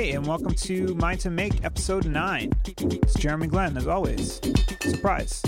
Hey, 0.00 0.12
and 0.12 0.26
welcome 0.26 0.54
to 0.54 0.94
Mind 0.94 1.20
to 1.20 1.30
Make 1.30 1.62
episode 1.62 2.06
9. 2.06 2.52
It's 2.64 3.12
Jeremy 3.12 3.48
Glenn, 3.48 3.76
as 3.76 3.86
always. 3.86 4.40
Surprise. 4.80 5.42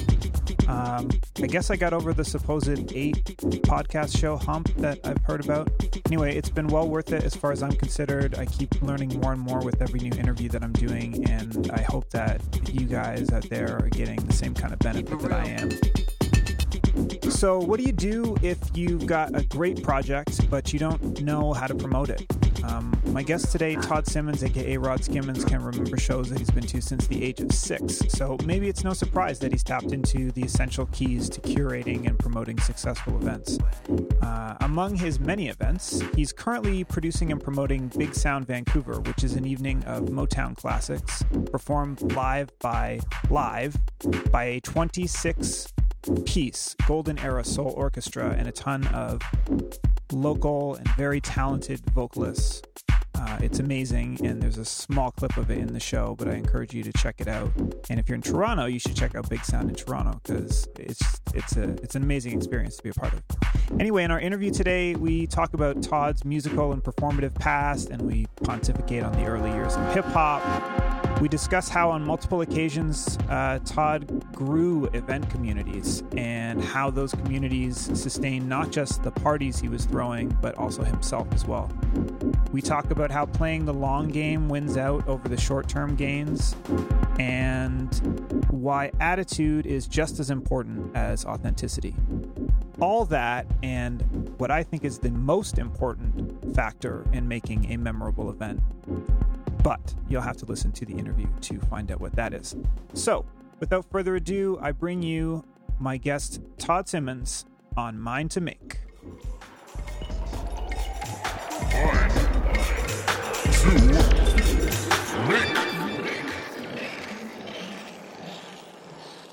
Um, 0.68 1.08
I 1.42 1.46
guess 1.46 1.70
I 1.70 1.76
got 1.76 1.94
over 1.94 2.12
the 2.12 2.22
supposed 2.22 2.92
eight 2.94 3.24
podcast 3.64 4.14
show 4.14 4.36
hump 4.36 4.68
that 4.76 4.98
I've 5.04 5.24
heard 5.24 5.42
about. 5.42 5.70
Anyway, 6.04 6.36
it's 6.36 6.50
been 6.50 6.66
well 6.66 6.86
worth 6.86 7.14
it 7.14 7.24
as 7.24 7.34
far 7.34 7.52
as 7.52 7.62
I'm 7.62 7.72
considered. 7.72 8.34
I 8.34 8.44
keep 8.44 8.82
learning 8.82 9.18
more 9.22 9.32
and 9.32 9.40
more 9.40 9.60
with 9.60 9.80
every 9.80 10.00
new 10.00 10.12
interview 10.18 10.50
that 10.50 10.62
I'm 10.62 10.74
doing, 10.74 11.26
and 11.30 11.70
I 11.72 11.80
hope 11.80 12.10
that 12.10 12.42
you 12.70 12.84
guys 12.84 13.32
out 13.32 13.48
there 13.48 13.78
are 13.78 13.88
getting 13.88 14.16
the 14.16 14.34
same 14.34 14.52
kind 14.52 14.74
of 14.74 14.78
benefit 14.80 15.18
that 15.18 15.32
I 15.32 15.46
am. 15.46 15.70
So, 17.30 17.58
what 17.58 17.80
do 17.80 17.86
you 17.86 17.92
do 17.92 18.36
if 18.42 18.58
you've 18.74 19.06
got 19.06 19.34
a 19.34 19.46
great 19.46 19.82
project 19.82 20.50
but 20.50 20.74
you 20.74 20.78
don't 20.78 21.22
know 21.22 21.54
how 21.54 21.66
to 21.66 21.74
promote 21.74 22.10
it? 22.10 22.41
Um, 22.64 22.92
my 23.06 23.22
guest 23.22 23.52
today, 23.52 23.76
Todd 23.76 24.06
Simmons, 24.06 24.42
aka 24.42 24.76
Rod 24.76 25.04
Skimmons, 25.04 25.44
can 25.44 25.62
remember 25.62 25.96
shows 25.96 26.30
that 26.30 26.38
he's 26.38 26.50
been 26.50 26.66
to 26.66 26.80
since 26.80 27.06
the 27.06 27.22
age 27.22 27.40
of 27.40 27.52
six. 27.52 27.98
So 28.08 28.36
maybe 28.44 28.68
it's 28.68 28.84
no 28.84 28.92
surprise 28.92 29.38
that 29.40 29.52
he's 29.52 29.62
tapped 29.62 29.92
into 29.92 30.30
the 30.32 30.42
essential 30.42 30.86
keys 30.86 31.28
to 31.30 31.40
curating 31.40 32.06
and 32.06 32.18
promoting 32.18 32.58
successful 32.60 33.16
events. 33.16 33.58
Uh, 34.22 34.56
among 34.60 34.96
his 34.96 35.20
many 35.20 35.48
events, 35.48 36.02
he's 36.16 36.32
currently 36.32 36.84
producing 36.84 37.32
and 37.32 37.42
promoting 37.42 37.88
Big 37.98 38.14
Sound 38.14 38.46
Vancouver, 38.46 39.00
which 39.00 39.24
is 39.24 39.34
an 39.34 39.46
evening 39.46 39.82
of 39.84 40.04
Motown 40.04 40.56
classics 40.56 41.24
performed 41.50 42.00
live 42.12 42.50
by 42.60 43.00
live 43.30 43.76
by 44.30 44.44
a 44.44 44.60
26 44.60 45.72
piece 46.24 46.74
golden 46.86 47.18
era 47.20 47.44
soul 47.44 47.72
orchestra 47.76 48.34
and 48.36 48.48
a 48.48 48.52
ton 48.52 48.86
of 48.88 49.20
local 50.10 50.74
and 50.74 50.88
very 50.96 51.20
talented 51.20 51.80
vocalists. 51.94 52.62
Uh, 53.14 53.38
it's 53.40 53.60
amazing, 53.60 54.18
and 54.26 54.42
there's 54.42 54.58
a 54.58 54.64
small 54.64 55.12
clip 55.12 55.36
of 55.36 55.50
it 55.50 55.58
in 55.58 55.72
the 55.72 55.78
show, 55.80 56.16
but 56.18 56.26
I 56.26 56.32
encourage 56.32 56.74
you 56.74 56.82
to 56.82 56.92
check 56.94 57.20
it 57.20 57.28
out. 57.28 57.52
And 57.88 58.00
if 58.00 58.08
you're 58.08 58.16
in 58.16 58.22
Toronto, 58.22 58.64
you 58.64 58.80
should 58.80 58.96
check 58.96 59.14
out 59.14 59.28
Big 59.28 59.44
Sound 59.44 59.68
in 59.68 59.76
Toronto 59.76 60.20
because 60.24 60.66
it's 60.78 61.20
it's 61.32 61.56
a 61.56 61.64
it's 61.82 61.94
an 61.94 62.02
amazing 62.02 62.36
experience 62.36 62.76
to 62.78 62.82
be 62.82 62.88
a 62.88 62.94
part 62.94 63.12
of. 63.12 63.22
Anyway, 63.78 64.02
in 64.02 64.10
our 64.10 64.18
interview 64.18 64.50
today, 64.50 64.96
we 64.96 65.26
talk 65.28 65.54
about 65.54 65.82
Todd's 65.82 66.24
musical 66.24 66.72
and 66.72 66.82
performative 66.82 67.34
past, 67.36 67.90
and 67.90 68.02
we 68.02 68.26
pontificate 68.42 69.04
on 69.04 69.12
the 69.12 69.24
early 69.26 69.52
years 69.52 69.76
of 69.76 69.94
hip 69.94 70.06
hop. 70.06 70.91
We 71.20 71.28
discuss 71.28 71.68
how, 71.68 71.90
on 71.90 72.04
multiple 72.04 72.40
occasions, 72.40 73.16
uh, 73.28 73.60
Todd 73.64 74.24
grew 74.32 74.86
event 74.86 75.30
communities 75.30 76.02
and 76.16 76.62
how 76.62 76.90
those 76.90 77.12
communities 77.12 77.78
sustained 77.78 78.48
not 78.48 78.72
just 78.72 79.02
the 79.04 79.12
parties 79.12 79.60
he 79.60 79.68
was 79.68 79.84
throwing, 79.84 80.36
but 80.40 80.56
also 80.58 80.82
himself 80.82 81.28
as 81.32 81.46
well. 81.46 81.70
We 82.50 82.60
talk 82.60 82.90
about 82.90 83.10
how 83.10 83.26
playing 83.26 83.66
the 83.66 83.74
long 83.74 84.08
game 84.08 84.48
wins 84.48 84.76
out 84.76 85.06
over 85.06 85.28
the 85.28 85.36
short 85.36 85.68
term 85.68 85.94
gains 85.94 86.56
and 87.18 87.94
why 88.50 88.90
attitude 89.00 89.66
is 89.66 89.86
just 89.86 90.18
as 90.18 90.30
important 90.30 90.94
as 90.96 91.24
authenticity. 91.24 91.94
All 92.80 93.04
that, 93.06 93.46
and 93.62 94.02
what 94.38 94.50
I 94.50 94.64
think 94.64 94.84
is 94.84 94.98
the 94.98 95.10
most 95.10 95.58
important 95.58 96.54
factor 96.54 97.06
in 97.12 97.28
making 97.28 97.70
a 97.70 97.76
memorable 97.76 98.28
event 98.28 98.60
but 99.62 99.94
you'll 100.08 100.22
have 100.22 100.36
to 100.38 100.46
listen 100.46 100.72
to 100.72 100.84
the 100.84 100.94
interview 100.94 101.26
to 101.42 101.60
find 101.60 101.90
out 101.92 102.00
what 102.00 102.14
that 102.16 102.34
is. 102.34 102.56
So, 102.94 103.24
without 103.60 103.84
further 103.90 104.16
ado, 104.16 104.58
I 104.60 104.72
bring 104.72 105.02
you 105.02 105.44
my 105.78 105.96
guest, 105.96 106.40
Todd 106.58 106.88
Simmons, 106.88 107.44
on 107.76 107.98
Mind 107.98 108.30
to 108.32 108.40
Make. 108.40 108.78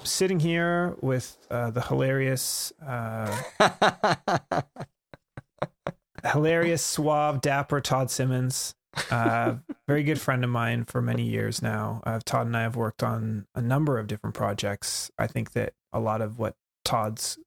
Sitting 0.03 0.39
here 0.39 0.95
with 1.01 1.37
uh, 1.49 1.71
the 1.71 1.81
hilarious, 1.81 2.73
uh, 2.85 3.41
hilarious, 6.25 6.83
suave, 6.83 7.41
dapper 7.41 7.79
Todd 7.79 8.11
Simmons 8.11 8.75
uh, 9.11 9.55
very 9.87 10.03
good 10.03 10.19
friend 10.19 10.43
of 10.43 10.49
mine 10.49 10.85
for 10.85 11.01
many 11.01 11.23
years 11.23 11.61
now. 11.61 12.01
Uh, 12.05 12.19
Todd 12.23 12.47
and 12.47 12.55
I 12.57 12.61
have 12.61 12.75
worked 12.75 13.03
on 13.03 13.47
a 13.55 13.61
number 13.61 13.97
of 13.99 14.07
different 14.07 14.35
projects. 14.35 15.09
I 15.17 15.27
think 15.27 15.51
that 15.53 15.73
a 15.93 15.99
lot 15.99 16.21
of 16.21 16.37
what 16.39 16.55
Todd's 16.85 17.37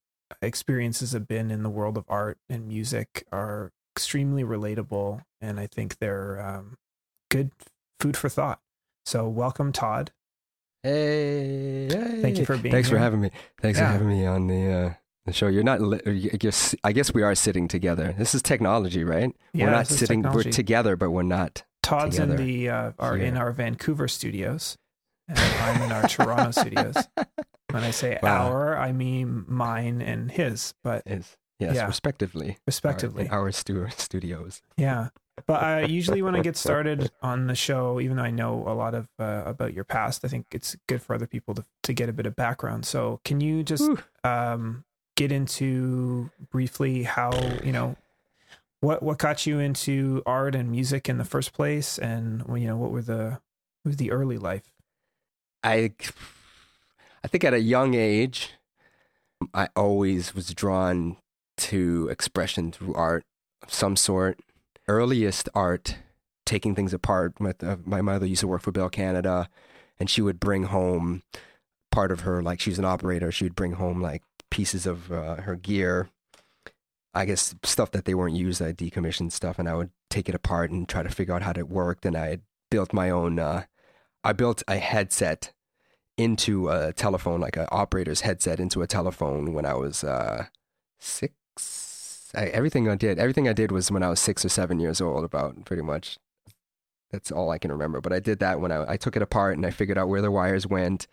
experiences 0.40 1.12
have 1.12 1.28
been 1.28 1.50
in 1.50 1.62
the 1.62 1.70
world 1.70 1.96
of 1.98 2.04
art 2.08 2.38
and 2.48 2.66
music 2.68 3.26
are 3.32 3.70
extremely 3.94 4.44
relatable, 4.44 5.22
and 5.40 5.60
I 5.60 5.66
think 5.66 5.98
they're 5.98 6.40
um, 6.40 6.76
good 7.30 7.50
food 8.00 8.16
for 8.16 8.28
thought. 8.28 8.60
So, 9.04 9.28
welcome, 9.28 9.72
Todd. 9.72 10.12
Hey, 10.82 11.86
hey. 11.88 12.22
Thank 12.22 12.38
you 12.38 12.44
for 12.46 12.56
being 12.56 12.72
Thanks 12.72 12.88
here. 12.88 12.96
for 12.98 13.02
having 13.02 13.20
me. 13.20 13.30
Thanks 13.60 13.78
Yeah. 13.78 13.86
for 13.86 13.92
having 13.92 14.08
me 14.08 14.26
on 14.26 14.46
the 14.48 14.96
show. 15.30 15.46
You're 15.46 15.62
not. 15.62 15.80
li- 15.80 16.00
I 16.32 16.36
guess. 16.36 16.74
I 16.82 16.92
guess 16.92 17.14
we 17.14 17.22
are 17.22 17.34
sitting 17.34 17.68
together. 17.68 18.14
This 18.18 18.34
is 18.34 18.42
technology, 18.42 19.04
right? 19.04 19.34
Yeah, 19.52 19.66
we're 19.66 19.70
not 19.70 19.86
sitting. 19.86 20.22
technology. 20.22 20.48
We're 20.48 20.52
together, 20.52 20.96
but 20.96 21.10
we're 21.10 21.22
not. 21.22 21.62
Todd's 21.82 22.18
in 22.18 22.36
the 22.36 22.68
uh, 22.68 22.92
are 22.98 23.16
in 23.16 23.36
our 23.36 23.52
Vancouver 23.52 24.08
studios, 24.08 24.76
and 25.28 25.38
I'm 25.38 25.82
in 25.82 25.92
our 25.92 26.08
Toronto 26.08 26.50
studios. 26.50 26.96
When 27.70 27.84
I 27.84 27.90
say 27.90 28.18
Wow. 28.22 28.48
our, 28.50 28.76
I 28.76 28.92
mean 28.92 29.44
mine 29.48 30.02
and 30.02 30.30
his, 30.30 30.74
but 30.84 31.02
Is 31.06 31.36
yes, 31.58 31.74
Yeah. 31.76 31.86
respectively. 31.86 32.58
respectively. 32.66 33.28
Our, 33.28 33.40
our 33.42 33.52
stu- 33.52 33.88
studios. 33.96 34.60
Yeah. 34.76 35.08
But 35.46 35.62
uh, 35.64 35.86
usually 35.86 36.20
when 36.20 36.36
I 36.36 36.40
get 36.42 36.56
started 36.66 37.10
on 37.22 37.46
the 37.46 37.54
show, 37.54 37.98
even 37.98 38.18
though 38.18 38.22
I 38.24 38.30
know 38.30 38.62
a 38.66 38.74
lot 38.74 38.94
of 38.94 39.08
uh, 39.18 39.44
about 39.46 39.72
your 39.72 39.84
past, 39.84 40.22
I 40.24 40.28
think 40.28 40.46
it's 40.52 40.76
good 40.86 41.00
for 41.00 41.14
other 41.14 41.26
people 41.26 41.54
to, 41.54 41.64
to 41.84 41.94
get 41.94 42.10
a 42.10 42.12
bit 42.12 42.26
of 42.26 42.36
background. 42.36 42.84
So 42.84 43.20
can 43.24 43.40
you 43.40 43.62
just 43.64 43.90
um, 44.24 44.84
get 45.16 45.32
into 45.32 46.30
briefly 46.50 47.02
how, 47.02 47.32
you 47.62 47.72
know, 47.72 47.96
what 48.80 49.02
what 49.02 49.18
got 49.18 49.46
you 49.46 49.58
into 49.58 50.22
art 50.26 50.54
and 50.54 50.70
music 50.70 51.08
in 51.08 51.18
the 51.18 51.24
first 51.24 51.52
place 51.52 51.98
and 51.98 52.42
you 52.60 52.66
know 52.66 52.76
what 52.76 52.90
were 52.90 53.02
the 53.02 53.38
what 53.82 53.90
was 53.90 53.96
the 53.96 54.10
early 54.10 54.38
life? 54.38 54.72
I. 55.62 55.92
I 57.24 57.28
think 57.28 57.44
at 57.44 57.54
a 57.54 57.60
young 57.60 57.94
age, 57.94 58.50
I 59.54 59.68
always 59.76 60.34
was 60.34 60.52
drawn 60.54 61.18
to 61.58 62.08
expression 62.10 62.72
through 62.72 62.94
art 62.94 63.24
of 63.62 63.72
some 63.72 63.96
sort. 63.96 64.40
Earliest 64.88 65.48
art, 65.54 65.98
taking 66.44 66.74
things 66.74 66.92
apart. 66.92 67.38
My, 67.38 67.54
uh, 67.62 67.76
my 67.84 68.02
mother 68.02 68.26
used 68.26 68.40
to 68.40 68.48
work 68.48 68.62
for 68.62 68.72
Bell 68.72 68.88
Canada, 68.88 69.48
and 70.00 70.10
she 70.10 70.20
would 70.20 70.40
bring 70.40 70.64
home 70.64 71.22
part 71.92 72.10
of 72.10 72.20
her, 72.20 72.42
like 72.42 72.58
she 72.58 72.70
was 72.70 72.80
an 72.80 72.84
operator, 72.84 73.30
she 73.30 73.44
would 73.44 73.54
bring 73.54 73.72
home 73.72 74.00
like 74.00 74.22
pieces 74.52 74.86
of 74.86 75.10
uh, 75.10 75.36
her 75.36 75.56
gear. 75.56 76.10
I 77.14 77.24
guess 77.24 77.54
stuff 77.64 77.90
that 77.92 78.04
they 78.04 78.14
weren't 78.14 78.36
used, 78.36 78.60
I 78.60 78.72
decommissioned 78.72 79.32
stuff, 79.32 79.58
and 79.58 79.66
I 79.68 79.74
would 79.74 79.90
take 80.10 80.28
it 80.28 80.34
apart 80.34 80.70
and 80.70 80.86
try 80.86 81.02
to 81.02 81.08
figure 81.08 81.34
out 81.34 81.42
how 81.42 81.52
it 81.56 81.68
worked. 81.68 82.04
And 82.04 82.16
I 82.16 82.38
built 82.70 82.92
my 82.92 83.08
own. 83.08 83.38
Uh, 83.38 83.64
I 84.22 84.34
built 84.34 84.62
a 84.68 84.76
headset 84.76 85.52
into 86.18 86.68
a 86.68 86.92
telephone, 86.92 87.40
like 87.40 87.56
an 87.56 87.66
operator's 87.70 88.20
headset 88.20 88.60
into 88.60 88.82
a 88.82 88.86
telephone 88.86 89.54
when 89.54 89.64
I 89.64 89.74
was 89.74 90.04
uh, 90.04 90.46
six. 91.00 92.30
I, 92.34 92.46
everything 92.46 92.88
I 92.88 92.96
did, 92.96 93.18
everything 93.18 93.48
I 93.48 93.54
did 93.54 93.72
was 93.72 93.90
when 93.90 94.02
I 94.02 94.10
was 94.10 94.20
six 94.20 94.44
or 94.44 94.50
seven 94.50 94.80
years 94.80 95.00
old. 95.00 95.24
About 95.24 95.64
pretty 95.64 95.82
much, 95.82 96.18
that's 97.10 97.32
all 97.32 97.50
I 97.50 97.58
can 97.58 97.72
remember. 97.72 98.02
But 98.02 98.12
I 98.12 98.20
did 98.20 98.38
that 98.40 98.60
when 98.60 98.70
I, 98.70 98.92
I 98.92 98.96
took 98.98 99.16
it 99.16 99.22
apart 99.22 99.56
and 99.56 99.64
I 99.64 99.70
figured 99.70 99.98
out 99.98 100.08
where 100.08 100.22
the 100.22 100.30
wires 100.30 100.66
went. 100.66 101.06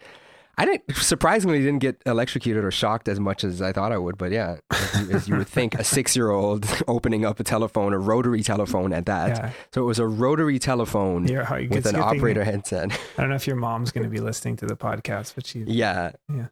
I 0.59 0.65
didn't 0.65 0.93
surprisingly 0.97 1.59
didn't 1.59 1.79
get 1.79 2.01
electrocuted 2.05 2.65
or 2.65 2.69
shocked 2.71 3.07
as 3.07 3.17
much 3.17 3.45
as 3.45 3.61
I 3.61 3.71
thought 3.71 3.93
I 3.93 3.97
would. 3.97 4.17
But 4.17 4.31
yeah, 4.33 4.57
as 4.69 5.07
you, 5.07 5.15
as 5.15 5.27
you 5.29 5.37
would 5.37 5.47
think, 5.47 5.73
a 5.75 5.85
six 5.85 6.17
year 6.17 6.31
old 6.31 6.67
opening 6.87 7.23
up 7.25 7.39
a 7.39 7.45
telephone, 7.45 7.93
a 7.93 7.97
rotary 7.97 8.43
telephone 8.43 8.91
at 8.91 9.05
that. 9.05 9.29
Yeah. 9.29 9.51
So 9.73 9.81
it 9.81 9.85
was 9.85 9.99
a 9.99 10.05
rotary 10.05 10.59
telephone 10.59 11.23
with 11.69 11.85
an 11.85 11.95
operator 11.95 12.43
headset. 12.43 12.91
I 13.17 13.21
don't 13.21 13.29
know 13.29 13.35
if 13.35 13.47
your 13.47 13.55
mom's 13.55 13.91
going 13.91 14.03
to 14.03 14.09
be 14.09 14.19
listening 14.19 14.57
to 14.57 14.65
the 14.65 14.75
podcast, 14.75 15.33
but 15.35 15.45
she 15.45 15.59
Yeah. 15.61 16.11
Yeah. 16.27 16.47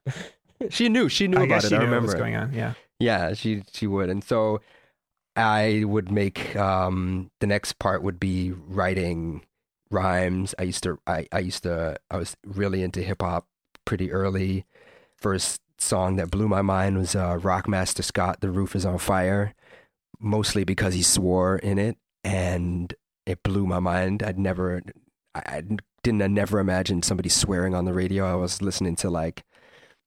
She 0.70 0.88
knew. 0.88 1.10
She 1.10 1.28
knew 1.28 1.42
I 1.42 1.44
about 1.44 1.66
it. 1.66 1.70
she 1.70 1.76
I 1.76 1.80
knew 1.80 1.86
remember. 1.86 2.08
what 2.08 2.14
was 2.14 2.16
going 2.16 2.36
on. 2.36 2.54
Yeah. 2.54 2.74
Yeah, 3.00 3.34
she 3.34 3.64
she 3.74 3.88
would. 3.88 4.10
And 4.10 4.24
so 4.24 4.62
I 5.36 5.84
would 5.86 6.12
make 6.12 6.56
um 6.56 7.30
the 7.42 7.48
next 7.48 7.78
part 7.78 8.02
would 8.04 8.20
be 8.20 8.54
writing 8.54 9.46
rhymes. 9.92 10.56
I 10.58 10.64
used 10.64 10.84
to 10.84 10.98
I, 11.06 11.28
I 11.32 11.40
used 11.40 11.64
to 11.64 11.98
I 12.10 12.18
was 12.18 12.38
really 12.46 12.82
into 12.84 13.02
hip 13.04 13.22
hop 13.22 13.46
pretty 13.88 14.12
early. 14.12 14.66
First 15.16 15.62
song 15.80 16.18
that 16.18 16.30
blew 16.30 16.48
my 16.48 16.62
mind 16.62 16.98
was 16.98 17.16
uh 17.16 17.38
Rockmaster 17.38 18.04
Scott, 18.04 18.42
The 18.42 18.52
Roof 18.52 18.76
is 18.76 18.86
on 18.86 19.00
Fire. 19.00 19.56
Mostly 20.20 20.64
because 20.64 20.94
he 20.94 21.02
swore 21.04 21.58
in 21.58 21.78
it 21.80 21.98
and 22.24 22.94
it 23.26 23.42
blew 23.44 23.66
my 23.66 23.80
mind. 23.80 24.22
I'd 24.24 24.38
never 24.40 24.82
I, 25.36 25.62
didn't 26.04 26.22
I 26.24 26.28
never 26.28 26.60
imagined 26.60 27.06
somebody 27.06 27.30
swearing 27.30 27.76
on 27.76 27.86
the 27.86 27.94
radio. 27.94 28.26
I 28.26 28.36
was 28.36 28.62
listening 28.62 28.96
to 28.98 29.10
like 29.10 29.44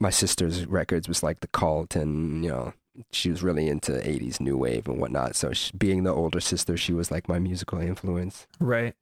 my 0.00 0.10
sister's 0.10 0.66
records 0.66 1.06
was 1.08 1.22
like 1.22 1.40
the 1.40 1.46
cult 1.48 1.94
and 1.94 2.42
you 2.44 2.50
know 2.50 2.72
she 3.12 3.30
was 3.30 3.42
really 3.42 3.68
into 3.68 3.92
80s 3.92 4.40
new 4.40 4.56
wave 4.56 4.88
and 4.88 4.98
whatnot 4.98 5.36
so 5.36 5.52
she, 5.52 5.70
being 5.76 6.02
the 6.02 6.12
older 6.12 6.40
sister 6.40 6.76
she 6.76 6.92
was 6.92 7.10
like 7.10 7.28
my 7.28 7.38
musical 7.38 7.78
influence 7.78 8.46
Right. 8.58 8.94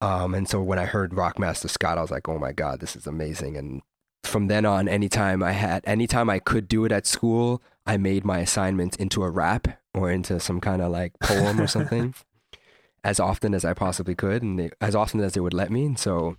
um 0.00 0.34
and 0.34 0.48
so 0.48 0.62
when 0.62 0.78
i 0.78 0.86
heard 0.86 1.12
rockmaster 1.12 1.68
scott 1.68 1.98
i 1.98 2.00
was 2.00 2.10
like 2.10 2.28
oh 2.28 2.38
my 2.38 2.52
god 2.52 2.80
this 2.80 2.96
is 2.96 3.06
amazing 3.06 3.56
and 3.56 3.82
from 4.24 4.46
then 4.46 4.64
on 4.64 4.88
anytime 4.88 5.42
i 5.42 5.52
had 5.52 5.82
anytime 5.86 6.30
i 6.30 6.38
could 6.38 6.68
do 6.68 6.84
it 6.84 6.92
at 6.92 7.06
school 7.06 7.62
i 7.86 7.96
made 7.96 8.24
my 8.24 8.38
assignments 8.38 8.96
into 8.96 9.22
a 9.22 9.30
rap 9.30 9.68
or 9.94 10.10
into 10.10 10.38
some 10.38 10.60
kind 10.60 10.80
of 10.80 10.90
like 10.90 11.12
poem 11.20 11.60
or 11.60 11.66
something 11.66 12.14
as 13.04 13.18
often 13.18 13.54
as 13.54 13.64
i 13.64 13.74
possibly 13.74 14.14
could 14.14 14.42
and 14.42 14.58
they, 14.58 14.70
as 14.80 14.94
often 14.94 15.20
as 15.20 15.32
they 15.32 15.40
would 15.40 15.54
let 15.54 15.70
me 15.70 15.84
and 15.84 15.98
so 15.98 16.36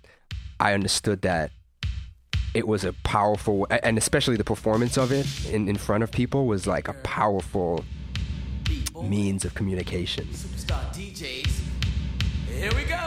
i 0.60 0.74
understood 0.74 1.22
that 1.22 1.52
it 2.54 2.68
was 2.68 2.84
a 2.84 2.94
powerful 3.04 3.68
and 3.70 3.98
especially 3.98 4.38
the 4.38 4.44
performance 4.44 4.98
of 4.98 5.12
it 5.12 5.28
in, 5.50 5.68
in 5.68 5.76
front 5.76 6.04
of 6.04 6.12
people 6.12 6.46
was 6.46 6.68
like 6.68 6.88
a 6.88 6.94
powerful 6.94 7.84
means 9.04 9.44
of 9.44 9.54
communication 9.56 10.26
Superstar 10.28 10.94
DJs. 10.94 11.62
Here 12.48 12.72
we 12.76 12.84
go. 12.84 13.03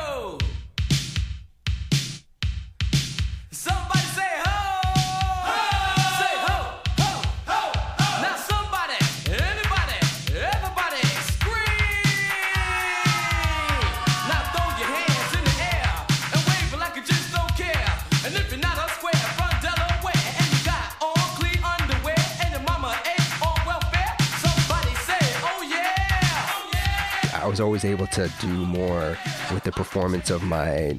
Was 27.56 27.60
always 27.62 27.86
able 27.86 28.06
to 28.08 28.30
do 28.38 28.48
more 28.48 29.16
with 29.50 29.64
the 29.64 29.72
performance 29.72 30.28
of 30.28 30.42
my 30.42 30.98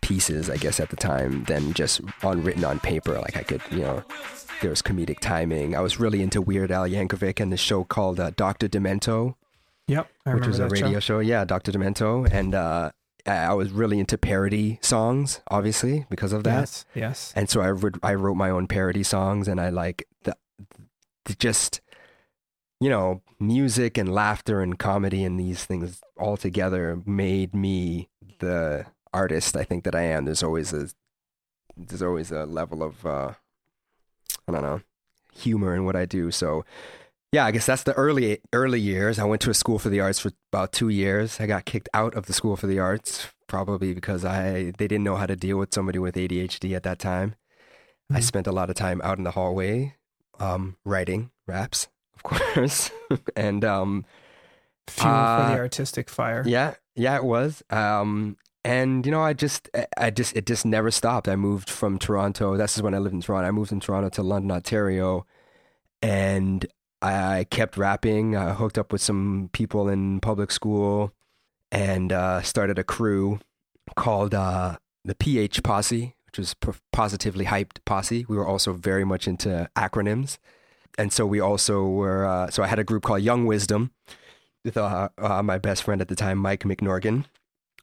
pieces, 0.00 0.48
I 0.48 0.56
guess, 0.56 0.78
at 0.78 0.90
the 0.90 0.96
time 0.96 1.42
than 1.48 1.72
just 1.72 2.00
on 2.22 2.40
written 2.44 2.64
on 2.64 2.78
paper. 2.78 3.18
Like 3.18 3.36
I 3.36 3.42
could, 3.42 3.60
you 3.72 3.80
know, 3.80 4.04
there 4.60 4.70
was 4.70 4.80
comedic 4.80 5.18
timing. 5.18 5.74
I 5.74 5.80
was 5.80 5.98
really 5.98 6.22
into 6.22 6.40
Weird 6.40 6.70
Al 6.70 6.86
Yankovic 6.86 7.40
and 7.40 7.52
the 7.52 7.56
show 7.56 7.82
called 7.82 8.20
uh, 8.20 8.30
Doctor 8.36 8.68
Demento, 8.68 9.34
Yep. 9.88 10.06
I 10.24 10.34
which 10.36 10.46
was 10.46 10.60
a 10.60 10.68
radio 10.68 11.00
show. 11.00 11.00
show. 11.00 11.18
Yeah, 11.18 11.44
Doctor 11.44 11.72
Demento, 11.72 12.30
and 12.32 12.54
uh, 12.54 12.92
I 13.26 13.52
was 13.54 13.72
really 13.72 13.98
into 13.98 14.16
parody 14.16 14.78
songs, 14.82 15.40
obviously 15.50 16.06
because 16.10 16.32
of 16.32 16.44
that. 16.44 16.60
Yes. 16.60 16.84
Yes. 16.94 17.32
And 17.34 17.50
so 17.50 17.60
I 17.60 17.72
wrote, 17.72 17.98
I 18.04 18.14
wrote 18.14 18.36
my 18.36 18.50
own 18.50 18.68
parody 18.68 19.02
songs, 19.02 19.48
and 19.48 19.60
I 19.60 19.70
like 19.70 20.06
the, 20.22 20.36
the 21.24 21.34
just 21.34 21.80
you 22.82 22.90
know 22.90 23.22
music 23.38 23.96
and 23.96 24.12
laughter 24.12 24.60
and 24.60 24.78
comedy 24.78 25.22
and 25.24 25.38
these 25.38 25.64
things 25.64 26.00
all 26.16 26.36
together 26.36 27.00
made 27.06 27.54
me 27.54 28.08
the 28.40 28.86
artist 29.12 29.56
I 29.56 29.64
think 29.64 29.84
that 29.84 29.94
I 29.94 30.02
am. 30.02 30.24
There's 30.24 30.42
always 30.42 30.72
a 30.72 30.88
there's 31.76 32.02
always 32.02 32.30
a 32.32 32.44
level 32.44 32.82
of 32.82 33.06
uh, 33.06 33.32
I 34.48 34.52
don't 34.52 34.62
know 34.62 34.80
humor 35.32 35.74
in 35.74 35.84
what 35.84 35.96
I 35.96 36.04
do. 36.04 36.30
So 36.30 36.64
yeah, 37.30 37.46
I 37.46 37.50
guess 37.52 37.66
that's 37.66 37.84
the 37.84 37.94
early 37.94 38.40
early 38.52 38.80
years. 38.80 39.18
I 39.18 39.24
went 39.24 39.40
to 39.42 39.50
a 39.50 39.54
school 39.54 39.78
for 39.78 39.88
the 39.88 40.00
arts 40.00 40.18
for 40.20 40.32
about 40.52 40.72
two 40.72 40.88
years. 40.88 41.40
I 41.40 41.46
got 41.46 41.64
kicked 41.64 41.88
out 41.94 42.14
of 42.14 42.26
the 42.26 42.32
school 42.32 42.56
for 42.56 42.66
the 42.66 42.78
arts 42.78 43.28
probably 43.46 43.94
because 43.94 44.24
I 44.24 44.72
they 44.78 44.88
didn't 44.88 45.04
know 45.04 45.16
how 45.16 45.26
to 45.26 45.36
deal 45.36 45.58
with 45.58 45.72
somebody 45.72 45.98
with 45.98 46.16
ADHD 46.16 46.74
at 46.74 46.82
that 46.82 46.98
time. 46.98 47.36
I 48.10 48.18
Mhm. 48.18 48.24
spent 48.24 48.46
a 48.46 48.52
lot 48.52 48.70
of 48.70 48.76
time 48.76 49.00
out 49.02 49.18
in 49.18 49.24
the 49.24 49.30
hallway, 49.38 49.96
um, 50.38 50.76
writing 50.84 51.30
raps, 51.46 51.88
of 52.24 52.54
course, 52.54 52.90
and 53.36 53.64
um, 53.64 54.04
Fuel 54.88 55.08
for 55.12 55.16
Uh, 55.16 55.54
the 55.54 55.58
artistic 55.58 56.08
fire. 56.10 56.42
yeah, 56.46 56.74
yeah, 56.94 57.16
it 57.16 57.24
was. 57.24 57.62
Um, 57.70 58.36
and 58.64 59.04
you 59.06 59.12
know, 59.12 59.22
I 59.22 59.32
just, 59.32 59.68
I- 59.74 59.86
I 59.96 60.10
just, 60.10 60.36
it 60.36 60.46
just 60.46 60.64
never 60.64 60.90
stopped. 60.90 61.28
I 61.28 61.36
moved 61.36 61.68
from 61.70 61.98
Toronto. 61.98 62.56
This 62.56 62.76
is 62.76 62.82
when 62.82 62.94
I 62.94 62.98
lived 62.98 63.14
in 63.14 63.20
Toronto. 63.20 63.48
I 63.48 63.50
moved 63.50 63.70
from 63.70 63.80
Toronto 63.80 64.08
to 64.10 64.22
London, 64.22 64.50
Ontario, 64.50 65.26
and 66.02 66.66
I 67.00 67.46
kept 67.50 67.76
rapping. 67.76 68.36
I 68.36 68.52
hooked 68.54 68.78
up 68.78 68.92
with 68.92 69.00
some 69.00 69.50
people 69.52 69.88
in 69.88 70.20
public 70.20 70.50
school, 70.52 71.12
and 71.70 72.12
uh, 72.12 72.42
started 72.42 72.78
a 72.78 72.84
crew 72.84 73.40
called 73.96 74.34
uh, 74.34 74.76
the 75.04 75.14
PH 75.14 75.62
Posse, 75.62 76.14
which 76.26 76.38
was 76.38 76.54
Positively 76.92 77.46
Hyped 77.46 77.78
Posse. 77.84 78.24
We 78.28 78.36
were 78.36 78.46
also 78.46 78.72
very 78.72 79.04
much 79.04 79.26
into 79.26 79.68
acronyms, 79.76 80.38
and 80.98 81.12
so 81.12 81.26
we 81.26 81.40
also 81.40 81.84
were. 81.86 82.24
Uh, 82.26 82.50
so 82.50 82.62
I 82.62 82.66
had 82.66 82.78
a 82.78 82.84
group 82.84 83.02
called 83.02 83.22
Young 83.22 83.46
Wisdom 83.46 83.90
with 84.64 84.76
uh, 84.76 85.08
uh, 85.18 85.42
my 85.42 85.58
best 85.58 85.82
friend 85.82 86.00
at 86.00 86.08
the 86.08 86.16
time, 86.16 86.38
Mike 86.38 86.64
McNorgan. 86.64 87.24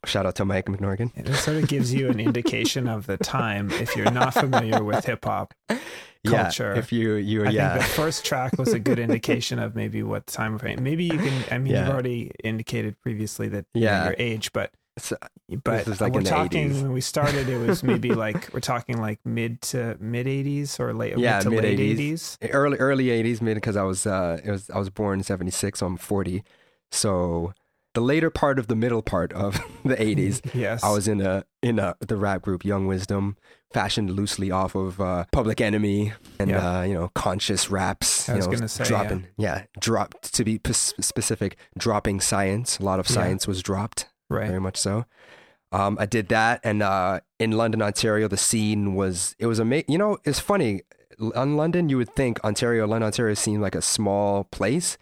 Shout 0.05 0.25
out 0.25 0.35
to 0.35 0.45
Mike 0.45 0.67
McNorgan. 0.67 1.11
It 1.17 1.33
sort 1.35 1.57
of 1.57 1.67
gives 1.67 1.93
you 1.93 2.09
an 2.09 2.19
indication 2.29 2.87
of 2.87 3.05
the 3.05 3.17
time 3.17 3.69
if 3.71 3.95
you're 3.97 4.09
not 4.11 4.33
familiar 4.33 4.81
with 4.83 5.03
hip 5.05 5.25
hop. 5.25 5.53
Culture. 6.25 6.73
Yeah, 6.73 6.79
if 6.79 6.91
you 6.91 7.13
you 7.15 7.45
I 7.45 7.49
yeah 7.49 7.73
think 7.75 7.85
the 7.85 7.89
first 7.91 8.25
track 8.25 8.57
was 8.57 8.73
a 8.73 8.79
good 8.79 8.99
indication 9.07 9.57
of 9.57 9.73
maybe 9.75 10.03
what 10.03 10.27
time 10.27 10.57
frame. 10.57 10.83
Maybe 10.83 11.05
you 11.05 11.17
can. 11.17 11.43
I 11.51 11.57
mean, 11.57 11.71
Yeah. 11.73 11.85
you've 11.85 11.93
already 11.93 12.31
indicated 12.43 12.99
previously 13.01 13.47
that 13.49 13.65
you 13.73 13.81
know, 13.81 13.87
Yeah. 13.87 14.03
your 14.05 14.15
age, 14.19 14.51
but 14.53 14.71
So- 14.99 15.17
but 15.63 15.87
was 15.87 15.99
like 15.99 16.13
we're 16.13 16.19
in 16.19 16.23
the 16.25 16.29
talking 16.29 16.69
80s. 16.71 16.81
when 16.83 16.93
we 16.93 17.01
started. 17.01 17.49
It 17.49 17.57
was 17.57 17.81
maybe 17.83 18.13
like 18.25 18.53
we're 18.53 18.59
talking 18.59 18.99
like 19.01 19.19
mid 19.25 19.61
to 19.63 19.97
mid 19.99 20.27
'80s 20.27 20.79
or 20.79 20.93
late 20.93 21.17
Yeah, 21.17 21.41
mid 21.45 21.61
to 21.63 21.67
80s. 21.67 22.37
'80s. 22.37 22.49
early 22.53 22.77
early 22.77 23.05
80s 23.05 23.41
mid 23.41 23.55
because 23.55 23.75
I 23.75 23.83
was 23.83 24.05
uh 24.05 24.39
it 24.43 24.51
was 24.51 24.69
I 24.69 24.77
was 24.77 24.89
born 24.91 25.19
in 25.19 25.23
76 25.23 25.79
so 25.79 25.85
I'm 25.87 25.97
40 25.97 26.43
so 26.91 27.53
the 27.95 28.01
later 28.01 28.29
part 28.29 28.59
of 28.59 28.67
the 28.67 28.75
middle 28.75 29.01
part 29.01 29.33
of 29.33 29.53
the 29.83 29.95
80s 29.95 30.41
Yes, 30.53 30.83
I 30.83 30.91
was 30.91 31.07
in 31.07 31.21
a 31.21 31.43
in 31.63 31.79
a 31.79 31.95
the 31.99 32.15
rap 32.17 32.41
group 32.43 32.63
Young 32.63 32.85
Wisdom 32.87 33.35
fashioned 33.73 34.09
loosely 34.11 34.49
off 34.51 34.73
of 34.75 34.99
uh, 35.01 35.25
Public 35.31 35.61
Enemy 35.61 36.13
and 36.39 36.49
Yeah. 36.51 36.79
uh, 36.79 36.81
you 36.83 36.93
know 36.93 37.09
conscious 37.15 37.69
raps 37.71 38.29
I 38.29 38.33
you 38.33 38.37
was 38.37 38.47
know 38.47 38.53
gonna 38.53 38.67
say, 38.67 38.83
dropping 38.83 39.27
yeah. 39.37 39.63
drop 39.79 40.21
to 40.21 40.43
be 40.43 40.59
p- 40.59 40.73
specific 40.73 41.57
dropping 41.77 42.19
science 42.19 42.77
a 42.79 42.83
lot 42.83 42.99
of 42.99 43.07
Yeah. 43.09 43.13
science 43.15 43.47
was 43.47 43.61
dropped 43.63 44.07
right. 44.29 44.47
very 44.47 44.61
much 44.61 44.77
so. 44.77 45.05
Um, 45.71 45.97
I 45.99 46.05
did 46.05 46.29
that, 46.29 46.61
and 46.63 46.81
uh, 46.81 47.19
in 47.39 47.51
London, 47.51 47.81
Ontario, 47.81 48.27
the 48.27 48.37
scene 48.37 48.95
was 48.95 49.35
it 49.37 49.45
was 49.45 49.59
amazing. 49.59 49.85
You 49.89 49.97
know, 49.97 50.17
it's 50.25 50.39
funny. 50.39 50.81
On 51.35 51.57
London, 51.57 51.89
you 51.89 51.97
would 51.97 52.15
think 52.15 52.43
Ontario, 52.45 52.87
London, 52.87 53.07
Ontario 53.07 53.33
seemed 53.33 53.61
like 53.61 53.75
a 53.75 53.81
small 53.81 54.45
place, 54.45 54.97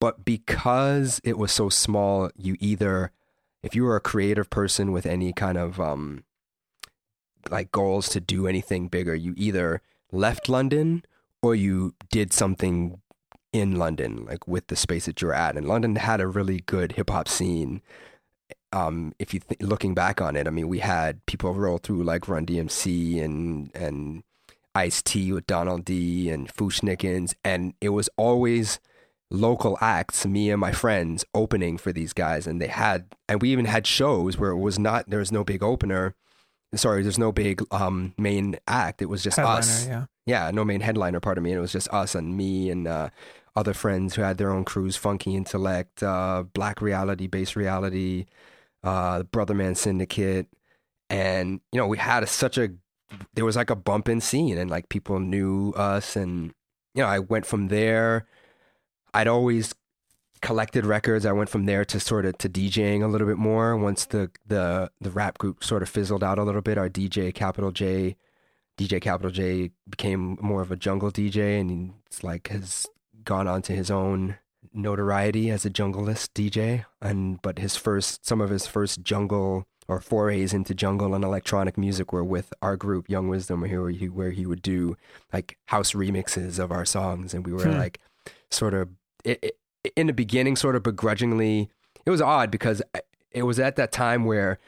but 0.00 0.24
because 0.24 1.20
it 1.24 1.36
was 1.36 1.52
so 1.52 1.68
small, 1.68 2.30
you 2.36 2.56
either, 2.58 3.12
if 3.62 3.76
you 3.76 3.84
were 3.84 3.96
a 3.96 4.00
creative 4.00 4.48
person 4.48 4.92
with 4.92 5.04
any 5.04 5.32
kind 5.34 5.58
of 5.58 5.78
um, 5.78 6.24
like 7.50 7.70
goals 7.70 8.08
to 8.08 8.20
do 8.20 8.46
anything 8.46 8.88
bigger, 8.88 9.14
you 9.14 9.34
either 9.36 9.82
left 10.10 10.48
London 10.48 11.04
or 11.42 11.54
you 11.54 11.94
did 12.10 12.32
something 12.32 13.00
in 13.52 13.76
London, 13.76 14.24
like 14.24 14.48
with 14.48 14.68
the 14.68 14.76
space 14.76 15.04
that 15.04 15.20
you're 15.20 15.34
at. 15.34 15.56
And 15.56 15.68
London 15.68 15.96
had 15.96 16.20
a 16.20 16.26
really 16.26 16.60
good 16.60 16.92
hip 16.92 17.10
hop 17.10 17.28
scene 17.28 17.82
um, 18.72 19.12
if 19.18 19.34
you 19.34 19.40
th- 19.40 19.60
looking 19.60 19.94
back 19.94 20.20
on 20.20 20.36
it, 20.36 20.46
I 20.46 20.50
mean, 20.50 20.68
we 20.68 20.80
had 20.80 21.24
people 21.26 21.54
roll 21.54 21.78
through 21.78 22.02
like 22.04 22.28
Run 22.28 22.46
DMC 22.46 23.22
and 23.22 23.70
and 23.74 24.22
Ice 24.74 25.02
T 25.02 25.32
with 25.32 25.46
Donald 25.46 25.84
D 25.84 26.30
and 26.30 26.50
Fu-Schnickens, 26.50 27.34
and 27.44 27.74
it 27.80 27.90
was 27.90 28.08
always 28.16 28.80
local 29.30 29.76
acts. 29.80 30.26
Me 30.26 30.50
and 30.50 30.60
my 30.60 30.72
friends 30.72 31.24
opening 31.34 31.78
for 31.78 31.92
these 31.92 32.12
guys, 32.12 32.46
and 32.46 32.60
they 32.60 32.68
had, 32.68 33.06
and 33.28 33.42
we 33.42 33.50
even 33.50 33.66
had 33.66 33.86
shows 33.86 34.38
where 34.38 34.50
it 34.50 34.58
was 34.58 34.78
not 34.78 35.08
there 35.10 35.18
was 35.18 35.32
no 35.32 35.44
big 35.44 35.62
opener. 35.62 36.14
Sorry, 36.74 37.02
there's 37.02 37.18
no 37.18 37.32
big 37.32 37.62
um, 37.70 38.14
main 38.16 38.56
act. 38.66 39.02
It 39.02 39.06
was 39.06 39.22
just 39.22 39.36
Headliner, 39.36 39.58
us 39.58 39.86
yeah. 39.86 40.04
yeah, 40.24 40.50
no 40.50 40.64
main 40.64 40.80
headliner 40.80 41.20
part 41.20 41.36
of 41.36 41.44
me. 41.44 41.50
And 41.50 41.58
it 41.58 41.60
was 41.60 41.72
just 41.72 41.92
us 41.92 42.14
and 42.14 42.34
me 42.34 42.70
and 42.70 42.88
uh, 42.88 43.10
other 43.54 43.74
friends 43.74 44.14
who 44.14 44.22
had 44.22 44.38
their 44.38 44.50
own 44.50 44.64
crews, 44.64 44.96
Funky 44.96 45.36
Intellect, 45.36 46.02
uh, 46.02 46.44
Black 46.54 46.80
Reality, 46.80 47.26
Base 47.26 47.56
Reality, 47.56 48.24
uh, 48.84 49.18
the 49.18 49.24
Brotherman 49.24 49.76
Syndicate. 49.76 50.48
And, 51.10 51.60
you 51.72 51.78
know, 51.78 51.86
we 51.86 51.98
had 51.98 52.22
a, 52.22 52.26
such 52.26 52.58
a, 52.58 52.70
there 53.34 53.44
was 53.44 53.56
like 53.56 53.70
a 53.70 53.76
bump 53.76 54.08
in 54.08 54.20
scene 54.20 54.56
and 54.58 54.70
like 54.70 54.88
people 54.88 55.20
knew 55.20 55.72
us. 55.76 56.16
And, 56.16 56.52
you 56.94 57.02
know, 57.02 57.08
I 57.08 57.18
went 57.18 57.46
from 57.46 57.68
there. 57.68 58.26
I'd 59.12 59.28
always 59.28 59.74
collected 60.40 60.86
records. 60.86 61.26
I 61.26 61.32
went 61.32 61.50
from 61.50 61.66
there 61.66 61.84
to 61.84 62.00
sort 62.00 62.24
of 62.24 62.38
to 62.38 62.48
DJing 62.48 63.02
a 63.02 63.08
little 63.08 63.26
bit 63.26 63.36
more. 63.36 63.76
Once 63.76 64.06
the, 64.06 64.30
the, 64.46 64.90
the 65.00 65.10
rap 65.10 65.38
group 65.38 65.62
sort 65.62 65.82
of 65.82 65.88
fizzled 65.88 66.24
out 66.24 66.38
a 66.38 66.44
little 66.44 66.62
bit, 66.62 66.78
our 66.78 66.88
DJ, 66.88 67.34
Capital 67.34 67.70
J, 67.70 68.16
DJ 68.78 69.00
Capital 69.00 69.30
J 69.30 69.70
became 69.88 70.38
more 70.40 70.62
of 70.62 70.72
a 70.72 70.76
jungle 70.76 71.12
DJ 71.12 71.60
and 71.60 71.94
it's 72.06 72.24
like 72.24 72.48
has 72.48 72.86
gone 73.22 73.46
on 73.46 73.62
to 73.62 73.72
his 73.72 73.90
own 73.90 74.38
notoriety 74.74 75.50
as 75.50 75.64
a 75.64 75.70
junglist 75.70 76.30
DJ 76.34 76.84
and 77.00 77.40
but 77.42 77.58
his 77.58 77.76
first 77.76 78.26
some 78.26 78.40
of 78.40 78.50
his 78.50 78.66
first 78.66 79.02
jungle 79.02 79.66
or 79.88 80.00
forays 80.00 80.54
into 80.54 80.74
jungle 80.74 81.14
and 81.14 81.24
electronic 81.24 81.76
music 81.76 82.12
were 82.12 82.24
with 82.24 82.52
our 82.62 82.76
group 82.76 83.08
Young 83.10 83.28
Wisdom 83.28 83.60
where 83.62 83.90
he 83.90 84.08
where 84.08 84.30
he 84.30 84.46
would 84.46 84.62
do 84.62 84.96
like 85.32 85.58
house 85.66 85.92
remixes 85.92 86.58
of 86.58 86.70
our 86.72 86.84
songs 86.84 87.34
and 87.34 87.44
we 87.46 87.52
were 87.52 87.64
Hmm. 87.64 87.78
like 87.78 87.98
sort 88.50 88.74
of 88.74 88.88
it, 89.24 89.38
it, 89.42 89.92
in 89.96 90.06
the 90.06 90.12
beginning 90.12 90.56
sort 90.56 90.76
of 90.76 90.82
begrudgingly 90.82 91.68
it 92.06 92.10
was 92.10 92.22
odd 92.22 92.50
because 92.50 92.80
it 93.30 93.42
was 93.42 93.58
at 93.58 93.76
that 93.76 93.92
time 93.92 94.24
where 94.24 94.58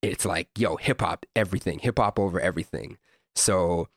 it's 0.00 0.24
like 0.24 0.48
yo 0.56 0.76
hip 0.76 1.00
hop 1.00 1.26
everything 1.36 1.78
hip 1.80 1.98
hop 1.98 2.18
over 2.18 2.40
everything 2.40 2.96
so 3.34 3.88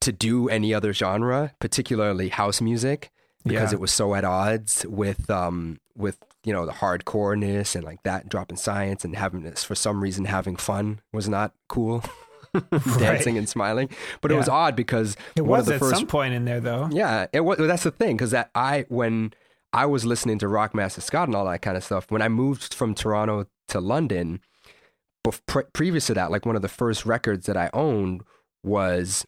to 0.00 0.12
do 0.12 0.48
any 0.48 0.72
other 0.72 0.92
genre 0.92 1.52
particularly 1.58 2.28
house 2.28 2.60
music 2.60 3.10
because 3.44 3.72
Yeah. 3.72 3.76
it 3.76 3.80
was 3.80 3.92
so 3.92 4.14
at 4.14 4.24
odds 4.24 4.84
with 4.88 5.28
um 5.30 5.78
with 5.96 6.18
you 6.44 6.52
know 6.52 6.64
the 6.66 6.72
hardcoreness 6.72 7.74
and 7.74 7.84
like 7.84 8.02
that 8.04 8.28
dropping 8.28 8.56
science 8.56 9.04
and 9.04 9.14
having 9.16 9.42
this 9.42 9.62
for 9.64 9.74
some 9.74 10.00
reason 10.02 10.24
having 10.24 10.56
fun 10.56 11.00
was 11.12 11.28
not 11.28 11.52
cool 11.68 12.02
dancing 12.98 13.38
and 13.38 13.48
smiling 13.48 13.88
but 14.20 14.32
it 14.32 14.34
was 14.36 14.48
odd 14.48 14.74
because 14.74 15.16
It 15.36 15.42
was 15.42 15.66
the 15.66 15.74
at 15.74 15.80
first 15.80 15.96
some 15.96 16.06
point 16.06 16.34
in 16.34 16.44
there, 16.44 16.60
though. 16.60 16.88
yeah, 16.90 17.26
it 17.32 17.40
was. 17.40 17.58
That's 17.58 17.84
the 17.84 17.90
thing 17.92 18.16
because 18.16 18.32
that 18.32 18.50
I 18.54 18.86
when 18.88 19.32
I 19.72 19.86
was 19.86 20.04
listening 20.04 20.38
to 20.40 20.46
Rockmaster 20.46 21.00
Scott 21.00 21.28
and 21.28 21.36
all 21.36 21.44
that 21.44 21.62
kind 21.62 21.76
of 21.76 21.84
stuff 21.84 22.10
when 22.10 22.22
I 22.22 22.28
moved 22.28 22.74
from 22.74 22.94
Toronto 22.94 23.46
to 23.68 23.80
London. 23.80 24.40
Bef- 25.24 25.40
pre- 25.46 25.64
previous 25.74 26.06
to 26.06 26.14
that, 26.14 26.30
like 26.32 26.44
one 26.46 26.56
of 26.56 26.62
the 26.62 26.68
first 26.68 27.04
records 27.06 27.46
that 27.46 27.56
I 27.56 27.68
owned 27.72 28.22
was 28.64 29.24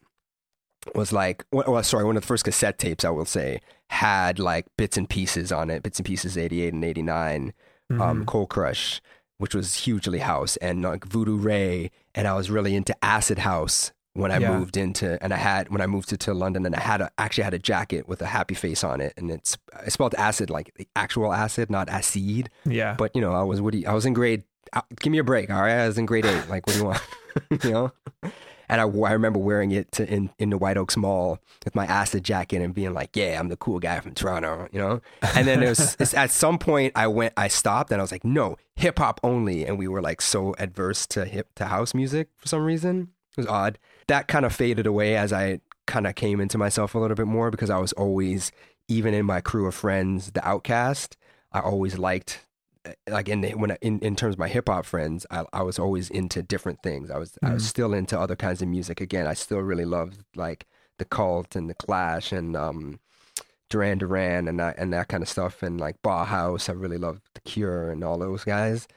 was 0.96 1.12
like, 1.12 1.44
well, 1.52 1.80
sorry, 1.84 2.04
one 2.04 2.16
of 2.16 2.22
the 2.22 2.26
first 2.26 2.44
cassette 2.44 2.78
tapes 2.78 3.04
I 3.04 3.10
will 3.10 3.24
say 3.26 3.60
had 3.92 4.38
like 4.38 4.66
bits 4.78 4.96
and 4.96 5.08
pieces 5.08 5.52
on 5.52 5.68
it, 5.70 5.82
bits 5.82 5.98
and 5.98 6.06
pieces, 6.06 6.36
eighty 6.38 6.62
eight 6.62 6.72
and 6.74 6.84
eighty 6.84 7.02
nine, 7.02 7.52
Mm-hmm. 7.90 8.00
um, 8.00 8.24
Cold 8.24 8.48
Crush, 8.48 9.02
which 9.38 9.54
was 9.54 9.74
hugely 9.84 10.20
house, 10.20 10.56
and 10.58 10.82
like 10.82 11.04
Voodoo 11.04 11.36
Ray, 11.36 11.90
and 12.14 12.26
I 12.26 12.34
was 12.34 12.50
really 12.50 12.74
into 12.74 12.94
acid 13.04 13.38
house 13.40 13.92
when 14.14 14.30
I 14.30 14.38
Yeah. 14.38 14.56
moved 14.56 14.76
into, 14.78 15.22
and 15.22 15.32
I 15.32 15.36
had 15.36 15.68
when 15.68 15.82
I 15.82 15.86
moved 15.86 16.08
to, 16.10 16.16
to 16.18 16.32
London, 16.32 16.64
and 16.64 16.74
I 16.74 16.80
had 16.80 17.02
a, 17.02 17.10
actually 17.18 17.44
had 17.44 17.52
a 17.54 17.58
jacket 17.58 18.08
with 18.08 18.22
a 18.22 18.26
happy 18.26 18.54
face 18.54 18.82
on 18.82 19.00
it, 19.02 19.12
and 19.18 19.30
it's 19.30 19.58
I 19.78 19.88
spelled 19.90 20.14
acid 20.14 20.48
like 20.48 20.72
the 20.76 20.88
actual 20.96 21.32
acid, 21.34 21.70
not 21.70 21.90
acid. 21.90 22.48
Yeah. 22.64 22.94
But 22.96 23.14
you 23.14 23.20
know, 23.20 23.32
I 23.32 23.42
was 23.42 23.60
what 23.60 23.72
do 23.72 23.78
you, 23.78 23.86
I 23.88 23.92
was 23.92 24.06
in 24.06 24.14
grade. 24.14 24.44
uh, 24.72 24.80
Give 25.00 25.10
me 25.12 25.18
a 25.18 25.24
break, 25.24 25.50
all 25.50 25.60
right? 25.60 25.80
I 25.84 25.86
was 25.86 25.98
in 25.98 26.06
grade 26.06 26.24
eight. 26.24 26.48
Like, 26.48 26.66
what 26.66 26.72
do 26.74 26.78
you 26.78 26.84
want? 26.86 27.02
you 27.64 27.70
know. 27.70 27.92
And 28.72 28.80
I, 28.80 28.84
I 28.84 29.12
remember 29.12 29.38
wearing 29.38 29.70
it 29.70 29.92
to, 29.92 30.10
in 30.10 30.30
in 30.38 30.48
the 30.48 30.56
White 30.56 30.78
Oaks 30.78 30.96
Mall 30.96 31.38
with 31.62 31.74
my 31.74 31.84
acid 31.84 32.24
jacket 32.24 32.62
and 32.62 32.72
being 32.72 32.94
like, 32.94 33.14
"Yeah, 33.14 33.38
I'm 33.38 33.48
the 33.48 33.56
cool 33.58 33.78
guy 33.78 34.00
from 34.00 34.14
Toronto," 34.14 34.66
you 34.72 34.78
know. 34.78 35.02
And 35.34 35.46
then 35.46 35.62
it 35.62 35.68
was 35.68 36.14
at 36.14 36.30
some 36.30 36.58
point 36.58 36.94
I 36.96 37.06
went, 37.06 37.34
I 37.36 37.48
stopped, 37.48 37.92
and 37.92 38.00
I 38.00 38.02
was 38.02 38.10
like, 38.10 38.24
"No, 38.24 38.56
hip 38.74 38.98
hop 38.98 39.20
only." 39.22 39.66
And 39.66 39.78
we 39.78 39.88
were 39.88 40.00
like 40.00 40.22
so 40.22 40.54
adverse 40.58 41.06
to 41.08 41.26
hip 41.26 41.50
to 41.56 41.66
house 41.66 41.92
music 41.92 42.28
for 42.38 42.48
some 42.48 42.64
reason. 42.64 43.08
It 43.32 43.42
was 43.42 43.46
odd. 43.46 43.78
That 44.06 44.26
kind 44.26 44.46
of 44.46 44.54
faded 44.54 44.86
away 44.86 45.18
as 45.18 45.34
I 45.34 45.60
kind 45.86 46.06
of 46.06 46.14
came 46.14 46.40
into 46.40 46.56
myself 46.56 46.94
a 46.94 46.98
little 46.98 47.14
bit 47.14 47.26
more 47.26 47.50
because 47.50 47.68
I 47.68 47.76
was 47.76 47.92
always, 47.92 48.52
even 48.88 49.12
in 49.12 49.26
my 49.26 49.42
crew 49.42 49.66
of 49.66 49.74
friends, 49.74 50.30
the 50.30 50.48
outcast. 50.48 51.18
I 51.52 51.60
always 51.60 51.98
liked 51.98 52.46
like 53.08 53.28
in 53.28 53.42
the, 53.42 53.52
when 53.54 53.72
I, 53.72 53.78
in 53.80 53.98
in 54.00 54.16
terms 54.16 54.34
of 54.34 54.38
my 54.38 54.48
hip 54.48 54.68
hop 54.68 54.86
friends, 54.86 55.26
I 55.30 55.44
I 55.52 55.62
was 55.62 55.78
always 55.78 56.10
into 56.10 56.42
different 56.42 56.82
things. 56.82 57.10
I 57.10 57.18
was 57.18 57.38
I 57.42 57.52
was 57.54 57.66
still 57.66 57.94
into 57.94 58.18
other 58.18 58.36
kinds 58.36 58.62
of 58.62 58.68
music. 58.68 59.00
Again, 59.00 59.26
I 59.26 59.34
still 59.34 59.60
really 59.60 59.84
loved 59.84 60.24
like 60.34 60.66
the 60.98 61.04
Cult 61.04 61.56
and 61.56 61.70
the 61.70 61.74
Clash 61.74 62.32
and 62.32 62.56
um 62.56 63.00
Duran 63.70 63.98
Duran 63.98 64.48
and 64.48 64.58
that 64.60 64.78
and 64.78 64.92
that 64.92 65.08
kind 65.08 65.22
of 65.22 65.28
stuff 65.28 65.62
and 65.62 65.80
like 65.80 66.02
Bauhaus. 66.02 66.68
I 66.68 66.72
really 66.72 66.98
loved 66.98 67.22
the 67.34 67.40
Cure 67.40 67.90
and 67.90 68.02
all 68.02 68.18
those 68.18 68.44
guys. 68.44 68.88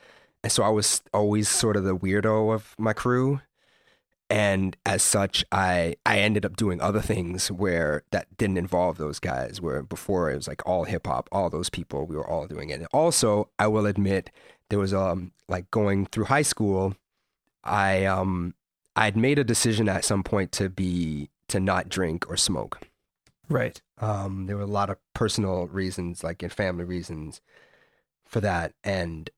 And 0.43 0.51
so 0.51 0.63
I 0.63 0.69
was 0.69 1.01
always 1.13 1.49
sort 1.49 1.75
of 1.75 1.83
the 1.83 1.97
weirdo 1.97 2.53
of 2.53 2.75
my 2.77 2.93
crew. 2.93 3.41
And 4.29 4.75
as 4.85 5.03
such, 5.03 5.45
I 5.51 5.95
I 6.05 6.19
ended 6.19 6.45
up 6.45 6.55
doing 6.57 6.81
other 6.81 7.01
things 7.01 7.51
where 7.51 8.03
that 8.11 8.35
didn't 8.37 8.57
involve 8.57 8.97
those 8.97 9.19
guys. 9.19 9.61
Where 9.61 9.83
before 9.83 10.31
it 10.31 10.35
was 10.35 10.47
like 10.47 10.65
all 10.65 10.85
hip 10.85 11.05
hop, 11.07 11.29
all 11.31 11.49
those 11.49 11.69
people, 11.69 12.05
we 12.05 12.15
were 12.15 12.27
all 12.27 12.47
doing 12.47 12.69
it. 12.69 12.79
And 12.79 12.87
also, 12.91 13.49
I 13.59 13.67
will 13.67 13.85
admit, 13.85 14.31
there 14.69 14.79
was 14.79 14.93
um 14.93 15.31
like 15.47 15.69
going 15.71 16.07
through 16.07 16.25
high 16.25 16.41
school, 16.41 16.95
I 17.63 18.05
um 18.05 18.55
I'd 18.95 19.17
made 19.17 19.39
a 19.39 19.43
decision 19.43 19.89
at 19.89 20.05
some 20.05 20.23
point 20.23 20.51
to 20.53 20.69
be 20.69 21.29
to 21.49 21.59
not 21.59 21.89
drink 21.89 22.29
or 22.29 22.37
smoke. 22.37 22.79
right. 23.49 23.81
Um, 23.99 24.45
there 24.47 24.57
were 24.57 24.63
a 24.63 24.67
lot 24.67 24.89
of 24.89 24.97
personal 25.13 25.67
reasons, 25.67 26.23
like 26.23 26.43
in 26.43 26.49
family 26.49 26.83
reasons, 26.83 27.41
for 28.25 28.41
that, 28.41 28.73
and 28.83 29.29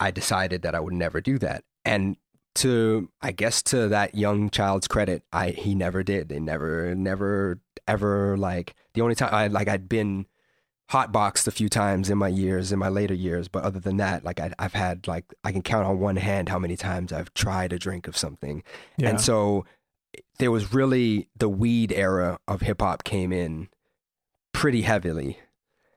I 0.00 0.10
decided 0.10 0.62
that 0.62 0.74
I 0.74 0.80
would 0.80 0.92
never 0.94 1.20
do 1.20 1.38
that. 1.38 1.64
And 1.84 2.16
to, 2.56 3.08
I 3.20 3.32
guess, 3.32 3.62
to 3.64 3.88
that 3.88 4.14
young 4.14 4.50
child's 4.50 4.88
credit, 4.88 5.22
I 5.32 5.50
he 5.50 5.74
never 5.74 6.02
did. 6.02 6.28
They 6.28 6.40
never, 6.40 6.94
never, 6.94 7.60
ever 7.88 8.36
like 8.36 8.74
the 8.94 9.00
only 9.02 9.14
time 9.14 9.34
I 9.34 9.46
like 9.48 9.68
I'd 9.68 9.88
been 9.88 10.26
hotboxed 10.90 11.46
a 11.46 11.50
few 11.50 11.68
times 11.68 12.10
in 12.10 12.18
my 12.18 12.28
years, 12.28 12.70
in 12.70 12.78
my 12.78 12.88
later 12.88 13.14
years, 13.14 13.48
but 13.48 13.62
other 13.62 13.80
than 13.80 13.96
that, 13.96 14.24
like 14.24 14.38
I, 14.40 14.52
I've 14.58 14.74
had 14.74 15.08
like 15.08 15.24
I 15.42 15.52
can 15.52 15.62
count 15.62 15.86
on 15.86 15.98
one 15.98 16.16
hand 16.16 16.48
how 16.48 16.58
many 16.58 16.76
times 16.76 17.12
I've 17.12 17.32
tried 17.34 17.72
a 17.72 17.78
drink 17.78 18.06
of 18.06 18.16
something. 18.16 18.62
Yeah. 18.98 19.10
And 19.10 19.20
so 19.20 19.64
there 20.38 20.50
was 20.50 20.74
really 20.74 21.28
the 21.36 21.48
weed 21.48 21.92
era 21.92 22.38
of 22.46 22.60
hip 22.60 22.82
hop 22.82 23.04
came 23.04 23.32
in 23.32 23.68
pretty 24.52 24.82
heavily 24.82 25.38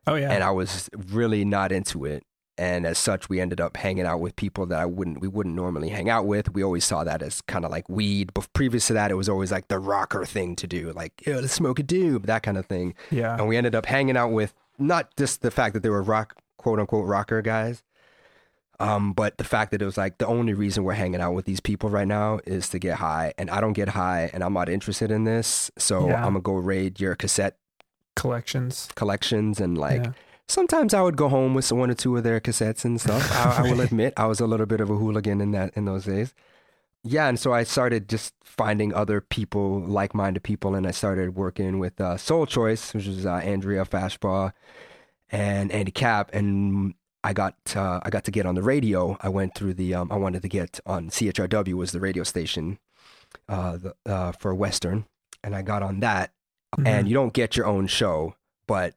oh 0.07 0.15
yeah. 0.15 0.31
and 0.31 0.43
I 0.43 0.51
was 0.51 0.89
really 0.95 1.45
not 1.45 1.71
into 1.71 2.05
it. 2.05 2.23
And 2.57 2.85
as 2.85 2.97
such, 2.97 3.27
we 3.27 3.41
ended 3.41 3.59
up 3.59 3.75
hanging 3.75 4.05
out 4.05 4.21
with 4.21 4.35
people 4.37 4.65
that 4.67 4.79
I 4.79 4.85
wouldn't, 4.85 5.19
we 5.19 5.27
wouldn't 5.27 5.55
normally 5.55 5.89
hang 5.89 6.09
out 6.09 6.25
with. 6.25 6.53
We 6.53 6.63
always 6.63 6.85
saw 6.85 7.03
that 7.03 7.21
as 7.21 7.41
kind 7.41 7.65
of 7.65 7.71
like 7.71 7.89
weed. 7.89 8.33
But 8.33 8.51
previous 8.53 8.87
to 8.87 8.93
that, 8.93 9.11
it 9.11 9.15
was 9.15 9.27
always 9.27 9.51
like 9.51 9.67
the 9.67 9.77
rocker 9.79 10.23
thing 10.25 10.55
to 10.57 10.67
do, 10.67 10.91
like, 10.93 11.11
yeah, 11.27 11.35
let's 11.37 11.51
smoke 11.53 11.79
a 11.79 11.83
doob, 11.83 12.25
that 12.27 12.43
kind 12.43 12.57
of 12.57 12.65
thing. 12.65 12.95
yeah. 13.11 13.35
And 13.37 13.47
we 13.49 13.57
ended 13.57 13.75
up 13.75 13.85
hanging 13.87 14.15
out 14.15 14.31
with 14.31 14.53
not 14.79 15.15
just 15.17 15.41
the 15.41 15.51
fact 15.51 15.73
that 15.73 15.83
they 15.83 15.89
were 15.89 16.01
rock, 16.01 16.35
quote 16.57 16.79
unquote, 16.79 17.05
rocker 17.07 17.41
guys, 17.41 17.83
um, 18.79 19.13
but 19.13 19.37
the 19.37 19.43
fact 19.45 19.71
that 19.71 19.81
it 19.81 19.85
was 19.85 19.97
like 19.97 20.17
the 20.17 20.27
only 20.27 20.53
reason 20.53 20.83
we're 20.83 20.93
hanging 20.93 21.21
out 21.21 21.33
with 21.33 21.45
these 21.45 21.59
people 21.61 21.89
right 21.89 22.07
now 22.07 22.39
is 22.45 22.67
to 22.69 22.79
get 22.79 22.97
high. 22.97 23.33
And 23.37 23.49
I 23.49 23.61
don't 23.61 23.71
get 23.73 23.89
high 23.89 24.29
and 24.33 24.43
I'm 24.43 24.53
not 24.53 24.67
interested 24.67 25.11
in 25.11 25.23
this. 25.23 25.71
So 25.77 26.07
Yeah. 26.07 26.15
I'm 26.17 26.33
going 26.33 26.35
to 26.35 26.39
go 26.41 26.53
raid 26.55 26.99
your 26.99 27.15
cassette 27.15 27.57
Collections. 28.15 28.89
collections 28.95 29.59
and 29.61 29.77
like, 29.77 30.03
Yeah. 30.03 30.11
Sometimes 30.47 30.93
I 30.93 31.01
would 31.01 31.17
go 31.17 31.29
home 31.29 31.53
with 31.53 31.71
one 31.71 31.89
or 31.91 31.93
two 31.95 32.15
of 32.17 32.23
their 32.23 32.39
cassettes 32.39 32.85
and 32.85 32.99
stuff. 32.99 33.31
I, 33.31 33.59
I 33.59 33.71
will 33.71 33.81
admit 33.87 34.13
I 34.17 34.27
was 34.27 34.39
a 34.39 34.47
little 34.47 34.65
bit 34.65 34.81
of 34.81 34.89
a 34.89 34.95
hooligan 34.95 35.41
in 35.41 35.51
that 35.51 35.73
in 35.75 35.85
those 35.85 36.05
days. 36.05 36.33
Yeah, 37.03 37.27
and 37.27 37.39
so 37.39 37.53
I 37.53 37.63
started 37.63 38.09
just 38.09 38.33
finding 38.43 38.91
other 38.93 39.21
people, 39.21 39.79
like-minded 39.81 40.41
people, 40.41 40.73
and 40.73 40.87
I 40.87 40.91
started 40.91 41.35
working 41.35 41.77
with 41.77 42.01
uh, 42.01 42.17
Soul 42.17 42.47
Choice, 42.47 42.95
which 42.95 43.05
was 43.05 43.27
uh, 43.27 43.33
Andrea 43.35 43.85
Fashbaugh 43.85 44.53
and 45.29 45.71
Andy 45.71 45.91
Cap, 45.91 46.31
and 46.33 46.95
I 47.23 47.33
got 47.33 47.55
uh, 47.75 47.99
I 48.03 48.09
got 48.09 48.23
to 48.25 48.31
get 48.31 48.45
on 48.47 48.55
the 48.55 48.63
radio. 48.63 49.17
I 49.21 49.29
went 49.29 49.53
through 49.55 49.75
the 49.75 49.93
um, 49.93 50.11
I 50.11 50.15
wanted 50.15 50.41
to 50.41 50.47
get 50.49 50.79
on 50.85 51.09
CHRW 51.09 51.73
was 51.73 51.91
the 51.91 51.99
radio 51.99 52.23
station 52.23 52.79
uh, 53.47 53.77
the, 53.77 53.95
uh, 54.05 54.31
for 54.31 54.55
Western, 54.55 55.05
and 55.43 55.55
I 55.55 55.61
got 55.61 55.83
on 55.83 55.99
that. 55.99 56.31
Mhm. 56.77 56.87
And 56.87 57.07
you 57.07 57.13
don't 57.13 57.33
get 57.33 57.55
your 57.55 57.67
own 57.67 57.87
show, 57.87 58.35
but 58.67 58.95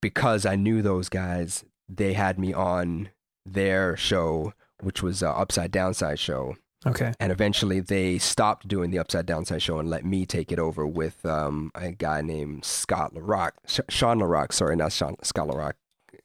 because 0.00 0.46
I 0.46 0.56
knew 0.56 0.82
those 0.82 1.08
guys, 1.08 1.64
they 1.88 2.12
had 2.14 2.38
me 2.38 2.52
on 2.52 3.10
their 3.46 3.96
show, 3.96 4.52
which 4.80 5.02
was 5.02 5.22
uh, 5.22 5.30
Upside 5.32 5.70
Downside 5.70 6.18
show. 6.18 6.56
okay. 6.86 7.12
And 7.20 7.30
eventually 7.32 7.80
they 7.80 8.18
stopped 8.18 8.68
doing 8.68 8.90
the 8.90 8.98
Upside 8.98 9.26
Downside 9.26 9.62
show 9.62 9.78
and 9.78 9.90
let 9.90 10.04
me 10.04 10.24
take 10.26 10.50
it 10.52 10.58
over 10.58 10.86
with 10.86 11.24
um, 11.26 11.70
a 11.74 11.90
guy 11.92 12.20
named 12.22 12.64
Scott 12.64 13.14
LaRock. 13.14 13.52
Sh- 13.66 13.80
Sean 13.88 14.18
LaRock, 14.20 14.52
sorry, 14.52 14.76
not 14.76 14.92
Sean, 14.92 15.16
Scott 15.22 15.48
LaRock. 15.48 15.72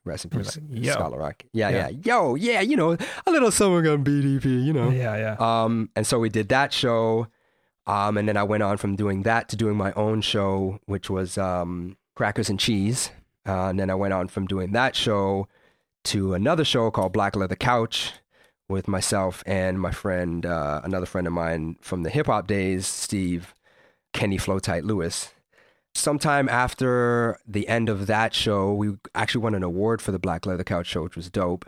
Rest 0.05 0.25
in 0.25 0.29
peace, 0.29 0.59
yo. 0.69 0.93
Scott 0.93 1.11
LaRock. 1.13 1.41
Yeah, 1.51 1.69
Yeah. 1.69 1.87
yeah, 1.89 1.97
Yo, 2.05 2.35
yeah, 2.35 2.61
you 2.61 2.75
know, 2.77 2.95
a 3.25 3.31
little 3.31 3.49
summer 3.51 3.81
gun 3.81 4.03
BDP, 4.03 4.63
you 4.63 4.71
know. 4.71 4.89
Yeah, 4.91 5.17
yeah. 5.17 5.35
Um, 5.63 5.89
and 5.95 6.05
so 6.05 6.19
we 6.19 6.29
did 6.29 6.49
that 6.49 6.71
show. 6.71 7.27
Um, 7.87 8.17
and 8.17 8.27
then 8.27 8.37
I 8.37 8.43
went 8.43 8.61
on 8.63 8.77
from 8.77 8.95
doing 8.95 9.23
that 9.23 9.49
to 9.49 9.55
doing 9.55 9.75
my 9.75 9.91
own 9.93 10.21
show, 10.21 10.79
which 10.85 11.09
was 11.09 11.37
um, 11.39 11.97
Crackers 12.15 12.49
and 12.51 12.59
Cheese. 12.59 13.09
Uh, 13.47 13.67
and 13.67 13.79
then 13.79 13.89
I 13.89 13.95
went 13.95 14.13
on 14.13 14.27
from 14.27 14.47
doing 14.47 14.71
that 14.71 14.95
show 14.95 15.47
to 16.05 16.33
another 16.33 16.63
show 16.63 16.91
called 16.91 17.13
Black 17.13 17.35
Leather 17.35 17.55
Couch 17.55 18.13
with 18.67 18.87
myself 18.87 19.43
and 19.45 19.79
my 19.79 19.91
friend, 19.91 20.45
uh, 20.45 20.81
another 20.83 21.05
friend 21.05 21.27
of 21.27 21.33
mine 21.33 21.77
from 21.81 22.03
the 22.03 22.09
hip 22.09 22.27
hop 22.27 22.47
days, 22.47 22.87
Steve 22.87 23.53
Kenny 24.13 24.37
Flowtight 24.37 24.83
Lewis. 24.83 25.33
Sometime 25.93 26.49
after 26.49 27.39
the 27.47 27.67
end 27.67 27.87
of 27.89 28.07
that 28.07 28.33
show, 28.33 28.73
we 28.73 28.95
actually 29.13 29.41
won 29.41 29.55
an 29.55 29.63
award 29.63 30.01
for 30.01 30.11
the 30.11 30.19
Black 30.19 30.45
Leather 30.45 30.63
Couch 30.63 30.87
show, 30.87 31.03
which 31.03 31.15
was 31.15 31.29
dope. 31.29 31.65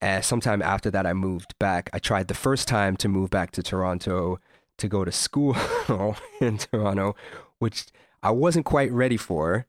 And 0.00 0.24
sometime 0.24 0.60
after 0.60 0.90
that, 0.90 1.06
I 1.06 1.12
moved 1.12 1.58
back. 1.58 1.90
I 1.92 1.98
tried 1.98 2.28
the 2.28 2.34
first 2.34 2.68
time 2.68 2.96
to 2.98 3.08
move 3.08 3.30
back 3.30 3.50
to 3.52 3.62
Toronto 3.62 4.38
to 4.76 4.88
go 4.88 5.04
to 5.04 5.10
school 5.10 5.56
in 6.40 6.58
Toronto, 6.58 7.16
which 7.58 7.86
I 8.22 8.30
wasn't 8.30 8.66
quite 8.66 8.92
ready 8.92 9.16
for, 9.16 9.66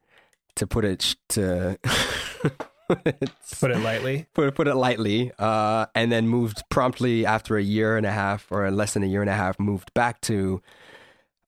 to 0.55 0.67
put 0.67 0.85
it 0.85 1.15
to 1.29 1.77
Put 3.59 3.71
it 3.71 3.79
lightly. 3.79 4.27
put, 4.33 4.53
put 4.53 4.67
it 4.67 4.75
lightly, 4.75 5.31
uh, 5.39 5.87
and 5.95 6.11
then 6.11 6.27
moved 6.27 6.63
promptly 6.69 7.25
after 7.25 7.57
a 7.57 7.63
year 7.63 7.97
and 7.97 8.05
a 8.05 8.11
half, 8.11 8.51
or 8.51 8.69
less 8.69 8.93
than 8.93 9.03
a 9.03 9.07
year 9.07 9.21
and 9.21 9.29
a 9.29 9.33
half, 9.33 9.59
moved 9.59 9.91
back 9.95 10.21
to 10.21 10.61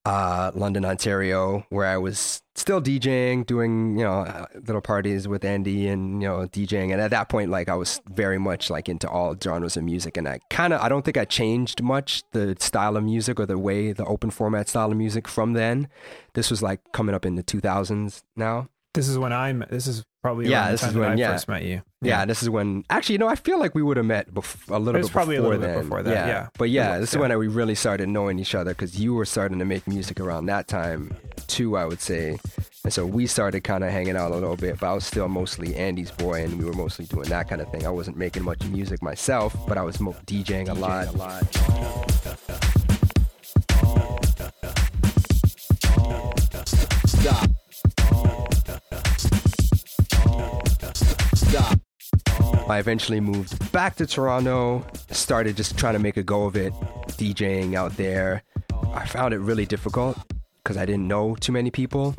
uh, 0.03 0.51
London, 0.55 0.83
Ontario, 0.83 1.65
where 1.69 1.85
I 1.85 1.97
was 1.97 2.41
still 2.55 2.81
DJing, 2.81 3.45
doing 3.45 3.97
you 3.97 4.03
know 4.03 4.21
uh, 4.21 4.45
little 4.55 4.81
parties 4.81 5.27
with 5.27 5.45
Andy, 5.45 5.87
and 5.87 6.23
you 6.23 6.27
know 6.27 6.47
DJing. 6.47 6.91
And 6.91 6.99
at 6.99 7.11
that 7.11 7.29
point, 7.29 7.51
like 7.51 7.69
I 7.69 7.75
was 7.75 8.01
very 8.09 8.39
much 8.39 8.71
like 8.71 8.89
into 8.89 9.07
all 9.07 9.35
genres 9.39 9.77
of 9.77 9.83
music, 9.83 10.17
and 10.17 10.27
I 10.27 10.39
kind 10.49 10.73
of 10.73 10.81
I 10.81 10.89
don't 10.89 11.05
think 11.05 11.17
I 11.17 11.25
changed 11.25 11.83
much 11.83 12.23
the 12.31 12.55
style 12.59 12.97
of 12.97 13.03
music 13.03 13.39
or 13.39 13.45
the 13.45 13.59
way 13.59 13.91
the 13.91 14.05
open 14.05 14.31
format 14.31 14.69
style 14.69 14.91
of 14.91 14.97
music 14.97 15.27
from 15.27 15.53
then. 15.53 15.87
This 16.33 16.49
was 16.49 16.63
like 16.63 16.79
coming 16.93 17.13
up 17.13 17.25
in 17.25 17.35
the 17.35 17.43
2000s 17.43 18.23
now. 18.35 18.69
This 18.97 19.07
is 19.09 19.17
when 19.19 19.31
I'm. 19.31 19.63
This 19.69 19.85
is 19.85 20.03
probably 20.23 20.47
Yeah, 20.49 20.71
this 20.71 20.81
time 20.81 20.89
is 20.89 20.95
when- 20.95 21.11
I 21.11 21.15
yeah. 21.15 21.31
first 21.33 21.47
met 21.47 21.61
you. 21.61 21.83
Yeah, 22.01 22.25
this 22.25 22.41
is 22.41 22.49
when 22.49 22.83
actually, 22.89 23.13
you 23.13 23.19
know, 23.19 23.27
I 23.27 23.35
feel 23.35 23.59
like 23.59 23.75
we 23.75 23.83
would 23.83 23.95
have 23.97 24.05
met 24.07 24.33
bef- 24.33 24.69
a 24.69 24.79
little 24.79 24.95
It 24.95 24.99
was 24.99 25.07
bit 25.09 25.13
probably 25.13 25.35
a 25.35 25.39
before 25.39 25.55
little 25.57 25.75
bit 25.75 25.81
before 25.83 26.01
that, 26.03 26.27
yeah. 26.27 26.47
But 26.57 26.71
yeah, 26.71 26.97
was, 26.97 27.01
this 27.01 27.13
is 27.13 27.19
when 27.19 27.37
we 27.37 27.47
really 27.47 27.75
started 27.75 28.09
knowing 28.09 28.39
each 28.39 28.55
other 28.55 28.71
because 28.71 28.99
you 28.99 29.13
were 29.13 29.25
starting 29.25 29.59
to 29.59 29.65
make 29.65 29.87
music 29.87 30.19
around 30.19 30.47
that 30.47 30.67
time 30.67 31.15
too, 31.45 31.77
I 31.77 31.85
would 31.85 32.01
say. 32.01 32.39
And 32.83 32.91
so 32.93 33.05
we 33.05 33.27
started 33.27 33.63
kind 33.63 33.83
of 33.83 33.91
hanging 33.91 34.15
out 34.17 34.31
a 34.31 34.35
little 34.35 34.55
bit, 34.55 34.79
but 34.79 34.87
I 34.87 34.93
was 34.93 35.05
still 35.05 35.27
mostly 35.27 35.75
Andy's 35.75 36.09
boy, 36.11 36.43
and 36.43 36.57
we 36.57 36.65
were 36.65 36.73
mostly 36.73 37.05
doing 37.05 37.29
that 37.29 37.47
kind 37.49 37.61
of 37.61 37.71
thing. 37.71 37.85
I 37.85 37.89
wasn't 37.91 38.17
making 38.17 38.43
much 38.43 38.63
music 38.65 39.03
myself, 39.03 39.55
but 39.67 39.77
I 39.77 39.83
was 39.83 39.99
mo- 39.99 40.15
DJing 40.25 40.69
a 40.69 40.73
lot. 40.73 41.07
A 41.07 41.17
lot. 41.17 42.57
Stop. 47.05 47.49
Stop. 51.49 51.79
I 52.69 52.79
eventually 52.79 53.21
moved 53.21 53.71
back 53.71 53.95
to 53.95 54.05
Toronto, 54.05 54.85
started 55.11 55.55
just 55.55 55.77
trying 55.77 55.93
to 55.93 55.99
make 55.99 56.17
a 56.17 56.23
go 56.23 56.45
of 56.45 56.57
it, 56.57 56.73
DJing 57.11 57.75
out 57.75 57.95
there. 57.95 58.43
I 58.93 59.05
found 59.05 59.33
it 59.33 59.39
really 59.39 59.65
difficult 59.65 60.17
because 60.63 60.75
I 60.75 60.85
didn't 60.85 61.07
know 61.07 61.35
too 61.35 61.53
many 61.53 61.71
people, 61.71 62.15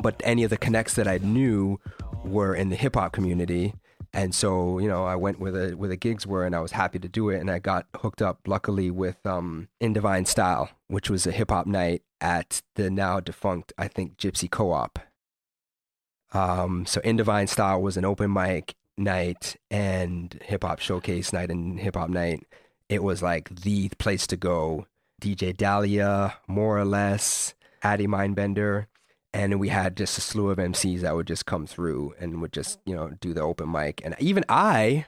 but 0.00 0.20
any 0.24 0.42
of 0.42 0.50
the 0.50 0.56
connects 0.56 0.94
that 0.94 1.06
I 1.06 1.18
knew 1.18 1.78
were 2.24 2.54
in 2.54 2.70
the 2.70 2.76
hip 2.76 2.96
hop 2.96 3.12
community. 3.12 3.74
And 4.12 4.34
so, 4.34 4.78
you 4.78 4.88
know, 4.88 5.04
I 5.04 5.14
went 5.14 5.38
where 5.38 5.52
the 5.52 5.76
where 5.76 5.88
the 5.88 5.96
gigs 5.96 6.26
were, 6.26 6.44
and 6.44 6.54
I 6.54 6.60
was 6.60 6.72
happy 6.72 6.98
to 6.98 7.08
do 7.08 7.30
it. 7.30 7.40
And 7.40 7.50
I 7.50 7.58
got 7.58 7.86
hooked 7.96 8.22
up, 8.22 8.40
luckily, 8.46 8.90
with 8.90 9.24
um, 9.24 9.68
In 9.80 9.92
Divine 9.92 10.24
Style, 10.24 10.70
which 10.88 11.10
was 11.10 11.26
a 11.26 11.32
hip 11.32 11.50
hop 11.50 11.66
night 11.66 12.02
at 12.20 12.62
the 12.74 12.90
now 12.90 13.20
defunct, 13.20 13.72
I 13.78 13.88
think, 13.88 14.16
Gypsy 14.16 14.50
Co-op. 14.50 14.98
Um, 16.32 16.84
so 16.86 17.00
In 17.02 17.16
Divine 17.16 17.46
Style 17.46 17.80
was 17.80 17.96
an 17.96 18.04
open 18.04 18.32
mic 18.32 18.74
night 18.96 19.56
and 19.70 20.40
hip 20.44 20.64
hop 20.64 20.78
showcase 20.80 21.32
night 21.32 21.50
and 21.50 21.78
hip 21.78 21.96
hop 21.96 22.10
night. 22.10 22.46
It 22.88 23.02
was 23.02 23.22
like 23.22 23.48
the 23.62 23.88
place 23.98 24.26
to 24.28 24.36
go. 24.36 24.86
DJ 25.22 25.56
Dahlia, 25.56 26.36
more 26.46 26.78
or 26.78 26.84
less, 26.84 27.54
Hattie 27.80 28.06
Mindbender, 28.06 28.86
and 29.32 29.58
we 29.58 29.68
had 29.68 29.96
just 29.96 30.18
a 30.18 30.20
slew 30.20 30.50
of 30.50 30.58
MCs 30.58 31.00
that 31.00 31.14
would 31.14 31.26
just 31.26 31.46
come 31.46 31.66
through 31.66 32.14
and 32.20 32.42
would 32.42 32.52
just 32.52 32.78
you 32.84 32.94
know 32.94 33.12
do 33.20 33.32
the 33.32 33.40
open 33.40 33.70
mic. 33.70 34.02
And 34.04 34.14
even 34.18 34.44
I 34.48 35.06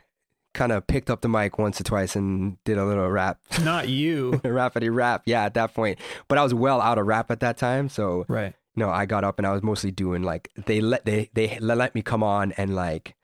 kind 0.55 0.73
of 0.73 0.87
picked 0.87 1.11
up 1.11 1.21
the 1.21 1.29
mic 1.29 1.59
once 1.59 1.79
or 1.81 1.85
twice 1.85 2.17
and 2.17 2.57
did 2.65 2.79
a 2.79 2.85
little 2.87 3.11
rap, 3.11 3.41
Not 3.63 3.89
you. 3.91 4.33
rapidy 4.45 4.95
rap. 4.95 5.23
Yeah, 5.27 5.45
at 5.45 5.53
that 5.55 5.75
point, 5.75 5.99
but 6.29 6.39
I 6.39 6.43
was 6.43 6.55
well 6.55 6.81
out 6.81 6.97
of 6.99 7.07
rap 7.07 7.31
at 7.31 7.41
that 7.41 7.59
time, 7.59 7.89
so 7.91 8.25
right. 8.29 8.55
No, 8.77 8.91
I 8.91 9.07
got 9.07 9.25
up 9.25 9.39
and 9.39 9.47
I 9.47 9.53
was 9.53 9.63
mostly 9.63 9.91
doing 9.91 10.23
like 10.23 10.51
they 10.67 10.81
let 10.81 11.05
they 11.05 11.31
they 11.33 11.59
let 11.61 11.95
me 11.95 12.03
come 12.03 12.23
on 12.23 12.53
and 12.53 12.75
like 12.75 13.15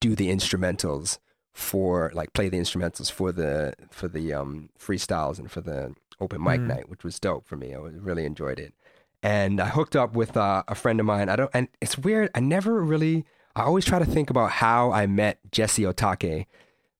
do 0.00 0.14
the 0.16 0.28
instrumentals 0.28 1.18
for 1.52 2.10
like 2.14 2.32
play 2.32 2.48
the 2.48 2.58
instrumentals 2.58 3.10
for 3.10 3.32
the 3.32 3.74
for 3.90 4.08
the 4.08 4.32
um 4.34 4.68
freestyles 4.78 5.38
and 5.38 5.50
for 5.50 5.60
the 5.60 5.94
open 6.20 6.42
mic 6.42 6.60
Mhm. 6.60 6.66
night, 6.68 6.88
which 6.88 7.04
was 7.04 7.18
dope 7.20 7.46
for 7.46 7.56
me. 7.56 7.74
I 7.74 7.78
was- 7.78 7.94
really 7.98 8.24
enjoyed 8.24 8.58
it. 8.58 8.72
And 9.22 9.60
I 9.60 9.66
hooked 9.68 9.96
up 9.96 10.14
with 10.14 10.36
uh, 10.36 10.62
a 10.68 10.74
friend 10.74 10.98
of 11.00 11.06
mine. 11.06 11.28
I 11.28 11.36
don't 11.36 11.50
and 11.54 11.68
it's 11.80 11.98
weird. 11.98 12.30
I 12.34 12.40
never 12.40 12.82
really 12.82 13.24
I 13.54 13.62
always 13.62 13.84
try 13.86 13.98
to 13.98 14.04
think 14.04 14.28
about 14.30 14.50
how 14.52 14.92
I 14.92 15.06
met 15.06 15.38
Jesse 15.50 15.82
Otake, 15.82 16.44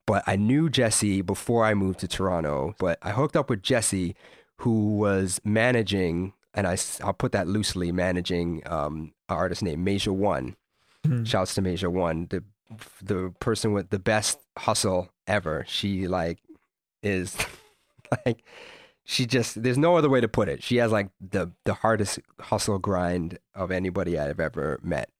but 0.06 0.22
I 0.26 0.36
knew 0.36 0.70
Jesse 0.70 1.20
before 1.20 1.64
I 1.66 1.74
moved 1.74 1.98
to 2.00 2.08
Toronto. 2.08 2.74
But 2.78 2.98
I 3.02 3.10
hooked 3.10 3.36
up 3.36 3.50
with 3.50 3.62
Jesse, 3.62 4.16
who 4.58 4.96
was 4.96 5.38
managing, 5.44 6.32
and 6.56 6.66
I, 6.66 6.76
I'll 7.04 7.12
put 7.12 7.32
that 7.32 7.46
loosely, 7.46 7.92
managing 7.92 8.62
um, 8.66 9.12
an 9.28 9.36
artist 9.36 9.62
named 9.62 9.84
Major 9.84 10.12
One. 10.12 10.56
Mhm. 11.06 11.26
Shouts 11.26 11.54
to 11.54 11.62
Major 11.62 11.88
One, 11.90 12.26
the 12.30 12.42
the 13.00 13.32
person 13.38 13.72
with 13.72 13.90
the 13.90 13.98
best 14.00 14.40
hustle 14.58 15.10
ever. 15.28 15.64
She 15.68 16.08
like 16.08 16.38
is 17.02 17.36
like 18.26 18.42
she 19.04 19.24
just 19.26 19.62
there's 19.62 19.78
no 19.78 19.96
other 19.96 20.08
way 20.08 20.20
to 20.20 20.26
put 20.28 20.48
it. 20.48 20.62
She 20.64 20.76
has 20.78 20.90
like 20.90 21.10
the 21.20 21.52
the 21.64 21.74
hardest 21.74 22.18
hustle 22.40 22.78
grind 22.80 23.38
of 23.54 23.70
anybody 23.70 24.18
I've 24.18 24.40
ever 24.40 24.80
met 24.82 25.10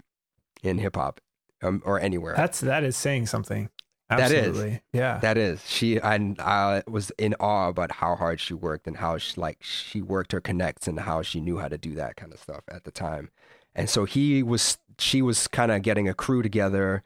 in 0.63 0.79
hip 0.79 0.97
hop 0.97 1.21
um, 1.63 1.83
or 1.85 2.01
anywhere. 2.01 2.35
That's 2.37 2.61
that 2.61 2.83
is 2.83 2.97
saying 2.97 3.27
something. 3.27 3.69
That 4.09 4.31
is. 4.31 4.79
Yeah. 4.93 5.19
That 5.19 5.37
is 5.37 5.69
she. 5.69 6.01
I 6.01 6.35
I 6.39 6.83
was 6.87 7.11
in 7.19 7.35
awe 7.41 7.69
about 7.69 7.91
how 7.91 8.15
hard 8.15 8.41
she 8.41 8.55
worked 8.55 8.87
and 8.87 8.97
how 8.97 9.19
she 9.19 9.41
like 9.41 9.59
she 9.63 10.01
worked 10.01 10.33
her 10.33 10.41
connects 10.41 10.87
and 10.87 11.01
how 11.01 11.23
she 11.23 11.41
knew 11.41 11.59
how 11.59 11.69
to 11.69 11.79
do 11.79 11.95
that 11.95 12.17
kind 12.17 12.33
of 12.33 12.39
stuff 12.39 12.63
at 12.69 12.85
the 12.85 12.93
time. 12.93 13.31
And 13.75 13.91
so 13.91 14.05
he 14.05 14.43
was. 14.43 14.79
She 14.99 15.21
was 15.21 15.47
kind 15.47 15.71
of 15.71 15.83
getting 15.83 16.09
a 16.09 16.15
crew 16.15 16.41
together, 16.41 17.03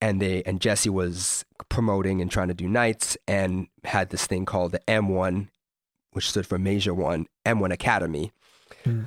and 0.00 0.20
they 0.20 0.42
and 0.44 0.60
Jesse 0.60 0.90
was 0.90 1.44
promoting 1.68 2.20
and 2.20 2.30
trying 2.30 2.48
to 2.48 2.54
do 2.54 2.66
nights 2.66 3.16
and 3.28 3.68
had 3.84 4.10
this 4.10 4.26
thing 4.26 4.44
called 4.44 4.72
the 4.72 4.80
M1, 4.88 5.48
which 6.12 6.30
stood 6.30 6.46
for 6.46 6.58
Major 6.58 6.94
One 6.94 7.26
M1 7.44 7.72
Academy. 7.72 8.32
Hmm. 8.84 9.04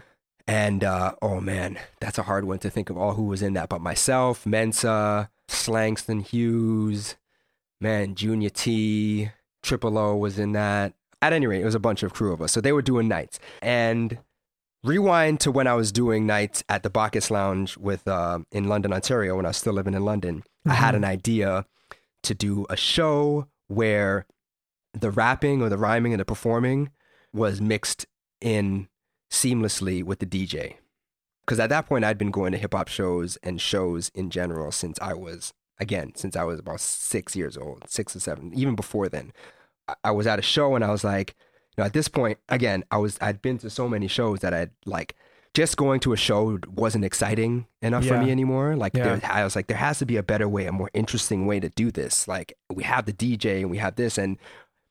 And 0.47 0.83
uh, 0.83 1.15
oh 1.21 1.41
man, 1.41 1.79
that's 1.99 2.17
a 2.17 2.23
hard 2.23 2.45
one 2.45 2.59
to 2.59 2.69
think 2.69 2.89
of 2.89 2.97
all 2.97 3.15
who 3.15 3.23
was 3.23 3.41
in 3.41 3.53
that. 3.53 3.67
But 3.67 3.81
myself, 3.81 4.45
Mensa, 4.45 5.29
Slangston 5.47 6.25
Hughes, 6.25 7.15
man, 7.81 8.15
Junior 8.15 8.49
T, 8.49 9.29
Triple 9.63 9.97
O 9.97 10.15
was 10.15 10.39
in 10.39 10.53
that. 10.53 10.93
At 11.21 11.33
any 11.33 11.45
rate, 11.45 11.61
it 11.61 11.65
was 11.65 11.75
a 11.75 11.79
bunch 11.79 12.01
of 12.01 12.13
crew 12.13 12.33
of 12.33 12.41
us. 12.41 12.51
So 12.51 12.61
they 12.61 12.71
were 12.71 12.81
doing 12.81 13.07
nights. 13.07 13.39
And 13.61 14.17
rewind 14.83 15.39
to 15.41 15.51
when 15.51 15.67
I 15.67 15.73
was 15.75 15.91
doing 15.91 16.25
nights 16.25 16.63
at 16.67 16.81
the 16.81 16.89
Bacchus 16.89 17.29
Lounge 17.29 17.77
with 17.77 18.07
uh, 18.07 18.39
in 18.51 18.67
London, 18.67 18.91
Ontario, 18.91 19.35
when 19.35 19.45
I 19.45 19.49
was 19.49 19.57
still 19.57 19.73
living 19.73 19.93
in 19.93 20.03
London. 20.03 20.43
I 20.65 20.73
had 20.73 20.95
an 20.95 21.03
idea 21.03 21.65
to 22.23 22.33
do 22.33 22.65
a 22.69 22.77
show 22.77 23.47
where 23.67 24.25
the 24.93 25.11
rapping 25.11 25.61
or 25.61 25.69
the 25.69 25.77
rhyming 25.77 26.13
and 26.13 26.19
the 26.19 26.25
performing 26.25 26.91
was 27.33 27.61
mixed 27.61 28.05
in 28.41 28.87
seamlessly 29.31 30.03
with 30.03 30.19
the 30.19 30.25
DJ. 30.25 30.75
Because 31.41 31.59
at 31.59 31.69
that 31.69 31.87
point, 31.87 32.05
I'd 32.05 32.17
been 32.17 32.31
going 32.31 32.51
to 32.51 32.57
hip 32.57 32.73
hop 32.73 32.87
shows 32.87 33.37
and 33.37 33.59
shows 33.59 34.11
in 34.13 34.29
general 34.29 34.71
since 34.71 34.99
I 35.01 35.13
was, 35.13 35.53
again, 35.81 36.13
since 36.15 36.35
I 36.35 36.43
was 36.43 36.59
about 36.59 36.79
six 36.79 37.35
years 37.35 37.57
old, 37.57 37.83
six 37.89 38.15
or 38.15 38.19
seven, 38.21 38.51
even 38.55 38.75
before 38.75 39.09
then. 39.09 39.33
I- 40.05 40.11
was 40.11 40.27
at 40.27 40.39
a 40.39 40.41
show 40.43 40.75
and 40.75 40.83
I 40.85 40.91
was 40.91 41.03
like, 41.03 41.35
you 41.75 41.81
know, 41.81 41.85
at 41.85 41.93
this 41.93 42.07
point, 42.07 42.37
again, 42.47 42.83
I 42.91 42.97
was, 42.97 43.17
I'd 43.19 43.41
been 43.41 43.57
to 43.59 43.69
so 43.69 43.89
many 43.89 44.07
shows 44.07 44.39
that 44.39 44.53
I'd 44.53 44.71
like, 44.85 45.15
just 45.53 45.75
going 45.75 45.99
to 46.01 46.13
a 46.13 46.17
show 46.17 46.59
wasn't 46.69 47.03
exciting 47.03 47.65
enough 47.81 48.05
for 48.05 48.17
me 48.17 48.31
anymore. 48.31 48.77
Like, 48.77 48.95
Yeah. 48.95 49.17
there, 49.17 49.29
I 49.29 49.43
was 49.43 49.53
like, 49.53 49.67
there 49.67 49.75
has 49.75 49.99
to 49.99 50.05
be 50.05 50.15
a 50.15 50.23
better 50.23 50.47
way, 50.47 50.65
a 50.65 50.71
more 50.71 50.89
interesting 50.93 51.45
way 51.45 51.59
to 51.59 51.67
do 51.69 51.91
this. 51.91 52.25
Like, 52.25 52.53
we 52.73 52.83
have 52.83 53.05
the 53.05 53.11
DJ 53.11 53.59
and 53.61 53.69
we 53.69 53.77
have 53.79 53.95
this. 53.97 54.17
And 54.17 54.37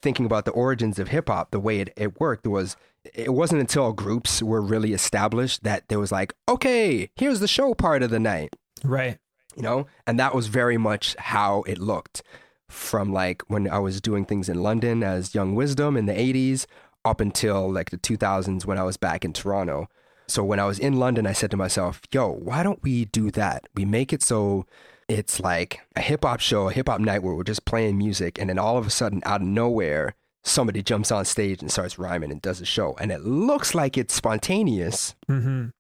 thinking 0.03 0.27
about 0.27 0.45
the 0.45 0.51
origins 0.51 0.99
of 0.99 1.09
hip 1.09 1.29
hop, 1.31 1.51
the 1.51 1.61
way 1.61 1.81
it, 1.81 1.93
it 1.97 2.21
worked 2.21 2.47
was 2.47 2.77
it 3.15 3.33
wasn't 3.33 3.61
until 3.63 3.93
groups 3.95 4.43
were 4.43 4.61
really 4.61 4.93
established 4.93 5.63
that 5.63 5.89
there 5.89 5.99
was 5.99 6.13
like, 6.13 6.35
okay, 6.47 7.09
here's 7.17 7.41
the 7.41 7.49
show 7.49 7.73
part 7.73 8.03
of 8.03 8.11
the 8.11 8.21
night, 8.21 8.55
Right. 8.85 9.17
You 9.57 9.63
know? 9.63 9.87
And 10.07 10.19
that 10.19 10.35
was 10.35 10.47
very 10.49 10.77
much 10.79 11.15
how 11.19 11.63
it 11.63 11.79
looked 11.79 12.23
from 12.69 13.13
like 13.13 13.43
when 13.49 13.69
I 13.69 13.79
was 13.79 14.01
doing 14.01 14.25
things 14.25 14.49
in 14.49 14.63
London 14.63 15.03
as 15.03 15.35
Young 15.35 15.55
Wisdom 15.55 15.97
in 15.97 16.07
the 16.07 16.13
80s 16.13 16.67
up 17.05 17.21
until 17.21 17.71
like 17.73 17.91
the 17.91 17.99
2000s 17.99 18.65
when 18.65 18.79
I 18.79 18.83
was 18.85 18.97
back 18.97 19.25
in 19.25 19.33
Toronto. 19.33 19.89
So 20.29 20.45
when 20.45 20.61
I 20.61 20.65
was 20.67 20.79
in 20.79 20.99
London, 21.01 21.27
I 21.27 21.33
said 21.33 21.51
to 21.51 21.57
myself, 21.57 22.01
yo, 22.13 22.29
why 22.31 22.63
don't 22.63 22.83
we 22.83 23.07
do 23.07 23.31
that? 23.33 23.67
We 23.75 23.85
make 23.85 24.13
it 24.13 24.23
so 24.23 24.67
it's 25.09 25.41
like 25.41 25.81
a 25.97 26.01
hip 26.01 26.23
hop 26.25 26.39
show, 26.39 26.69
a 26.69 26.73
hip 26.73 26.89
hop 26.89 27.01
night 27.01 27.25
where 27.25 27.35
we're 27.35 27.43
just 27.43 27.65
playing 27.65 27.99
music, 27.99 28.39
and 28.39 28.49
then 28.49 28.61
all 28.61 28.79
of 28.79 28.87
a 28.87 28.91
sudden, 28.91 29.21
out 29.25 29.41
of 29.41 29.47
nowhere, 29.49 30.15
somebody 30.45 30.85
jumps 30.85 31.11
on 31.11 31.25
stage 31.25 31.61
and 31.61 31.73
starts 31.73 31.99
rhyming 31.99 32.31
and 32.31 32.41
does 32.41 32.61
a 32.61 32.65
show. 32.65 32.97
And 33.01 33.11
it 33.11 33.23
looks 33.23 33.75
like 33.75 33.99
it's 33.99 34.15
spontaneous, 34.15 35.17
Mm-hmm. 35.29 35.71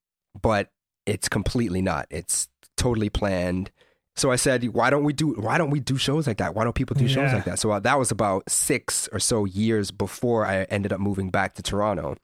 but 0.42 0.70
it's 1.06 1.28
completely 1.28 1.80
not. 1.80 2.06
It's 2.10 2.48
totally 2.80 3.10
planned. 3.10 3.70
So 4.16 4.30
I 4.30 4.36
said, 4.36 4.64
why 4.74 4.90
don't 4.90 5.04
we 5.04 5.12
do 5.12 5.34
why 5.34 5.56
don't 5.58 5.70
we 5.70 5.80
do 5.80 5.96
shows 5.96 6.26
like 6.26 6.38
that? 6.38 6.54
Why 6.54 6.64
don't 6.64 6.74
people 6.74 6.96
do 6.96 7.08
shows 7.08 7.32
like 7.32 7.44
that? 7.44 7.58
So 7.58 7.70
uh, 7.70 7.78
that 7.80 7.98
was 7.98 8.10
about 8.10 8.50
6 8.50 9.08
or 9.12 9.20
so 9.20 9.44
years 9.44 9.90
before 9.90 10.44
I 10.46 10.64
ended 10.64 10.92
up 10.92 11.00
moving 11.00 11.30
back 11.30 11.54
to 11.54 11.62
Toronto. 11.62 12.16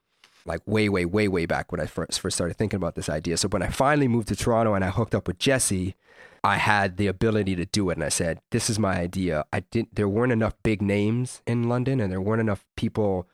Like 0.44 0.60
way 0.66 0.88
way 0.88 1.04
way 1.04 1.26
way 1.28 1.46
back 1.46 1.72
when 1.72 1.80
I 1.80 1.86
first 1.86 2.20
first 2.20 2.36
started 2.36 2.56
thinking 2.56 2.76
about 2.76 2.94
this 2.94 3.08
idea. 3.08 3.36
So 3.36 3.48
when 3.48 3.62
I 3.62 3.68
finally 3.68 4.08
moved 4.08 4.28
to 4.28 4.36
Toronto 4.36 4.74
and 4.74 4.84
I 4.84 4.90
hooked 4.90 5.14
up 5.14 5.26
with 5.26 5.38
Jesse, 5.38 5.96
I 6.44 6.56
had 6.56 6.98
the 6.98 7.08
ability 7.08 7.56
to 7.56 7.66
do 7.66 7.90
it, 7.90 7.96
and 7.96 8.04
I 8.04 8.10
said, 8.10 8.38
"This 8.52 8.70
is 8.70 8.78
my 8.78 8.96
idea." 8.96 9.44
I 9.52 9.60
didn't. 9.60 9.96
There 9.96 10.08
weren't 10.08 10.30
enough 10.30 10.54
big 10.62 10.80
names 10.80 11.42
in 11.48 11.68
London, 11.68 11.98
and 11.98 12.12
there 12.12 12.20
weren't 12.20 12.40
enough 12.40 12.64
people 12.76 13.26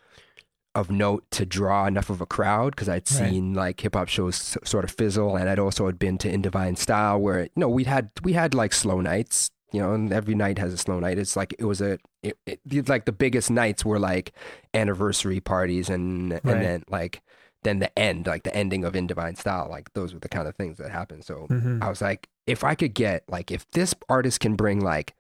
of 0.75 0.91
note 0.91 1.25
to 1.33 1.45
draw 1.45 1.87
enough 1.87 2.09
of 2.11 2.21
a 2.21 2.27
crowd 2.27 2.75
because 2.75 2.89
I'd 2.89 2.95
Right. 2.95 3.09
seen 3.09 3.55
like 3.55 3.81
hip 3.81 3.95
hop 3.95 4.09
shows 4.09 4.57
sort 4.65 4.85
of 4.85 4.91
fizzle, 4.91 5.37
and 5.37 5.49
I'd 5.49 5.59
also 5.59 5.87
had 5.87 5.99
been 5.99 6.19
to 6.19 6.31
In 6.33 6.43
Divine 6.43 6.77
Style, 6.77 7.21
where 7.21 7.43
you 7.43 7.51
know 7.57 7.69
we 7.69 7.85
had 7.85 8.11
we 8.23 8.33
had 8.33 8.55
like 8.55 8.73
slow 8.73 9.01
nights, 9.01 9.51
you 9.73 9.81
know, 9.83 9.93
and 9.93 10.13
every 10.13 10.35
night 10.35 10.59
has 10.59 10.73
a 10.73 10.79
slow 10.79 10.99
night. 11.01 11.19
It's 11.19 11.37
like 11.37 11.55
it 11.59 11.65
was 11.65 11.81
a 11.81 11.99
it, 12.23 12.39
it, 12.47 12.89
like 12.89 13.05
the 13.05 13.13
biggest 13.13 13.51
nights 13.51 13.85
were 13.85 13.99
like 13.99 14.33
anniversary 14.75 15.41
parties 15.41 15.89
and 15.91 16.33
Right. 16.33 16.45
and 16.47 16.63
then 16.63 16.85
like 16.89 17.23
then 17.65 17.79
the 17.79 17.97
end, 17.97 18.27
like 18.27 18.43
the 18.43 18.55
ending 18.57 18.85
of 18.85 18.97
In 18.97 19.07
Divine 19.07 19.37
Style, 19.37 19.69
like 19.71 19.93
those 19.93 20.13
were 20.15 20.21
the 20.21 20.29
kind 20.29 20.49
of 20.49 20.57
things 20.57 20.79
that 20.79 20.91
happened. 20.91 21.25
So 21.25 21.47
Mhm. 21.49 21.81
I 21.83 21.89
was 21.89 22.01
like, 22.01 22.29
if 22.47 22.65
I 22.65 22.75
could 22.75 22.95
get 22.95 23.23
like 23.29 23.51
if 23.53 23.71
this 23.73 23.95
artist 24.09 24.41
can 24.41 24.57
bring 24.57 24.81
like 24.81 25.15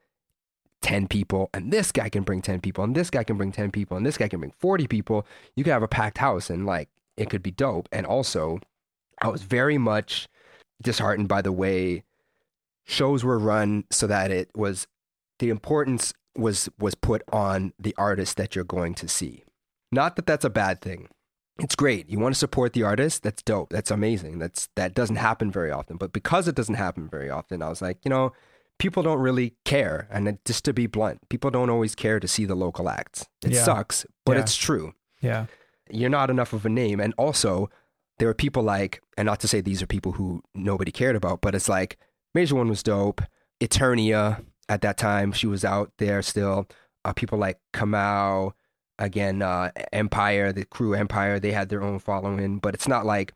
10 0.83 1.09
people 1.09 1.49
and 1.55 1.73
this 1.73 1.93
guy 1.93 2.09
can 2.09 2.23
bring 2.23 2.43
10 2.43 2.61
people 2.61 2.85
and 2.85 2.95
this 2.95 3.11
guy 3.11 3.25
can 3.25 3.37
bring 3.37 3.53
10 3.53 3.71
people 3.71 3.97
and 3.97 4.05
this 4.05 4.19
guy 4.19 4.29
can 4.29 4.41
bring 4.41 4.53
40 4.59 4.87
people, 4.87 5.27
you 5.57 5.65
could 5.65 5.73
have 5.73 5.83
a 5.83 5.89
packed 5.89 6.19
house 6.19 6.51
and 6.51 6.67
like 6.67 6.89
it 7.17 7.31
could 7.31 7.43
be 7.43 7.51
dope. 7.51 7.89
And 7.93 8.05
also, 8.05 8.61
I 9.21 9.29
was 9.29 9.43
very 9.43 9.79
much 9.79 10.29
disheartened 10.83 11.29
by 11.29 11.41
the 11.43 11.53
way 11.53 12.03
shows 12.85 13.25
were 13.25 13.39
run 13.39 13.85
so 13.91 14.07
that 14.09 14.31
it 14.31 14.51
was 14.57 14.87
the 15.39 15.51
importance 15.51 16.13
was 16.37 16.69
was 16.79 16.95
put 16.95 17.23
on 17.33 17.73
the 17.79 17.95
artist 17.97 18.37
that 18.37 18.55
you're 18.55 18.65
going 18.65 18.95
to 18.95 19.09
see. 19.09 19.45
Not 19.91 20.17
that 20.17 20.27
that's 20.27 20.45
a 20.45 20.51
bad 20.51 20.81
thing. 20.81 21.09
It's 21.59 21.77
great. 21.77 22.09
You 22.09 22.19
want 22.19 22.35
to 22.35 22.39
support 22.39 22.73
the 22.73 22.83
artist? 22.83 23.23
That's 23.23 23.43
dope. 23.43 23.71
That's 23.71 23.91
amazing. 23.91 24.39
That's 24.39 24.69
that 24.75 24.95
doesn't 24.95 25.17
happen 25.17 25.51
very 25.51 25.71
often. 25.71 25.97
But 25.97 26.13
because 26.13 26.49
it 26.49 26.55
doesn't 26.55 26.77
happen 26.77 27.09
very 27.09 27.31
often, 27.31 27.63
I 27.63 27.69
was 27.69 27.83
like, 27.83 27.99
you 28.05 28.09
know, 28.09 28.33
people 28.83 29.03
don't 29.03 29.21
really 29.21 29.55
care. 29.65 30.09
And 30.11 30.27
it- 30.29 30.45
just 30.45 30.65
to 30.65 30.73
be 30.73 30.87
blunt, 30.89 31.19
people 31.29 31.51
don't 31.51 31.71
always 31.71 31.95
care 31.95 32.19
to 32.21 32.27
see 32.27 32.45
the 32.47 32.57
local 32.57 32.89
acts. 32.89 33.27
It 33.45 33.53
Yeah. 33.53 33.65
sucks, 33.65 34.05
but 34.27 34.35
Yeah. 34.37 34.43
it's 34.43 34.57
true. 34.57 34.93
Yeah. 35.21 35.47
You're 35.89 36.11
not 36.11 36.31
enough 36.31 36.53
of 36.53 36.67
a 36.67 36.69
name. 36.69 36.99
And 37.01 37.15
also, 37.17 37.71
there 38.19 38.29
are 38.29 38.35
people 38.35 38.63
like, 38.65 39.01
and 39.17 39.27
not 39.27 39.39
to 39.41 39.49
say 39.49 39.61
these 39.61 39.83
are 39.83 39.87
people 39.87 40.13
who 40.13 40.43
nobody 40.55 40.91
cared 40.91 41.17
about, 41.17 41.41
but 41.41 41.55
it's 41.55 41.69
like 41.69 41.97
Major 42.35 42.57
One 42.57 42.69
was 42.69 42.83
dope. 42.83 43.21
Eternia 43.61 44.45
at 44.69 44.81
that 44.81 44.97
time, 44.97 45.33
she 45.33 45.47
was 45.47 45.65
out 45.65 45.93
there 45.99 46.23
still. 46.23 46.67
Uh, 47.05 47.13
people 47.13 47.39
like 47.39 47.59
Kamau, 47.73 48.53
again, 48.99 49.43
uh, 49.43 49.71
Empire, 49.93 50.53
the 50.53 50.65
crew 50.65 50.95
Empire, 50.95 51.39
they 51.39 51.53
had 51.53 51.69
their 51.69 51.83
own 51.83 51.99
following, 51.99 52.59
but 52.59 52.75
it's 52.75 52.89
not 52.89 53.05
like 53.07 53.33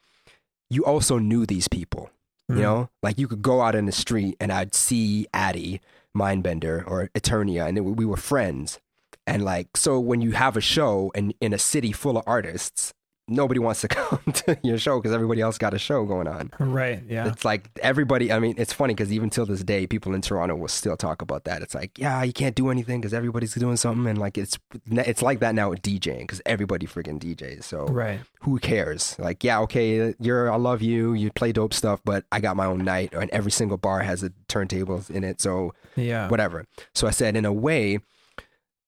you 0.71 0.85
also 0.85 1.19
knew 1.19 1.47
these 1.47 1.69
people. 1.69 2.11
Mm. 2.51 2.57
You 2.57 2.63
know, 2.63 2.91
like 3.03 3.19
you 3.19 3.29
could 3.29 3.43
go 3.43 3.61
out 3.61 3.75
in 3.75 3.87
the 3.87 3.93
street 3.93 4.37
and 4.41 4.53
I'd 4.53 4.75
see 4.75 5.27
Addie, 5.35 5.81
Mindbender, 6.17 6.85
or 6.87 7.11
Eternia, 7.15 7.67
and 7.67 7.79
it, 7.79 7.83
we 7.83 8.05
were 8.05 8.17
friends. 8.17 8.81
And 9.27 9.45
like, 9.45 9.77
so 9.77 9.99
when 9.99 10.21
you 10.21 10.33
have 10.33 10.57
a 10.57 10.61
show 10.61 11.11
and 11.15 11.35
in 11.41 11.53
a 11.53 11.59
city 11.59 11.93
full 11.93 12.17
of 12.17 12.25
artists, 12.27 12.95
nobody 13.29 13.59
wants 13.61 13.81
to 13.81 13.89
come 13.97 14.21
to 14.33 14.59
your 14.63 14.79
show 14.79 14.99
because 15.01 15.13
everybody 15.13 15.41
else 15.41 15.59
got 15.59 15.75
a 15.75 15.79
show 15.79 16.05
going 16.05 16.29
on. 16.29 16.51
Right. 16.59 17.03
Yeah. 17.09 17.29
It's 17.29 17.45
like 17.45 17.69
everybody. 17.83 18.33
I 18.33 18.39
mean, 18.39 18.55
it's 18.59 18.73
funny 18.73 18.95
because 18.95 19.13
even 19.13 19.31
till 19.31 19.47
this 19.47 19.63
day, 19.63 19.87
people 19.87 20.15
in 20.15 20.21
Toronto 20.23 20.55
will 20.55 20.69
still 20.69 20.97
talk 20.97 21.23
about 21.23 21.45
that. 21.45 21.63
It's 21.63 21.75
like, 21.75 21.99
yeah, 21.99 22.23
you 22.23 22.33
can't 22.33 22.55
do 22.55 22.71
anything 22.71 23.01
because 23.01 23.13
everybody's 23.15 23.55
doing 23.55 23.77
something, 23.77 24.07
and 24.07 24.19
like 24.19 24.39
it's 24.39 24.59
it's 24.87 25.23
like 25.23 25.41
that 25.41 25.55
now 25.55 25.71
with 25.71 25.83
DJing 25.83 26.21
because 26.21 26.41
everybody 26.47 26.87
freaking 26.87 27.19
DJs. 27.19 27.65
So 27.65 27.87
Right. 27.87 28.21
who 28.43 28.59
cares? 28.59 29.17
Like, 29.19 29.43
yeah, 29.43 29.61
okay, 29.61 30.15
you're, 30.21 30.51
I 30.53 30.57
love 30.57 30.83
you, 30.83 31.13
you 31.15 31.31
play 31.33 31.53
dope 31.53 31.75
stuff, 31.75 32.01
but 32.05 32.25
I 32.31 32.41
got 32.41 32.57
my 32.57 32.67
own 32.67 32.85
night, 32.85 33.13
and 33.13 33.29
every 33.31 33.51
single 33.53 33.77
bar 33.77 34.01
has 34.01 34.23
a 34.23 34.31
turntables 34.49 35.11
in 35.11 35.25
it, 35.25 35.41
so 35.41 35.73
Yeah. 35.97 36.29
whatever. 36.29 36.67
So 36.95 37.07
I 37.07 37.11
said, 37.11 37.37
in 37.37 37.45
a 37.45 37.53
way, 37.53 37.99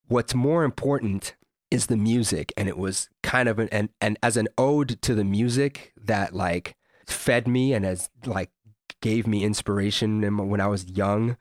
what's 0.06 0.34
more 0.34 0.64
important 0.64 1.34
is 1.70 1.86
the 1.86 1.96
music, 1.96 2.52
and 2.56 2.68
it 2.68 2.78
was 2.78 3.08
kind 3.22 3.48
of 3.48 3.58
an 3.58 3.68
and 3.70 3.88
and 4.00 4.18
as 4.22 4.36
an 4.36 4.48
ode 4.56 5.00
to 5.02 5.14
the 5.14 5.24
music 5.24 5.92
that 5.96 6.34
like 6.34 6.76
fed 7.06 7.46
me 7.48 7.72
and 7.72 7.84
as 7.84 8.10
like 8.24 8.50
gave 9.00 9.26
me 9.26 9.44
inspiration 9.44 10.24
in 10.24 10.34
my- 10.34 10.44
when 10.44 10.60
I 10.60 10.66
was 10.66 10.88
young. 10.90 11.36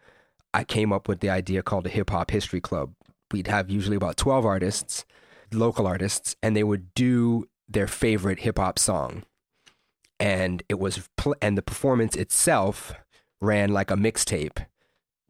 I 0.53 0.63
came 0.63 0.91
up 0.93 1.07
with 1.07 1.19
the 1.19 1.29
idea 1.29 1.61
called 1.61 1.85
a 1.85 1.89
hip 1.89 2.09
hop 2.09 2.31
history 2.31 2.61
club. 2.61 2.93
We'd 3.31 3.47
have 3.47 3.69
usually 3.69 3.97
about 3.97 4.17
twelve 4.17 4.45
artists, 4.45 5.05
local 5.51 5.85
artists, 5.87 6.35
and 6.41 6.55
they 6.55 6.63
would 6.63 6.93
do 6.93 7.47
their 7.69 7.87
favorite 7.87 8.39
hip 8.39 8.57
hop 8.57 8.79
song. 8.79 9.23
And 10.19 10.63
it 10.67 10.79
was, 10.79 11.07
pl- 11.15 11.35
and 11.41 11.57
the 11.57 11.61
performance 11.61 12.15
itself 12.15 12.93
ran 13.39 13.71
like 13.71 13.91
a 13.91 13.95
mixtape, 13.95 14.65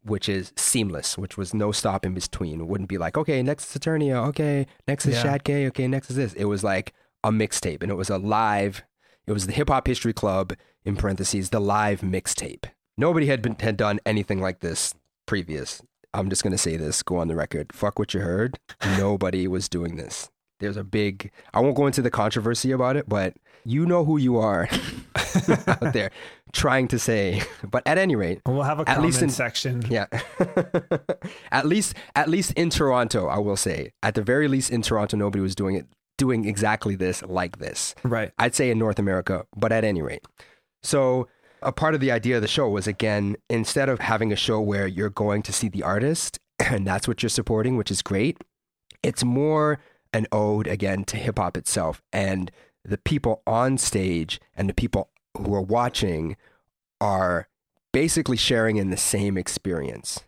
which 0.08 0.30
is 0.30 0.54
seamless, 0.56 1.18
which 1.18 1.38
was 1.38 1.54
no 1.54 1.72
stop 1.72 2.06
in 2.06 2.14
between. 2.14 2.62
It 2.62 2.68
wouldn't 2.68 2.90
be 2.90 2.98
like, 2.98 3.18
okay, 3.18 3.42
next 3.44 3.76
is 3.76 3.82
Eternia, 3.82 4.28
okay, 4.30 4.68
next 4.88 5.06
is 5.06 5.16
Yeah. 5.16 5.24
Shad 5.24 5.44
K, 5.44 5.68
okay, 5.68 5.88
next 5.88 6.10
is 6.10 6.16
this. 6.16 6.34
It 6.34 6.46
was 6.46 6.64
like 6.64 6.94
a 7.24 7.32
mixtape, 7.32 7.82
and 7.82 7.92
it 7.92 7.96
was 7.96 8.10
a 8.10 8.18
live. 8.18 8.84
It 9.26 9.34
was 9.34 9.48
the 9.48 9.54
Hip 9.54 9.70
Hop 9.70 9.88
History 9.88 10.14
Club 10.14 10.54
in 10.86 10.96
parentheses, 10.96 11.50
the 11.50 11.60
live 11.60 12.02
mixtape. 12.02 12.66
Nobody 12.98 13.28
had 13.28 13.42
been 13.42 13.56
had 13.60 13.78
done 13.78 14.00
anything 14.06 14.42
like 14.42 14.62
this 14.62 14.96
previous. 15.26 15.82
I'm 16.14 16.30
just 16.30 16.44
gonna 16.44 16.58
say 16.58 16.78
this, 16.78 17.04
go 17.04 17.18
on 17.18 17.28
the 17.28 17.36
record. 17.36 17.74
Fuck 17.74 18.00
what 18.00 18.14
you 18.14 18.22
heard. 18.22 18.58
Nobody 18.98 19.48
was 19.48 19.70
doing 19.70 19.98
this. 19.98 20.30
There's 20.60 20.78
a 20.78 20.84
big. 20.84 21.32
I 21.54 21.60
won't 21.60 21.76
go 21.76 21.86
into 21.88 22.02
the 22.02 22.10
controversy 22.12 22.72
about 22.72 22.96
it, 22.98 23.08
but 23.08 23.36
you 23.64 23.86
know 23.86 24.04
who 24.06 24.18
you 24.18 24.38
are 24.38 24.68
out 25.68 25.94
there 25.94 26.12
trying 26.54 26.88
to 26.88 26.98
say. 27.00 27.42
But 27.70 27.84
at 27.86 27.98
any 27.98 28.16
rate, 28.16 28.42
We'll 28.48 28.62
have 28.64 28.80
a 28.80 28.82
At 28.82 28.88
comment 28.96 29.06
least 29.06 29.22
in- 29.22 29.30
section. 29.30 29.84
yeah. 29.90 30.06
at 31.52 31.66
least 31.66 31.94
at 32.16 32.30
least 32.30 32.54
in 32.54 32.70
Toronto, 32.70 33.28
I 33.28 33.38
will 33.40 33.58
say. 33.58 33.92
At 34.04 34.16
the 34.16 34.22
very 34.22 34.48
least 34.48 34.72
in 34.72 34.82
Toronto 34.82 35.18
nobody 35.18 35.42
was 35.42 35.56
doing 35.56 35.76
it 35.76 35.86
doing 36.18 36.46
exactly 36.46 36.96
this 36.96 37.22
like 37.24 37.60
this. 37.60 37.94
Right. 38.04 38.32
I'd 38.40 38.56
say 38.56 38.72
in 38.72 38.80
North 38.80 38.98
America, 38.98 39.46
but 39.56 39.72
at 39.72 39.84
any 39.84 40.02
rate. 40.02 40.26
So 40.82 41.28
a 41.62 41.72
part 41.72 41.94
of 41.94 42.00
the 42.02 42.12
idea 42.12 42.36
of 42.38 42.42
the 42.42 42.48
show 42.48 42.68
was 42.70 42.88
again, 42.88 43.36
instead 43.50 43.90
of 43.90 44.00
having 44.00 44.32
a 44.32 44.36
show 44.36 44.60
where 44.60 44.88
you're 44.88 45.10
going 45.12 45.44
to 45.44 45.54
see 45.54 45.70
the 45.70 45.84
artist 45.84 46.40
and 46.60 46.88
that's 46.88 47.08
what 47.08 47.22
you're 47.22 47.30
supporting, 47.30 47.78
which 47.78 47.92
is 47.92 48.02
great, 48.02 48.38
it's 49.04 49.24
more 49.24 49.80
an 50.14 50.28
ode 50.32 50.68
again 50.68 51.04
to 51.06 51.18
hip 51.18 51.38
hop 51.38 51.58
itself 51.58 52.02
and 52.14 52.52
the 52.84 52.98
people 52.98 53.42
on 53.46 53.78
stage 53.78 54.40
and 54.56 54.70
the 54.70 54.74
people 54.74 55.10
who 55.38 55.54
are 55.54 55.62
watching 55.62 56.38
are 57.02 57.48
basically 57.92 58.38
sharing 58.38 58.78
in 58.78 58.90
the 58.90 58.98
same 58.98 59.38
experience 59.38 60.22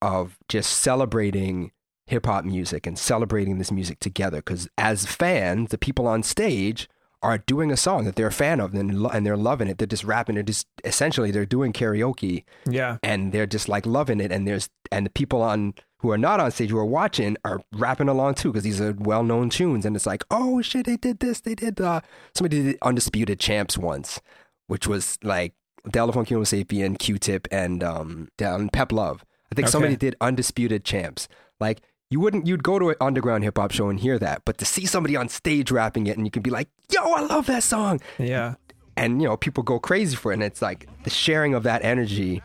of 0.00 0.38
just 0.48 0.72
celebrating 0.80 1.70
hip 2.06 2.26
hop 2.26 2.44
music 2.44 2.86
and 2.86 2.98
celebrating 2.98 3.58
this 3.58 3.70
music 3.70 4.00
together. 4.00 4.38
Because 4.38 4.68
as 4.78 5.06
fans, 5.06 5.70
the 5.70 5.78
people 5.78 6.06
on 6.06 6.22
stage 6.22 6.88
are 7.22 7.38
doing 7.38 7.70
a 7.70 7.76
song 7.76 8.04
that 8.04 8.16
they're 8.16 8.26
a 8.26 8.32
fan 8.32 8.58
of 8.58 8.74
and, 8.74 9.06
and 9.06 9.24
they're 9.24 9.36
loving 9.36 9.68
it. 9.68 9.78
They're 9.78 9.86
just 9.86 10.02
rapping 10.02 10.36
it. 10.36 10.44
Just 10.46 10.66
essentially, 10.84 11.30
they're 11.30 11.46
doing 11.46 11.72
karaoke 11.72 12.42
Yeah. 12.66 12.98
and 13.02 13.32
they're 13.32 13.46
just 13.46 13.68
like 13.68 13.86
loving 13.86 14.20
it. 14.20 14.32
And 14.32 14.46
there's 14.48 14.68
and 14.90 15.06
the 15.06 15.10
people 15.10 15.40
on 15.42 15.74
who 16.02 16.10
are 16.10 16.18
not 16.18 16.38
on 16.40 16.50
stage 16.50 16.70
who 16.70 16.78
are 16.78 16.84
watching 16.84 17.36
are 17.44 17.62
rapping 17.72 18.08
along 18.08 18.34
too 18.34 18.50
because 18.50 18.64
these 18.64 18.80
are 18.80 18.92
well 18.98 19.22
known 19.22 19.48
tunes. 19.48 19.86
And 19.86 19.96
it's 19.96 20.06
like, 20.06 20.24
oh 20.30 20.60
shit, 20.60 20.84
they 20.86 20.96
did 20.96 21.20
this. 21.20 21.40
They 21.40 21.54
did 21.54 21.80
uh 21.80 22.00
somebody 22.34 22.62
did 22.62 22.78
Undisputed 22.82 23.40
Champs 23.40 23.78
once, 23.78 24.20
which 24.66 24.86
was 24.86 25.18
like 25.22 25.54
Delaphone 25.88 26.26
Kimo 26.26 26.42
Sapien, 26.42 26.98
Q 26.98 27.18
Tip, 27.18 27.48
and 27.50 27.82
um 27.82 28.28
down 28.36 28.68
Pep 28.68 28.92
Love. 28.92 29.24
I 29.50 29.54
think 29.54 29.68
somebody 29.68 29.96
did 29.96 30.16
Undisputed 30.20 30.84
Champs. 30.84 31.28
Like 31.60 31.82
you 32.10 32.20
wouldn't 32.20 32.46
you'd 32.46 32.62
go 32.62 32.78
to 32.78 32.90
an 32.90 32.96
underground 33.00 33.44
hip 33.44 33.56
hop 33.56 33.70
show 33.70 33.88
and 33.88 33.98
hear 33.98 34.18
that, 34.18 34.42
but 34.44 34.58
to 34.58 34.64
see 34.64 34.84
somebody 34.86 35.16
on 35.16 35.28
stage 35.28 35.70
rapping 35.70 36.06
it 36.06 36.16
and 36.16 36.26
you 36.26 36.30
can 36.30 36.42
be 36.42 36.50
like, 36.50 36.68
yo, 36.90 37.00
I 37.12 37.20
love 37.22 37.46
that 37.46 37.62
song 37.62 38.00
Yeah. 38.18 38.56
and 38.96 39.22
you 39.22 39.28
know 39.28 39.36
people 39.36 39.62
go 39.62 39.78
crazy 39.78 40.14
for 40.16 40.30
it 40.32 40.34
and 40.34 40.42
it's 40.42 40.60
like 40.60 40.86
the 41.04 41.10
sharing 41.10 41.54
of 41.54 41.62
that 41.62 41.82
energy 41.84 42.42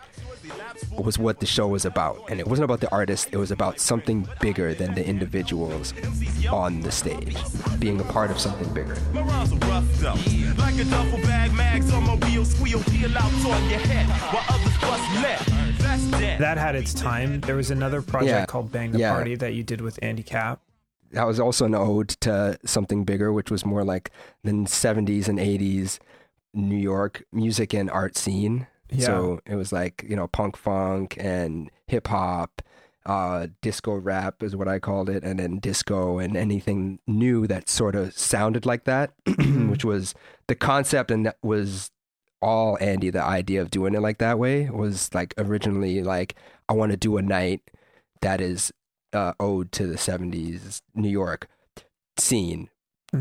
was 0.97 1.17
what 1.19 1.39
the 1.39 1.45
show 1.45 1.67
was 1.67 1.85
about 1.85 2.21
and 2.29 2.39
it 2.39 2.47
wasn't 2.47 2.63
about 2.63 2.79
the 2.81 2.91
artist 2.91 3.29
it 3.31 3.37
was 3.37 3.51
about 3.51 3.79
something 3.79 4.27
bigger 4.39 4.73
than 4.73 4.93
the 4.95 5.05
individuals 5.05 5.93
on 6.51 6.81
the 6.81 6.91
stage 6.91 7.35
being 7.79 7.99
a 7.99 8.03
part 8.05 8.31
of 8.31 8.39
something 8.39 8.71
bigger 8.73 8.97
My 9.13 9.21
rhymes 9.21 9.51
are 9.53 9.57
rough 9.69 9.85
though. 9.95 10.15
Like 10.57 10.75
a 10.79 10.85
duffel 10.85 11.19
bag, 11.19 11.53
mags 11.53 11.91
on 11.93 12.03
my 12.05 12.15
wheel, 12.15 12.43
squeal, 12.45 12.81
peel 12.83 13.15
out 13.17 13.31
on 13.33 13.69
your 13.69 13.79
head 13.79 14.07
while 14.33 14.43
others 14.49 14.77
bust 14.79 15.13
left. 15.21 15.79
That's 15.79 16.03
dead. 16.19 16.39
That 16.41 16.57
had 16.57 16.75
its 16.75 16.93
time. 16.93 17.41
There 17.41 17.55
was 17.55 17.69
another 17.71 18.01
project 18.01 18.29
Yeah. 18.31 18.45
called 18.45 18.71
Bang 18.71 18.91
the 18.91 18.99
Yeah. 18.99 19.13
Party 19.13 19.35
that 19.35 19.53
you 19.53 19.63
did 19.63 19.81
with 19.81 19.99
Andy 20.01 20.23
Cap. 20.23 20.61
that 21.11 21.25
was 21.25 21.39
also 21.39 21.65
an 21.65 21.75
ode 21.75 22.09
to 22.09 22.57
something 22.65 23.03
bigger 23.05 23.31
which 23.31 23.49
was 23.51 23.65
more 23.65 23.83
like 23.83 24.11
the 24.43 24.51
70s 24.67 25.27
and 25.29 25.39
80s 25.39 25.99
new 26.53 26.75
york 26.75 27.23
music 27.31 27.73
and 27.73 27.89
art 27.89 28.17
scene 28.17 28.67
Yeah. 28.89 29.05
so 29.05 29.39
it 29.45 29.55
was 29.55 29.71
like 29.71 30.05
you 30.07 30.15
know 30.15 30.27
punk 30.27 30.55
funk 30.55 31.17
and 31.19 31.69
hip 31.87 32.07
hop 32.07 32.61
uh, 33.07 33.47
disco 33.61 33.95
rap 33.95 34.43
is 34.43 34.55
what 34.55 34.67
I 34.67 34.79
called 34.79 35.09
it, 35.09 35.23
and 35.23 35.39
then 35.39 35.59
disco 35.59 36.19
and 36.19 36.35
anything 36.35 36.99
new 37.07 37.47
that 37.47 37.69
sort 37.69 37.95
of 37.95 38.13
sounded 38.13 38.65
like 38.65 38.83
that, 38.83 39.13
which 39.69 39.85
was 39.85 40.13
the 40.47 40.55
concept, 40.55 41.09
and 41.09 41.25
that 41.25 41.37
was 41.41 41.89
all 42.41 42.77
Andy. 42.81 43.09
The 43.09 43.23
idea 43.23 43.61
of 43.61 43.71
doing 43.71 43.95
it 43.95 44.01
like 44.01 44.17
that 44.17 44.37
way 44.37 44.69
was 44.69 45.09
like 45.13 45.33
originally 45.37 46.03
like 46.03 46.35
I 46.67 46.73
want 46.73 46.91
to 46.91 46.97
do 46.97 47.15
a 47.15 47.21
night 47.21 47.61
that 48.21 48.41
is 48.41 48.73
uh, 49.13 49.33
ode 49.39 49.71
to 49.71 49.87
the 49.87 49.95
'70s 49.95 50.81
New 50.93 51.09
York 51.09 51.47
scene. 52.17 52.69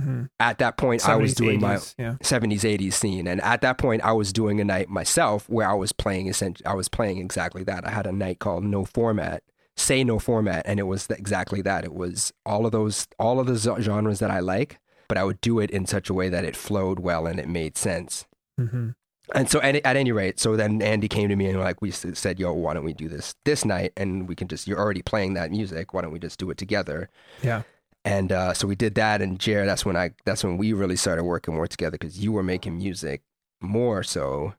Hmm 0.00 0.22
At 0.40 0.58
that 0.58 0.76
point, 0.76 1.06
I 1.08 1.16
was 1.16 1.32
70s, 1.32 1.36
doing 1.36 1.60
my 1.60 1.76
80s, 1.76 1.94
yeah. 1.98 2.14
70s 2.22 2.60
80s 2.60 2.92
scene. 2.92 3.26
And 3.26 3.40
at 3.42 3.60
that 3.62 3.78
point 3.78 4.02
i 4.04 4.12
was 4.12 4.32
doing 4.32 4.60
a 4.60 4.64
night 4.64 4.88
myself 4.88 5.48
where 5.48 5.68
i 5.68 5.74
was 5.74 5.92
playing 5.92 6.32
i 6.64 6.74
was 6.74 6.88
playing 6.88 7.18
exactly 7.18 7.64
that. 7.64 7.86
I 7.86 7.90
had 7.90 8.06
a 8.06 8.12
night 8.12 8.38
called 8.38 8.64
no 8.64 8.84
format 8.84 9.42
say 9.76 10.02
no 10.02 10.18
format 10.18 10.62
and 10.66 10.80
it 10.80 10.84
was 10.84 11.06
exactly 11.10 11.60
that. 11.62 11.84
It 11.84 11.92
was 11.92 12.32
all 12.46 12.64
of 12.64 12.72
those 12.72 13.06
all 13.18 13.38
of 13.40 13.46
the 13.46 13.56
genres 13.80 14.20
that 14.20 14.30
i 14.30 14.40
like 14.40 14.78
but 15.08 15.18
i 15.18 15.24
would 15.24 15.40
do 15.40 15.60
it 15.60 15.70
in 15.70 15.86
such 15.86 16.08
a 16.08 16.14
way 16.14 16.28
that 16.30 16.44
it 16.44 16.56
flowed 16.56 16.98
well 16.98 17.26
and 17.26 17.38
it 17.38 17.48
made 17.48 17.76
sense. 17.76 18.26
Hmm 18.58 18.90
and 19.34 19.50
so 19.50 19.60
at, 19.60 19.74
at 19.76 19.96
any 19.96 20.12
rate 20.12 20.38
so 20.38 20.56
then 20.56 20.80
andy 20.80 21.08
came 21.08 21.28
to 21.28 21.36
me 21.36 21.46
and 21.48 21.58
like 21.58 21.82
we 21.82 21.90
said 21.90 22.38
yo 22.38 22.52
why 22.52 22.72
don't 22.74 22.84
we 22.84 22.92
do 22.92 23.08
this 23.08 23.34
this 23.44 23.64
night 23.64 23.92
and 23.96 24.28
we 24.28 24.36
can 24.36 24.46
just 24.48 24.68
you're 24.68 24.78
already 24.78 25.02
playing 25.02 25.34
that 25.34 25.50
music. 25.50 25.92
Why 25.92 26.02
don't 26.02 26.12
we 26.12 26.18
just 26.18 26.38
do 26.38 26.50
it 26.50 26.58
together? 26.58 27.08
Yeah. 27.42 27.62
And 28.06 28.30
uh, 28.30 28.54
so 28.54 28.68
we 28.68 28.76
did 28.76 28.94
that, 28.94 29.20
and 29.20 29.38
Jared, 29.38 29.68
that's 29.68 29.84
when 29.84 29.96
I, 29.96 30.12
that's 30.24 30.44
when 30.44 30.56
we 30.56 30.72
really 30.72 30.96
started 30.96 31.24
working 31.24 31.54
more 31.54 31.66
together 31.66 31.98
because 31.98 32.18
you 32.18 32.30
were 32.30 32.44
making 32.44 32.78
music 32.78 33.22
more 33.60 34.04
so. 34.04 34.54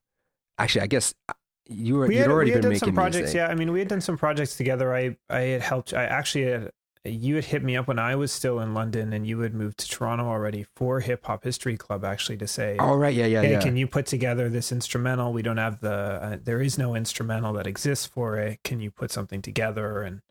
Actually, 0.59 0.81
I 0.81 0.87
guess 0.87 1.13
uh, 1.29 1.33
you 1.69 1.95
were 1.95 2.07
we 2.07 2.15
you'd 2.15 2.21
had, 2.21 2.29
already 2.29 2.51
we 2.51 2.55
had 2.55 2.61
been 2.61 2.63
done 2.63 2.73
making 2.73 2.87
some 2.87 2.95
projects 2.95 3.17
music. 3.17 3.35
yeah 3.35 3.47
i 3.47 3.55
mean 3.55 3.71
we 3.71 3.79
had 3.79 3.87
done 3.87 3.99
some 4.01 4.17
projects 4.17 4.55
together 4.55 4.95
i 4.95 5.15
i 5.29 5.41
had 5.41 5.61
helped 5.61 5.93
i 5.93 6.03
actually 6.05 6.45
had 6.45 6.71
you 7.03 7.35
had 7.35 7.43
hit 7.45 7.63
me 7.63 7.75
up 7.75 7.87
when 7.87 7.99
i 7.99 8.15
was 8.15 8.31
still 8.31 8.59
in 8.59 8.73
london 8.73 9.11
and 9.13 9.27
you 9.27 9.39
had 9.39 9.53
moved 9.53 9.77
to 9.77 9.87
toronto 9.87 10.25
already 10.25 10.65
for 10.75 10.99
hip 10.99 11.25
hop 11.25 11.43
history 11.43 11.75
club 11.75 12.05
actually 12.05 12.37
to 12.37 12.47
say 12.47 12.77
Oh 12.79 12.95
right, 12.95 13.13
yeah, 13.13 13.25
yeah, 13.25 13.41
hey 13.41 13.51
yeah. 13.51 13.59
can 13.59 13.77
you 13.77 13.87
put 13.87 14.05
together 14.05 14.49
this 14.49 14.71
instrumental 14.71 15.33
we 15.33 15.41
don't 15.41 15.57
have 15.57 15.79
the 15.81 15.91
uh, 15.91 16.37
there 16.41 16.61
is 16.61 16.77
no 16.77 16.95
instrumental 16.95 17.53
that 17.53 17.67
exists 17.67 18.05
for 18.05 18.37
it 18.37 18.59
can 18.63 18.79
you 18.79 18.91
put 18.91 19.11
something 19.11 19.41
together 19.41 20.03
and 20.03 20.21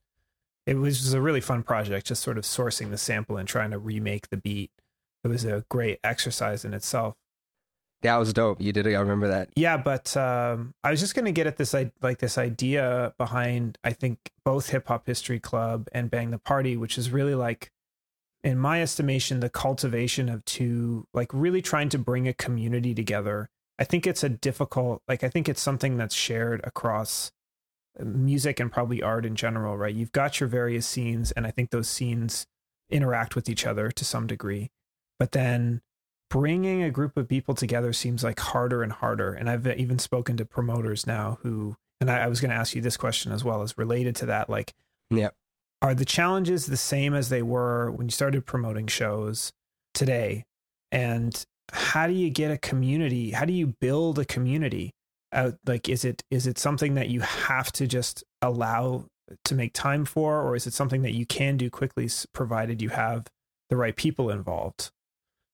it 0.66 0.74
was 0.74 1.00
just 1.00 1.14
a 1.14 1.20
really 1.20 1.40
fun 1.40 1.62
project 1.62 2.06
just 2.06 2.22
sort 2.22 2.38
of 2.38 2.44
sourcing 2.44 2.90
the 2.90 2.98
sample 2.98 3.36
and 3.36 3.48
trying 3.48 3.70
to 3.70 3.78
remake 3.78 4.28
the 4.28 4.36
beat 4.36 4.70
it 5.24 5.28
was 5.28 5.44
a 5.44 5.64
great 5.68 5.98
exercise 6.04 6.64
in 6.64 6.74
itself 6.74 7.14
that 8.02 8.16
was 8.16 8.32
dope. 8.32 8.60
You 8.60 8.72
did 8.72 8.86
it. 8.86 8.94
I 8.94 9.00
remember 9.00 9.28
that. 9.28 9.50
yeah, 9.56 9.76
but 9.76 10.16
um, 10.16 10.74
I 10.84 10.90
was 10.90 11.00
just 11.00 11.14
going 11.14 11.24
to 11.24 11.32
get 11.32 11.46
at 11.46 11.56
this 11.56 11.74
like 12.02 12.18
this 12.18 12.38
idea 12.38 13.14
behind 13.18 13.78
I 13.82 13.92
think 13.92 14.30
both 14.44 14.70
Hip 14.70 14.88
Hop 14.88 15.06
History 15.06 15.40
Club 15.40 15.88
and 15.92 16.10
Bang 16.10 16.30
the 16.30 16.38
Party, 16.38 16.76
which 16.76 16.98
is 16.98 17.10
really 17.10 17.34
like, 17.34 17.72
in 18.44 18.58
my 18.58 18.82
estimation, 18.82 19.40
the 19.40 19.48
cultivation 19.48 20.28
of 20.28 20.44
two 20.44 21.06
like 21.14 21.32
really 21.32 21.62
trying 21.62 21.88
to 21.90 21.98
bring 21.98 22.28
a 22.28 22.34
community 22.34 22.94
together. 22.94 23.48
I 23.78 23.84
think 23.84 24.06
it's 24.06 24.22
a 24.22 24.28
difficult 24.28 25.02
like 25.08 25.24
I 25.24 25.28
think 25.28 25.48
it's 25.48 25.62
something 25.62 25.96
that's 25.96 26.14
shared 26.14 26.60
across 26.64 27.32
music 28.04 28.60
and 28.60 28.70
probably 28.70 29.02
art 29.02 29.24
in 29.26 29.34
general, 29.36 29.76
right? 29.76 29.94
You've 29.94 30.12
got 30.12 30.40
your 30.40 30.48
various 30.48 30.86
scenes, 30.86 31.32
and 31.32 31.46
I 31.46 31.50
think 31.50 31.70
those 31.70 31.88
scenes 31.88 32.46
interact 32.90 33.34
with 33.34 33.48
each 33.48 33.66
other 33.66 33.90
to 33.90 34.04
some 34.04 34.26
degree, 34.26 34.70
but 35.18 35.32
then 35.32 35.80
bringing 36.30 36.82
a 36.82 36.90
group 36.90 37.16
of 37.16 37.28
people 37.28 37.54
together 37.54 37.92
seems 37.92 38.22
like 38.24 38.38
harder 38.40 38.82
and 38.82 38.92
harder. 38.92 39.32
And 39.32 39.48
I've 39.48 39.66
even 39.66 39.98
spoken 39.98 40.36
to 40.36 40.44
promoters 40.44 41.06
now 41.06 41.38
who, 41.42 41.76
and 42.00 42.10
I, 42.10 42.24
I 42.24 42.26
was 42.26 42.40
going 42.40 42.50
to 42.50 42.56
ask 42.56 42.74
you 42.74 42.82
this 42.82 42.96
question 42.96 43.32
as 43.32 43.44
well 43.44 43.62
as 43.62 43.78
related 43.78 44.16
to 44.16 44.26
that. 44.26 44.50
Like, 44.50 44.72
Yeah. 45.10 45.30
are 45.82 45.94
the 45.94 46.04
challenges 46.04 46.66
the 46.66 46.76
same 46.76 47.14
as 47.14 47.28
they 47.28 47.42
were 47.42 47.90
when 47.90 48.08
you 48.08 48.12
started 48.12 48.44
promoting 48.44 48.86
shows 48.88 49.52
today? 49.94 50.44
And 50.92 51.44
how 51.72 52.06
do 52.06 52.12
you 52.12 52.30
get 52.30 52.50
a 52.50 52.58
community? 52.58 53.30
How 53.32 53.44
do 53.44 53.52
you 53.52 53.74
build 53.80 54.18
a 54.18 54.24
community? 54.24 54.92
Out 55.36 55.54
like, 55.66 55.88
is 55.88 56.04
it 56.04 56.24
is 56.30 56.46
it 56.48 56.58
something 56.58 56.94
that 56.94 57.08
you 57.08 57.20
have 57.20 57.70
to 57.72 57.86
just 57.86 58.24
allow 58.42 59.04
to 59.44 59.54
make 59.54 59.74
time 59.74 60.04
for, 60.04 60.42
or 60.42 60.56
is 60.56 60.66
it 60.66 60.72
something 60.72 61.02
that 61.02 61.14
you 61.14 61.26
can 61.26 61.56
do 61.56 61.70
quickly, 61.70 62.08
provided 62.32 62.82
you 62.82 62.88
have 62.88 63.26
the 63.70 63.76
right 63.76 63.94
people 63.94 64.30
involved? 64.30 64.90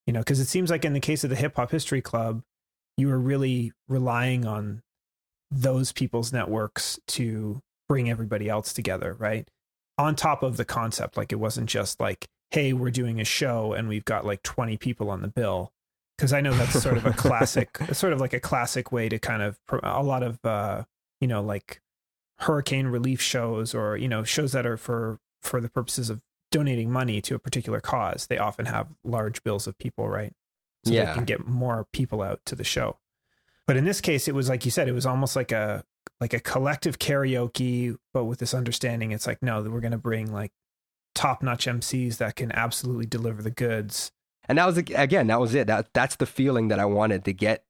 you 0.07 0.13
know 0.13 0.21
because 0.21 0.41
it 0.41 0.47
seems 0.47 0.71
like 0.71 0.85
in 0.85 0.93
the 0.93 1.01
case 1.01 1.25
of 1.25 1.31
the 1.31 1.37
hip 1.37 1.57
hop 1.57 1.71
history 1.71 2.01
club 2.01 2.43
you 2.97 3.09
were 3.09 3.19
really 3.19 3.73
relying 3.89 4.45
on 4.45 4.83
those 5.51 5.93
people's 5.93 6.33
networks 6.33 6.99
to 7.07 7.61
bring 7.89 8.11
everybody 8.11 8.49
else 8.49 8.73
together 8.73 9.15
right 9.19 9.49
on 9.99 10.17
top 10.17 10.43
of 10.43 10.57
the 10.57 10.65
concept 10.65 11.17
like 11.17 11.33
it 11.33 11.37
wasn't 11.37 11.69
just 11.69 12.01
like 12.01 12.27
hey 12.51 12.73
we're 12.73 12.91
doing 12.91 13.21
a 13.21 13.25
show 13.25 13.73
and 13.73 13.89
we've 13.89 14.05
got 14.05 14.27
like 14.27 14.43
20 14.43 14.77
people 14.77 15.11
on 15.11 15.23
the 15.23 15.29
bill 15.29 15.73
because 16.23 16.33
i 16.33 16.41
know 16.41 16.55
that's 16.55 16.81
sort 16.81 16.97
of 16.97 17.05
a 17.05 17.13
classic 17.25 17.77
sort 17.93 18.13
of 18.13 18.21
like 18.21 18.33
a 18.33 18.39
classic 18.41 18.93
way 18.93 19.09
to 19.09 19.19
kind 19.19 19.43
of 19.43 19.59
a 19.83 20.03
lot 20.03 20.23
of 20.23 20.39
uh 20.45 20.85
you 21.21 21.27
know 21.27 21.43
like 21.43 21.81
hurricane 22.39 22.87
relief 22.87 23.21
shows 23.21 23.75
or 23.75 23.97
you 23.97 24.09
know 24.09 24.23
shows 24.23 24.53
that 24.53 24.65
are 24.67 24.77
for 24.77 25.19
for 25.43 25.61
the 25.61 25.69
purposes 25.69 26.11
of 26.11 26.21
donating 26.53 26.91
money 26.91 27.21
to 27.21 27.35
a 27.35 27.39
particular 27.39 27.81
cause, 27.81 28.27
they 28.29 28.39
often 28.39 28.67
have 28.67 28.87
large 29.03 29.43
bills 29.43 29.67
of 29.67 29.77
people, 29.79 30.09
right? 30.09 30.33
So 30.85 30.93
Yeah. 30.93 31.07
they 31.07 31.15
can 31.15 31.25
get 31.25 31.47
more 31.47 31.87
people 31.93 32.23
out 32.23 32.41
to 32.47 32.55
the 32.55 32.63
show. 32.63 32.99
But 33.67 33.77
in 33.77 33.85
this 33.85 34.01
case, 34.01 34.29
it 34.29 34.35
was 34.35 34.49
like 34.49 34.65
you 34.65 34.71
said, 34.71 34.87
it 34.89 34.93
was 34.93 35.07
almost 35.07 35.35
like 35.35 35.51
a 35.51 35.83
like 36.21 36.33
a 36.33 36.41
collective 36.41 36.99
karaoke, 36.99 37.97
but 38.13 38.25
with 38.25 38.39
this 38.39 38.55
understanding, 38.55 39.11
it's 39.11 39.27
like 39.27 39.43
no, 39.43 39.63
we're 39.63 39.81
going 39.81 39.93
to 39.93 39.99
bring 39.99 40.33
like 40.33 40.53
top 41.15 41.43
notch 41.43 41.67
MCs 41.67 42.19
that 42.19 42.37
can 42.37 42.53
absolutely 42.53 43.07
deliver 43.07 43.43
the 43.43 43.51
goods. 43.51 44.13
And 44.49 44.59
that 44.59 44.67
was 44.67 44.77
again, 44.79 45.29
that 45.29 45.41
was 45.41 45.55
it. 45.55 45.67
That 45.67 45.93
that's 45.95 46.17
the 46.17 46.27
feeling 46.27 46.69
that 46.69 46.79
I 46.79 46.85
wanted 46.85 47.25
to 47.25 47.33
get. 47.33 47.65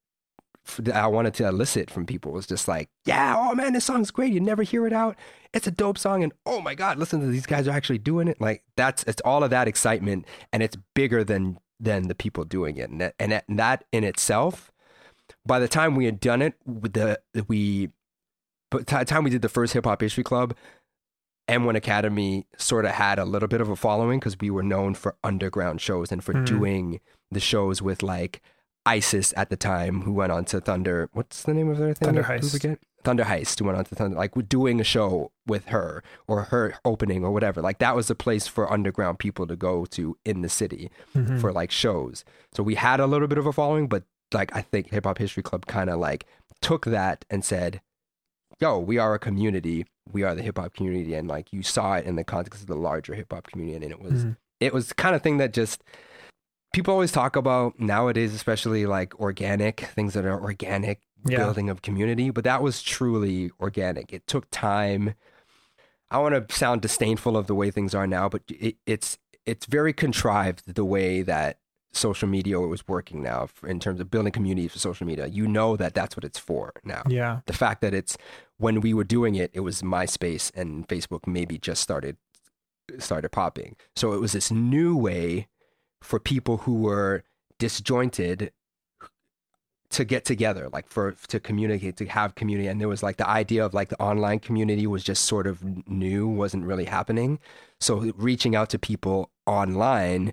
that 0.79 0.95
I 0.95 1.07
wanted 1.07 1.35
to 1.35 1.49
elicit 1.49 1.91
from 1.91 2.07
people 2.07 2.33
was 2.33 2.47
just 2.47 2.69
like, 2.69 2.89
yeah, 3.05 3.35
oh 3.37 3.55
man, 3.55 3.73
this 3.73 3.85
song's 3.85 4.11
great. 4.11 4.33
You 4.33 4.41
never 4.41 4.63
hear 4.63 4.87
it 4.87 4.93
out. 4.93 5.17
It's 5.53 5.67
a 5.67 5.71
dope 5.71 5.99
song, 5.99 6.23
and 6.23 6.33
oh 6.47 6.61
my 6.61 6.75
god, 6.75 6.99
listen 6.99 7.21
to 7.21 7.27
these 7.27 7.47
guys 7.47 7.69
are 7.69 7.73
actually 7.73 7.99
doing 7.99 8.29
it. 8.29 8.41
Like 8.41 8.63
that's 8.77 9.03
it's 9.05 9.21
all 9.25 9.45
of 9.45 9.51
that 9.51 9.69
excitement, 9.69 10.25
and 10.53 10.63
it's 10.63 10.77
bigger 10.95 11.25
than 11.25 11.59
than 11.79 12.09
the 12.09 12.15
people 12.15 12.45
doing 12.45 12.77
it, 12.77 12.89
and 12.91 13.01
that, 13.01 13.15
and 13.19 13.59
that, 13.59 13.85
in 13.93 14.05
itself. 14.05 14.71
By 15.45 15.59
the 15.59 15.69
time 15.69 15.97
we 15.97 16.05
had 16.05 16.21
done 16.21 16.41
it, 16.41 16.55
with 16.65 16.93
the 16.93 17.21
we, 17.49 17.91
but 18.71 18.87
the 18.87 19.05
time 19.05 19.25
we 19.25 19.31
did 19.31 19.43
the 19.43 19.49
first 19.49 19.73
hip 19.73 19.85
hop 19.85 20.01
history 20.01 20.23
club, 20.23 20.55
M1 21.48 21.76
Academy 21.76 22.46
sort 22.57 22.85
of 22.85 22.92
had 22.92 23.18
a 23.18 23.24
little 23.24 23.48
bit 23.48 23.61
of 23.61 23.68
a 23.68 23.76
following 23.76 24.18
because 24.20 24.38
we 24.40 24.50
were 24.50 24.62
known 24.62 24.94
for 24.94 25.16
underground 25.24 25.81
shows 25.81 26.12
and 26.12 26.22
for 26.22 26.33
Mhm. 26.35 26.46
doing 26.46 27.00
the 27.31 27.40
shows 27.40 27.83
with 27.83 28.02
like 28.02 28.40
ISIS 28.87 29.33
at 29.37 29.48
the 29.50 29.57
time, 29.57 30.02
who 30.02 30.12
went 30.12 30.33
on 30.33 30.44
to 30.46 30.61
Thunder. 30.61 31.09
What's 31.12 31.42
the 31.42 31.55
name 31.55 31.68
of 31.70 31.78
their 31.78 31.94
thing? 31.94 32.07
Thunder 32.07 32.22
Heist. 32.24 32.50
forget? 32.52 32.78
Thunder 33.05 33.24
Heist, 33.24 33.59
who 33.59 33.64
went 33.64 33.78
on 33.78 33.85
to 33.85 33.94
Thunder, 33.94 34.16
like 34.16 34.37
we're 34.37 34.42
doing 34.42 34.81
a 34.81 34.85
show 34.85 35.33
with 35.46 35.66
her 35.66 36.02
or 36.28 36.44
her 36.44 36.74
opening 36.85 37.24
or 37.24 37.33
whatever. 37.33 37.61
Like 37.61 37.78
that 37.78 37.96
was 37.96 38.09
a 38.11 38.14
place 38.14 38.46
for 38.46 38.72
underground 38.72 39.18
people 39.18 39.46
to 39.48 39.57
go 39.57 39.85
to 39.87 40.16
in 40.24 40.42
the 40.42 40.48
city 40.48 40.90
Mhm. 41.14 41.40
for 41.40 41.52
like 41.52 41.70
shows. 41.72 42.24
So 42.55 42.62
we 42.62 42.76
had 42.76 43.00
a 43.00 43.07
little 43.07 43.26
bit 43.28 43.38
of 43.38 43.46
a 43.46 43.52
following, 43.52 43.88
but 43.88 44.05
like 44.33 44.55
I 44.55 44.62
think 44.62 44.90
Hip 44.90 45.05
Hop 45.05 45.18
History 45.18 45.42
Club 45.42 45.66
kind 45.66 45.90
of 45.90 45.98
like 45.98 46.26
took 46.61 46.85
that 46.87 47.24
and 47.28 47.44
said, 47.44 47.81
"Yo, 48.61 48.79
we 48.79 48.99
are 48.99 49.15
a 49.15 49.19
community. 49.19 49.87
We 50.11 50.23
are 50.23 50.35
the 50.35 50.43
hip 50.43 50.59
hop 50.59 50.75
community." 50.75 51.15
And 51.15 51.29
like 51.29 51.53
you 51.53 51.62
saw 51.62 51.95
it 51.95 52.05
in 52.07 52.17
the 52.17 52.25
context 52.25 52.61
of 52.62 52.67
the 52.67 52.75
larger 52.77 53.15
hip 53.15 53.33
hop 53.33 53.47
community, 53.49 53.85
and 53.87 53.93
it 53.93 54.01
was 54.01 54.25
Mhm. 54.25 54.37
it 54.61 54.73
was 54.73 54.88
the 54.88 54.95
kind 54.95 55.15
of 55.17 55.23
thing 55.23 55.38
that 55.38 55.53
just 55.53 55.83
people 56.73 56.93
always 56.95 57.12
talk 57.12 57.37
about 57.37 57.79
nowadays, 57.81 58.33
especially 58.35 58.87
like 58.87 59.19
organic 59.21 59.81
things 59.81 60.15
that 60.15 60.25
are 60.25 60.41
organic 60.41 61.01
Yeah. 61.29 61.38
building 61.38 61.69
of 61.69 61.83
community. 61.83 62.31
But 62.31 62.45
that 62.45 62.62
was 62.62 62.83
truly 62.83 63.51
organic. 63.61 64.12
It 64.12 64.27
took 64.27 64.47
time. 64.51 65.15
I 66.11 66.19
want 66.19 66.49
to 66.49 66.55
sound 66.55 66.81
disdainful 66.83 67.37
of 67.37 67.47
the 67.47 67.55
way 67.55 67.71
things 67.71 67.95
are 67.95 68.07
now, 68.07 68.29
but 68.29 68.43
it, 68.49 68.77
it's 68.87 69.19
it's 69.45 69.67
very 69.67 69.93
contrived 69.93 70.75
the 70.75 70.85
way 70.85 71.23
that 71.23 71.59
social 71.92 72.28
media 72.28 72.59
was 72.59 72.87
working 72.88 73.22
now 73.22 73.48
in 73.66 73.78
terms 73.78 74.00
of 74.00 74.11
building 74.11 74.33
communities 74.33 74.72
for 74.72 74.78
social 74.78 75.07
media. 75.07 75.26
You 75.26 75.46
know 75.46 75.76
that 75.76 75.94
that's 75.94 76.16
what 76.16 76.24
it's 76.24 76.38
for 76.38 76.72
now. 76.85 77.02
Yeah. 77.07 77.40
The 77.46 77.52
fact 77.52 77.83
that 77.83 77.92
it's 77.92 78.16
when 78.59 78.81
we 78.81 78.94
were 78.94 79.05
doing 79.05 79.35
it, 79.35 79.50
it 79.52 79.61
was 79.61 79.83
MySpace 79.83 80.50
and 80.55 80.88
Facebook 80.88 81.26
maybe 81.26 81.59
just 81.59 81.83
started 81.83 82.16
started 82.98 83.31
popping. 83.31 83.76
So 83.94 84.12
it 84.12 84.20
was 84.20 84.33
this 84.33 84.50
new 84.50 84.96
way 84.96 85.48
for 86.00 86.18
people 86.18 86.59
who 86.59 86.74
were 86.74 87.24
disjointed 87.59 88.52
to 89.90 90.05
get 90.07 90.24
together 90.24 90.70
like 90.72 90.88
for 90.88 91.12
to 91.28 91.38
communicate 91.38 91.98
to 91.98 92.07
have 92.07 92.35
community 92.35 92.66
and 92.66 92.81
there 92.81 92.88
was 92.88 93.02
like 93.02 93.18
the 93.18 93.28
idea 93.28 93.64
of 93.64 93.74
like 93.74 93.90
the 93.90 94.00
online 94.00 94.38
community 94.38 94.87
was 94.87 95.05
just 95.05 95.26
sort 95.26 95.46
of 95.46 95.62
new 95.87 96.26
wasn't 96.26 96.64
really 96.64 96.87
happening 96.87 97.38
so 97.78 98.11
reaching 98.16 98.57
out 98.57 98.70
to 98.70 98.78
people 98.78 99.31
online 99.46 100.33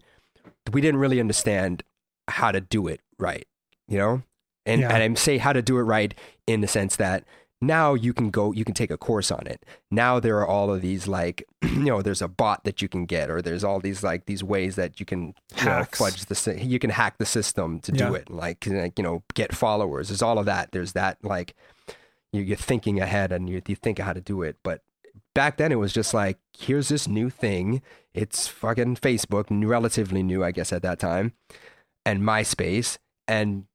we 0.74 0.82
didn't 0.82 1.00
really 1.00 1.20
understand 1.20 1.84
how 2.28 2.52
to 2.52 2.62
do 2.62 2.88
it 2.88 3.02
right 3.18 3.46
you 3.88 3.98
know? 3.98 4.22
And 4.66 4.82
Yeah. 4.82 4.94
and 4.94 5.02
i 5.18 5.20
say 5.20 5.38
how 5.40 5.52
to 5.54 5.62
do 5.64 5.78
it 5.80 5.82
right 5.84 6.14
in 6.46 6.62
the 6.62 6.68
sense 6.68 6.96
that 6.98 7.24
now 7.62 7.94
you 7.94 8.14
can 8.14 8.30
go 8.30 8.52
you 8.54 8.64
can 8.64 8.74
take 8.76 8.92
a 8.92 8.98
course 8.98 9.32
on 9.32 9.46
it. 9.48 9.66
Now 9.92 10.20
there 10.20 10.38
are 10.38 10.48
all 10.48 10.72
of 10.72 10.82
these 10.82 11.08
like 11.08 11.44
you 11.62 11.86
know 11.92 12.02
there's 12.02 12.22
a 12.22 12.28
bot 12.28 12.64
that 12.66 12.82
you 12.82 12.88
can 12.88 13.06
get 13.06 13.30
or 13.30 13.42
there's 13.42 13.64
all 13.66 13.80
these 13.82 14.02
like 14.04 14.28
these 14.28 14.44
ways 14.44 14.76
that 14.76 15.00
you 15.00 15.06
can 15.06 15.34
you 15.58 15.66
know, 15.66 15.84
fudge 15.92 16.26
the 16.26 16.58
you 16.64 16.80
can 16.80 16.90
hack 16.92 17.18
the 17.18 17.26
system 17.26 17.80
to 17.82 17.92
do 17.92 18.14
it 18.16 18.30
like, 18.30 18.66
like 18.68 18.98
you 19.00 19.04
know 19.04 19.24
get 19.34 19.54
followers. 19.56 20.08
There's 20.10 20.22
all 20.22 20.38
of 20.40 20.46
that. 20.46 20.72
There's 20.72 20.94
that 20.94 21.18
like 21.24 21.54
you- 22.32 22.44
you're 22.44 22.56
thinking 22.58 23.02
ahead 23.02 23.32
and 23.32 23.50
you, 23.50 23.62
you 23.68 23.76
think 23.76 23.98
how 24.00 24.14
to 24.14 24.22
do 24.22 24.42
it 24.44 24.56
but 24.64 24.82
back 25.34 25.58
then 25.58 25.72
it 25.72 25.76
was 25.76 25.94
just 25.94 26.14
like 26.14 26.38
here's 26.58 26.90
this 26.90 27.08
new 27.08 27.30
thing. 27.30 27.82
It's 28.14 28.48
fucking 28.48 28.98
facebook 28.98 29.46
relatively 29.50 30.24
new 30.24 30.44
i 30.44 30.52
guess 30.52 30.74
at 30.74 30.82
that 30.82 31.00
time 31.00 31.34
and 32.06 32.22
myspace 32.22 32.98
and 33.28 33.66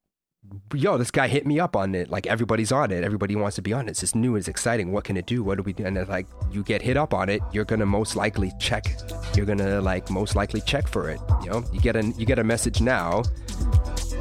yo 0.74 0.98
this 0.98 1.10
guy 1.10 1.28
hit 1.28 1.46
me 1.46 1.58
up 1.58 1.74
on 1.74 1.94
it 1.94 2.10
like 2.10 2.26
everybody's 2.26 2.70
on 2.72 2.90
it 2.90 3.02
everybody 3.02 3.34
wants 3.34 3.56
to 3.56 3.62
be 3.62 3.72
on 3.72 3.86
it. 3.86 3.92
It's 3.92 4.00
just 4.00 4.14
new 4.14 4.36
it's 4.36 4.48
exciting 4.48 4.92
what 4.92 5.04
can 5.04 5.16
it 5.16 5.26
do 5.26 5.42
what 5.42 5.56
do 5.56 5.62
we 5.62 5.72
do? 5.72 5.86
And 5.86 5.96
it's 5.96 6.10
like 6.10 6.26
you 6.50 6.62
get 6.62 6.82
hit 6.82 6.96
up 6.96 7.14
on 7.14 7.28
it 7.28 7.40
you're 7.52 7.64
gonna 7.64 7.86
most 7.86 8.16
likely 8.16 8.52
check 8.58 8.86
you're 9.34 9.46
gonna 9.46 9.80
like 9.80 10.10
most 10.10 10.36
likely 10.36 10.60
check 10.60 10.88
for 10.88 11.08
it 11.08 11.20
you 11.42 11.50
know? 11.50 11.64
You 11.72 11.80
get 11.80 11.96
a 11.96 12.04
you 12.18 12.26
get 12.26 12.38
a 12.38 12.44
message 12.44 12.80
now 12.80 13.22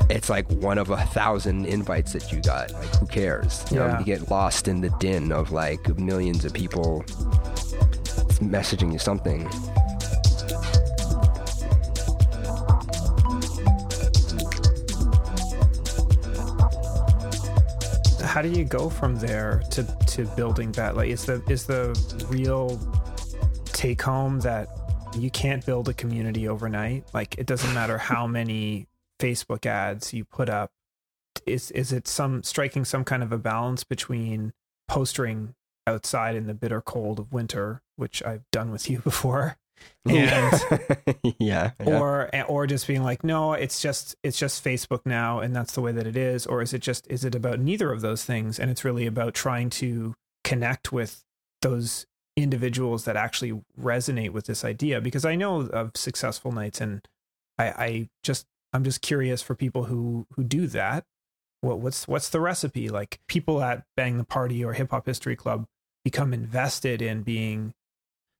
it's 0.09 0.29
like 0.29 0.49
one 0.51 0.77
of 0.77 0.89
a 0.89 0.97
thousand 0.97 1.65
invites 1.65 2.13
that 2.13 2.31
you 2.31 2.41
got. 2.41 2.71
Like 2.71 2.95
who 2.95 3.07
cares? 3.07 3.65
You 3.71 3.79
know 3.79 3.97
you 3.99 4.05
get 4.05 4.29
lost 4.29 4.67
in 4.67 4.81
the 4.81 4.89
din 4.99 5.31
of 5.31 5.51
like 5.51 5.97
millions 5.97 6.45
of 6.45 6.53
people 6.53 7.03
messaging 8.39 8.91
you 8.91 8.99
something. 8.99 9.49
How 18.25 18.41
do 18.41 18.49
you 18.49 18.65
go 18.65 18.89
from 18.89 19.15
there 19.17 19.61
to 19.71 19.83
to 19.83 20.25
building 20.35 20.71
that? 20.73 20.95
Like 20.95 21.09
is 21.09 21.25
the 21.25 21.41
is 21.49 21.65
the 21.65 21.93
real 22.29 22.79
take 23.65 24.01
home 24.01 24.39
that 24.41 24.69
you 25.17 25.29
can't 25.29 25.65
build 25.65 25.89
a 25.89 25.93
community 25.93 26.47
overnight? 26.47 27.05
Like 27.13 27.35
it 27.37 27.45
doesn't 27.45 27.73
matter 27.73 27.97
how 27.97 28.25
many 28.25 28.87
facebook 29.19 29.65
ads 29.65 30.13
you 30.13 30.25
put 30.25 30.49
up 30.49 30.71
is 31.45 31.71
is 31.71 31.91
it 31.91 32.07
some 32.07 32.43
striking 32.43 32.85
some 32.85 33.03
kind 33.03 33.23
of 33.23 33.31
a 33.31 33.37
balance 33.37 33.83
between 33.83 34.53
posting 34.87 35.55
outside 35.87 36.35
in 36.35 36.47
the 36.47 36.53
bitter 36.53 36.81
cold 36.81 37.19
of 37.19 37.33
winter 37.33 37.81
which 37.95 38.23
i've 38.23 38.49
done 38.51 38.71
with 38.71 38.89
you 38.89 38.99
before 39.03 39.57
and 40.05 40.61
yeah, 41.39 41.71
yeah. 41.79 41.99
or 41.99 42.29
or 42.47 42.67
just 42.67 42.87
being 42.87 43.03
like 43.03 43.23
no 43.23 43.53
it's 43.53 43.81
just 43.81 44.15
it's 44.23 44.37
just 44.37 44.63
facebook 44.63 45.01
now 45.05 45.39
and 45.39 45.55
that's 45.55 45.73
the 45.73 45.81
way 45.81 45.91
that 45.91 46.07
it 46.07 46.15
is 46.15 46.45
or 46.45 46.61
is 46.61 46.73
it 46.73 46.81
just 46.81 47.05
is 47.09 47.25
it 47.25 47.35
about 47.35 47.59
neither 47.59 47.91
of 47.91 48.01
those 48.01 48.23
things 48.23 48.59
and 48.59 48.69
it's 48.69 48.85
really 48.85 49.05
about 49.05 49.33
trying 49.33 49.69
to 49.69 50.13
connect 50.43 50.91
with 50.91 51.23
those 51.61 52.05
individuals 52.35 53.05
that 53.05 53.15
actually 53.15 53.61
resonate 53.79 54.31
with 54.31 54.45
this 54.45 54.63
idea 54.63 54.99
because 55.01 55.25
i 55.25 55.35
know 55.35 55.61
of 55.61 55.91
successful 55.95 56.51
nights 56.51 56.81
and 56.81 57.07
i 57.57 57.65
i 57.65 58.09
just 58.23 58.45
i'm 58.73 58.83
just 58.83 59.01
curious 59.01 59.41
for 59.41 59.55
people 59.55 59.85
who 59.85 60.25
who 60.35 60.43
do 60.43 60.67
that 60.67 61.05
what 61.61 61.79
what's 61.79 62.09
what's 62.09 62.27
the 62.27 62.41
recipe? 62.41 62.89
Like 62.89 63.21
people 63.29 63.63
at 63.63 63.85
bang 63.95 64.17
the 64.17 64.25
party 64.25 64.65
or 64.65 64.73
hip 64.73 64.91
hop 64.91 65.05
history 65.05 65.37
club 65.37 65.65
become 66.03 66.33
invested 66.33 67.01
in 67.01 67.21
being 67.23 67.73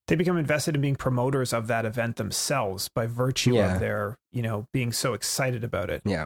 they 0.09 0.17
become 0.17 0.35
invested 0.37 0.75
in 0.75 0.81
being 0.81 0.97
promoters 0.97 1.53
of 1.53 1.67
that 1.67 1.85
event 1.85 2.17
themselves 2.17 2.89
by 2.93 3.05
virtue 3.07 3.53
Yeah. 3.55 3.75
of 3.75 3.79
their 3.79 4.17
you 4.33 4.41
know 4.41 4.67
being 4.73 4.91
so 4.91 5.13
excited 5.13 5.63
about 5.63 5.89
it. 5.89 6.01
Yeah. 6.03 6.25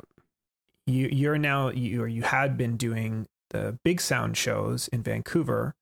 You 0.87 1.07
you're 1.11 1.37
now 1.37 1.69
you 1.69 2.01
or 2.01 2.07
you 2.07 2.23
had 2.23 2.57
been 2.57 2.77
doing 2.77 3.27
the 3.51 3.77
big 3.83 4.01
sound 4.01 4.35
shows 4.35 4.87
in 4.87 5.03
Vancouver. 5.03 5.75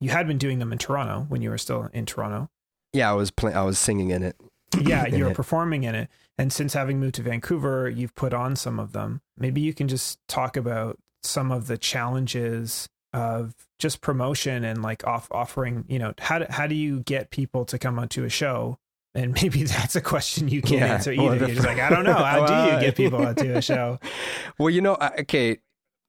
You 0.00 0.08
had 0.08 0.26
been 0.26 0.38
doing 0.38 0.58
them 0.58 0.72
in 0.72 0.78
Toronto 0.78 1.26
when 1.28 1.42
you 1.42 1.50
were 1.50 1.58
still 1.58 1.90
in 1.92 2.06
Toronto. 2.06 2.48
Yeah 2.94 3.10
i 3.10 3.12
was 3.14 3.30
playing 3.30 3.58
i 3.58 3.62
was 3.62 3.78
singing 3.78 4.08
in 4.10 4.22
it 4.22 4.36
yeah 4.80 5.06
you're 5.06 5.30
it. 5.30 5.34
performing 5.36 5.84
in 5.84 5.94
it. 5.94 6.08
And 6.38 6.52
since 6.52 6.72
having 6.74 6.98
moved 6.98 7.14
to 7.16 7.22
Vancouver 7.22 7.88
you've 7.88 8.14
put 8.14 8.32
on 8.32 8.56
some 8.56 8.78
of 8.80 8.92
them. 8.92 9.20
Maybe 9.36 9.60
you 9.60 9.74
can 9.74 9.88
just 9.88 10.18
talk 10.28 10.56
about 10.56 10.98
some 11.22 11.52
of 11.52 11.66
the 11.66 11.78
challenges 11.78 12.88
of 13.12 13.54
just 13.78 14.00
promotion 14.00 14.64
and 14.64 14.82
like 14.82 15.06
off 15.06 15.28
offering 15.30 15.84
you 15.88 15.98
know 15.98 16.14
how 16.18 16.38
do, 16.38 16.46
how 16.48 16.66
do 16.66 16.74
you 16.74 17.00
get 17.00 17.30
people 17.30 17.64
to 17.66 17.78
come 17.78 17.98
onto 17.98 18.24
a 18.24 18.28
show? 18.30 18.78
And 19.14 19.34
maybe 19.42 19.64
that's 19.64 19.94
a 19.96 20.00
question 20.00 20.48
you 20.48 20.62
can't 20.62 20.80
Yeah. 20.80 20.94
answer 20.94 21.12
either. 21.12 21.22
Well, 21.22 21.38
the 21.38 21.46
you're 21.46 21.56
just 21.56 21.66
like 21.66 21.78
i 21.78 21.90
don't 21.90 22.04
know. 22.04 22.14
How 22.14 22.46
do 22.46 22.74
you 22.74 22.80
get 22.86 22.96
people 22.96 23.24
onto 23.24 23.52
a 23.52 23.60
show? 23.62 23.98
Well, 24.58 24.70
you 24.70 24.80
know, 24.80 24.96
okay, 25.20 25.58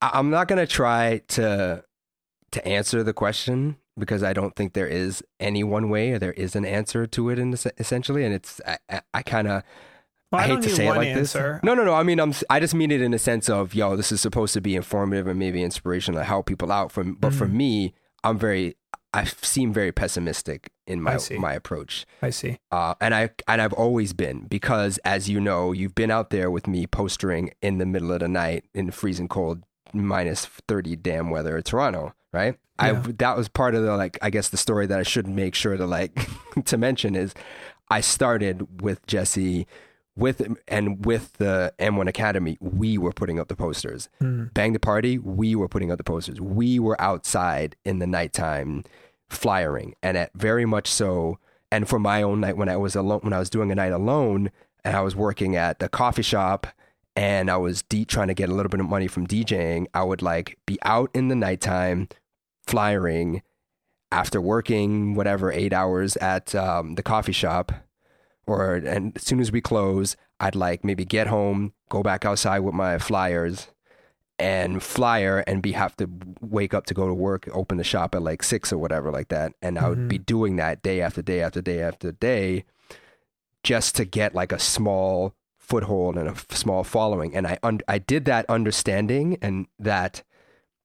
I'm 0.02 0.30
not 0.30 0.48
gonna 0.48 0.68
try 0.68 1.22
to 1.30 1.84
to 2.52 2.68
answer 2.68 3.04
the 3.04 3.14
question 3.14 3.78
because 3.98 4.24
I 4.24 4.34
don't 4.34 4.56
think 4.56 4.74
there 4.74 4.88
is 4.88 5.24
any 5.40 5.64
one 5.64 5.90
way 5.90 6.12
or 6.14 6.20
there 6.20 6.34
is 6.34 6.56
an 6.56 6.66
answer 6.66 7.06
to 7.08 7.30
it. 7.30 7.40
In 7.40 7.54
es- 7.54 7.68
essentially, 7.78 8.24
and 8.26 8.34
it's 8.34 8.60
I, 8.68 8.78
I, 8.90 9.02
I 9.14 9.22
kind 9.24 9.48
of 9.48 9.64
well, 10.32 10.42
I, 10.42 10.46
I 10.46 10.48
hate 10.48 10.62
to 10.64 10.70
say 10.70 10.88
it 10.88 10.96
like 10.96 11.08
answer 11.10 11.54
this. 11.62 11.64
No, 11.64 11.74
no, 11.76 11.84
no. 11.84 11.94
I 11.94 12.04
mean, 12.04 12.20
I'm 12.20 12.34
I 12.50 12.60
just 12.60 12.74
mean 12.74 12.92
it 12.92 13.02
in 13.02 13.14
a 13.14 13.20
sense 13.20 13.50
of 13.50 13.76
yo, 13.76 13.96
this 13.96 14.12
is 14.12 14.20
supposed 14.22 14.54
to 14.56 14.62
be 14.62 14.76
informative 14.76 15.28
and 15.28 15.38
maybe 15.38 15.62
inspirational 15.64 16.20
to 16.20 16.24
help 16.26 16.46
people 16.48 16.72
out. 16.72 16.92
From 16.92 17.14
but 17.16 17.34
for 17.34 17.46
Mhm. 17.48 17.54
me, 17.54 17.94
I'm 18.24 18.38
very 18.40 18.76
I 19.16 19.26
seem 19.26 19.72
very 19.72 19.92
pessimistic 19.92 20.72
in 20.88 21.00
my 21.00 21.20
my 21.38 21.54
approach. 21.54 22.08
i 22.24 22.32
see 22.32 22.58
Uh, 22.72 22.96
and 23.00 23.14
I 23.14 23.30
and 23.48 23.62
I've 23.62 23.74
always 23.74 24.12
been 24.14 24.48
because, 24.48 24.98
as 25.06 25.30
you 25.30 25.40
know, 25.40 25.72
you've 25.72 25.94
been 25.94 26.10
out 26.10 26.32
there 26.32 26.50
with 26.50 26.66
me 26.66 26.88
postering 26.88 27.52
in 27.62 27.78
the 27.78 27.86
middle 27.86 28.12
of 28.12 28.22
the 28.22 28.28
night 28.28 28.66
in 28.74 28.90
freezing 28.90 29.28
cold, 29.28 29.62
minus 29.94 30.48
thirty 30.68 30.96
damn 30.96 31.30
weather 31.30 31.56
in 31.58 31.62
Toronto, 31.64 32.14
right? 32.34 32.58
I 32.80 32.92
that 32.92 33.38
was 33.38 33.48
part 33.48 33.76
of 33.76 33.84
the 33.84 33.96
like 33.96 34.18
I 34.22 34.30
guess 34.30 34.50
the 34.50 34.58
story 34.58 34.88
that 34.88 35.00
I 35.00 35.04
should 35.04 35.28
make 35.28 35.56
sure 35.56 35.78
to 35.78 35.86
like 35.86 36.28
to 36.66 36.78
mention 36.78 37.16
is 37.16 37.34
I 37.90 38.02
started 38.02 38.82
with 38.82 39.06
Jesse 39.06 39.68
with 40.16 40.46
and 40.68 41.06
with 41.06 41.34
the 41.34 41.74
M1 41.80 42.08
Academy, 42.08 42.58
we 42.60 42.98
were 42.98 43.12
putting 43.12 43.40
up 43.40 43.48
the 43.48 43.56
posters. 43.56 44.10
Hmm. 44.20 44.46
Bang 44.54 44.74
the 44.74 44.80
Party, 44.80 45.18
we 45.18 45.56
were 45.56 45.68
putting 45.68 45.92
up 45.92 45.98
the 45.98 46.04
posters. 46.04 46.40
We 46.40 46.80
were 46.80 47.00
outside 47.02 47.76
in 47.84 48.00
the 48.00 48.08
nighttime 48.08 48.84
flyering, 49.30 49.96
and 50.04 50.18
at 50.18 50.32
very 50.34 50.66
much 50.66 50.88
so. 50.88 51.40
And 51.72 51.90
for 51.90 51.98
my 51.98 52.22
own 52.22 52.42
night, 52.42 52.58
when 52.58 52.70
I 52.70 52.78
was 52.78 52.96
alone, 52.96 53.22
when 53.24 53.34
I 53.34 53.40
was 53.40 53.50
doing 53.50 53.72
a 53.72 53.76
night 53.76 53.92
alone, 53.92 54.52
and 54.84 54.96
I 54.96 55.02
was 55.02 55.16
working 55.16 55.56
at 55.56 55.80
the 55.80 55.90
coffee 55.90 56.22
shop, 56.22 56.68
and 57.16 57.50
I 57.50 57.58
was 57.58 57.82
de- 57.82 58.06
trying 58.06 58.28
to 58.28 58.36
get 58.36 58.50
a 58.50 58.54
little 58.54 58.70
bit 58.70 58.80
of 58.80 58.88
money 58.88 59.08
from 59.08 59.26
DJing, 59.26 59.88
I 59.94 60.04
would 60.04 60.22
like 60.22 60.60
be 60.68 60.78
out 60.84 61.10
in 61.16 61.30
the 61.30 61.36
nighttime, 61.36 62.10
flyering, 62.66 63.42
after 64.12 64.40
working 64.40 65.16
whatever 65.16 65.52
eight 65.52 65.74
hours 65.74 66.16
at 66.18 66.54
um, 66.54 66.96
the 66.96 67.04
coffee 67.04 67.32
shop, 67.32 67.72
or 68.46 68.76
and 68.76 69.16
as 69.16 69.24
soon 69.24 69.40
as 69.40 69.52
we 69.52 69.62
close, 69.62 70.16
I'd 70.40 70.56
like 70.56 70.84
maybe 70.84 71.06
get 71.06 71.28
home, 71.28 71.74
go 71.90 72.04
back 72.04 72.26
outside 72.26 72.60
with 72.60 72.76
my 72.76 72.98
flyers, 73.00 73.70
and 74.38 74.84
flyer 74.84 75.40
and 75.48 75.62
be 75.62 75.72
have 75.72 75.96
to 75.98 76.10
wake 76.42 76.74
up 76.74 76.86
to 76.88 76.94
go 76.94 77.08
to 77.08 77.14
work, 77.14 77.48
open 77.54 77.78
the 77.78 77.84
shop 77.84 78.14
at 78.14 78.22
like 78.22 78.44
six 78.44 78.72
or 78.74 78.78
whatever 78.78 79.12
like 79.12 79.30
that, 79.30 79.54
and 79.62 79.80
I 79.80 79.90
would 79.90 80.08
be 80.08 80.18
doing 80.18 80.58
that 80.58 80.84
day 80.84 81.02
after 81.02 81.22
day 81.22 81.42
after 81.42 81.62
day 81.62 81.82
after 81.82 82.12
day, 82.12 82.66
just 83.64 83.96
to 83.96 84.06
get 84.06 84.36
like 84.36 84.52
a 84.52 84.60
small 84.60 85.34
foothold 85.58 86.18
and 86.18 86.28
a 86.28 86.32
f- 86.32 86.52
small 86.52 86.84
following, 86.84 87.36
and 87.36 87.48
I 87.48 87.58
un- 87.64 87.82
I 87.88 87.98
did 87.98 88.26
that 88.26 88.46
understanding 88.50 89.38
and 89.42 89.68
that 89.80 90.24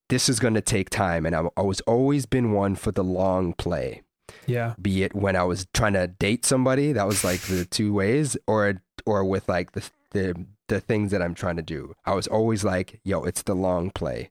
this 0.09 0.29
is 0.29 0.39
going 0.41 0.55
to 0.55 0.61
take 0.61 0.91
time, 0.91 1.27
and 1.27 1.35
I 1.35 1.63
was 1.63 1.81
always 1.83 2.27
been 2.27 2.53
one 2.53 2.75
for 2.77 2.93
the 2.93 3.05
long 3.05 3.53
play 3.55 4.03
yeah 4.47 4.75
be 4.81 5.03
it 5.03 5.15
when 5.15 5.37
I 5.37 5.43
was 5.45 5.67
trying 5.73 5.95
to 5.95 6.07
date 6.07 6.45
somebody, 6.45 6.93
that 6.93 7.07
was 7.07 7.25
like 7.25 7.41
the 7.43 7.65
two 7.65 7.93
ways, 7.95 8.37
or 8.47 8.83
or 9.07 9.25
with 9.25 9.49
like 9.49 9.73
the 9.73 9.89
the 10.13 10.47
the 10.69 10.81
things 10.81 11.11
that 11.13 11.23
I'm 11.23 11.35
trying 11.35 11.57
to 11.57 11.63
do. 11.63 11.95
I 12.05 12.15
was 12.15 12.27
always 12.27 12.63
like, 12.65 13.01
yo, 13.05 13.25
it's 13.25 13.43
the 13.43 13.55
long 13.55 13.91
play. 13.91 14.31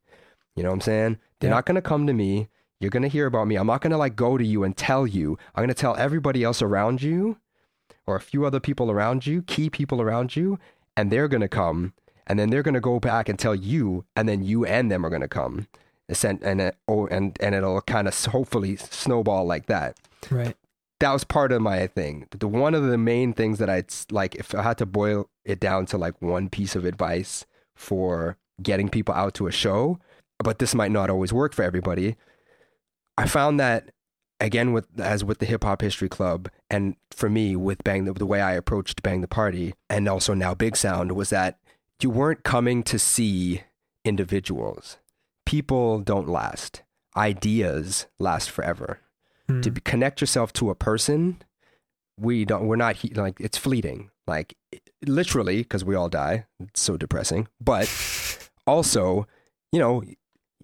You 0.56 0.62
know 0.64 0.70
what 0.70 0.76
I'm 0.76 0.82
saying? 0.82 1.18
They're 1.40 1.50
Yeah. 1.50 1.56
not 1.56 1.66
gonna 1.66 1.82
come 1.82 2.06
to 2.08 2.14
me. 2.14 2.48
You're 2.80 2.92
gonna 2.92 3.08
hear 3.08 3.26
about 3.26 3.48
me. 3.48 3.56
I'm 3.56 3.66
not 3.68 3.82
gonna 3.82 3.98
like 3.98 4.16
go 4.16 4.38
to 4.38 4.46
you 4.46 4.64
and 4.64 4.78
tell 4.78 5.08
you. 5.08 5.38
I'm 5.56 5.64
gonna 5.64 5.74
tell 5.74 5.96
everybody 5.98 6.44
else 6.44 6.62
around 6.62 7.02
you, 7.02 7.38
or 8.06 8.16
a 8.16 8.22
few 8.22 8.46
other 8.46 8.60
people 8.60 8.92
around 8.92 9.26
you, 9.26 9.42
key 9.42 9.68
people 9.70 10.00
around 10.00 10.36
you, 10.36 10.60
and 10.96 11.12
they're 11.12 11.28
gonna 11.28 11.48
come, 11.48 11.94
and 12.28 12.38
then 12.38 12.50
they're 12.50 12.64
gonna 12.64 12.80
go 12.80 13.00
back 13.00 13.28
and 13.28 13.40
tell 13.40 13.56
you, 13.56 14.06
and 14.16 14.30
then 14.30 14.44
you 14.44 14.66
and 14.66 14.92
them 14.92 15.06
are 15.06 15.10
gonna 15.10 15.28
come, 15.28 15.68
and 16.08 16.40
and 16.44 16.62
it, 16.62 16.78
oh, 16.88 17.08
and 17.08 17.38
and 17.42 17.56
it'll 17.56 17.82
kind 17.82 18.08
of 18.08 18.26
hopefully 18.26 18.76
snowball 18.76 19.46
like 19.46 19.66
that 19.66 19.98
right 20.30 20.56
that 21.00 21.12
was 21.14 21.24
part 21.24 21.52
of 21.52 21.62
my 21.62 21.86
thing. 21.88 22.28
The 22.32 22.48
one 22.48 22.74
of 22.74 22.84
the 22.84 22.98
main 22.98 23.34
things 23.34 23.60
that 23.60 23.70
I'd 23.70 23.94
like, 24.12 24.36
if 24.36 24.56
I 24.56 24.64
had 24.64 24.78
to 24.80 24.86
boil 24.86 25.30
it 25.46 25.60
down 25.60 25.86
to 25.88 25.98
like 25.98 26.20
one 26.22 26.50
piece 26.50 26.76
of 26.76 26.86
advice 26.86 27.46
for 27.76 28.38
getting 28.62 28.90
people 28.90 29.14
out 29.14 29.34
to 29.36 29.48
a 29.48 29.52
show, 29.52 30.00
but 30.40 30.60
this 30.60 30.74
might 30.74 30.92
not 30.92 31.10
always 31.10 31.32
work 31.32 31.54
for 31.54 31.64
everybody. 31.64 32.16
I 33.18 33.28
found 33.28 33.60
that 33.60 33.92
again 34.40 34.74
with 34.74 34.88
as 35.00 35.24
with 35.24 35.40
the 35.40 35.46
Hip 35.46 35.64
Hop 35.64 35.82
History 35.82 36.10
Club, 36.10 36.50
and 36.70 36.96
for 37.12 37.30
me 37.30 37.56
with 37.56 37.84
Bang 37.84 38.06
the, 38.06 38.14
the 38.14 38.26
way 38.26 38.42
I 38.42 38.54
approached 38.54 39.04
Bang 39.04 39.22
the 39.22 39.28
Party, 39.28 39.74
and 39.90 40.08
also 40.08 40.34
now 40.34 40.56
Big 40.56 40.76
Sound 40.76 41.12
was 41.12 41.30
that 41.30 41.60
you 42.04 42.10
weren't 42.10 42.44
coming 42.44 42.84
to 42.84 43.00
see 43.00 43.64
individuals. 44.06 44.98
People 45.46 46.00
don't 46.00 46.28
last. 46.28 46.84
ideas 47.16 48.06
last 48.20 48.50
forever. 48.52 49.00
Hmm. 49.48 49.62
To 49.62 49.72
be, 49.72 49.82
connect 49.82 50.22
yourself 50.22 50.54
to 50.54 50.70
a 50.70 50.76
person, 50.76 51.42
we 52.20 52.46
don't. 52.46 52.68
We're 52.68 52.76
not 52.76 52.98
like 53.16 53.40
it's 53.40 53.58
fleeting. 53.58 54.12
Like 54.28 54.56
literally, 55.06 55.60
because 55.64 55.84
we 55.86 55.96
all 55.96 56.10
die. 56.10 56.46
It's 56.60 56.82
so 56.82 56.98
depressing. 56.98 57.48
But 57.60 57.88
also, 58.68 59.28
you 59.72 59.80
know, 59.80 60.04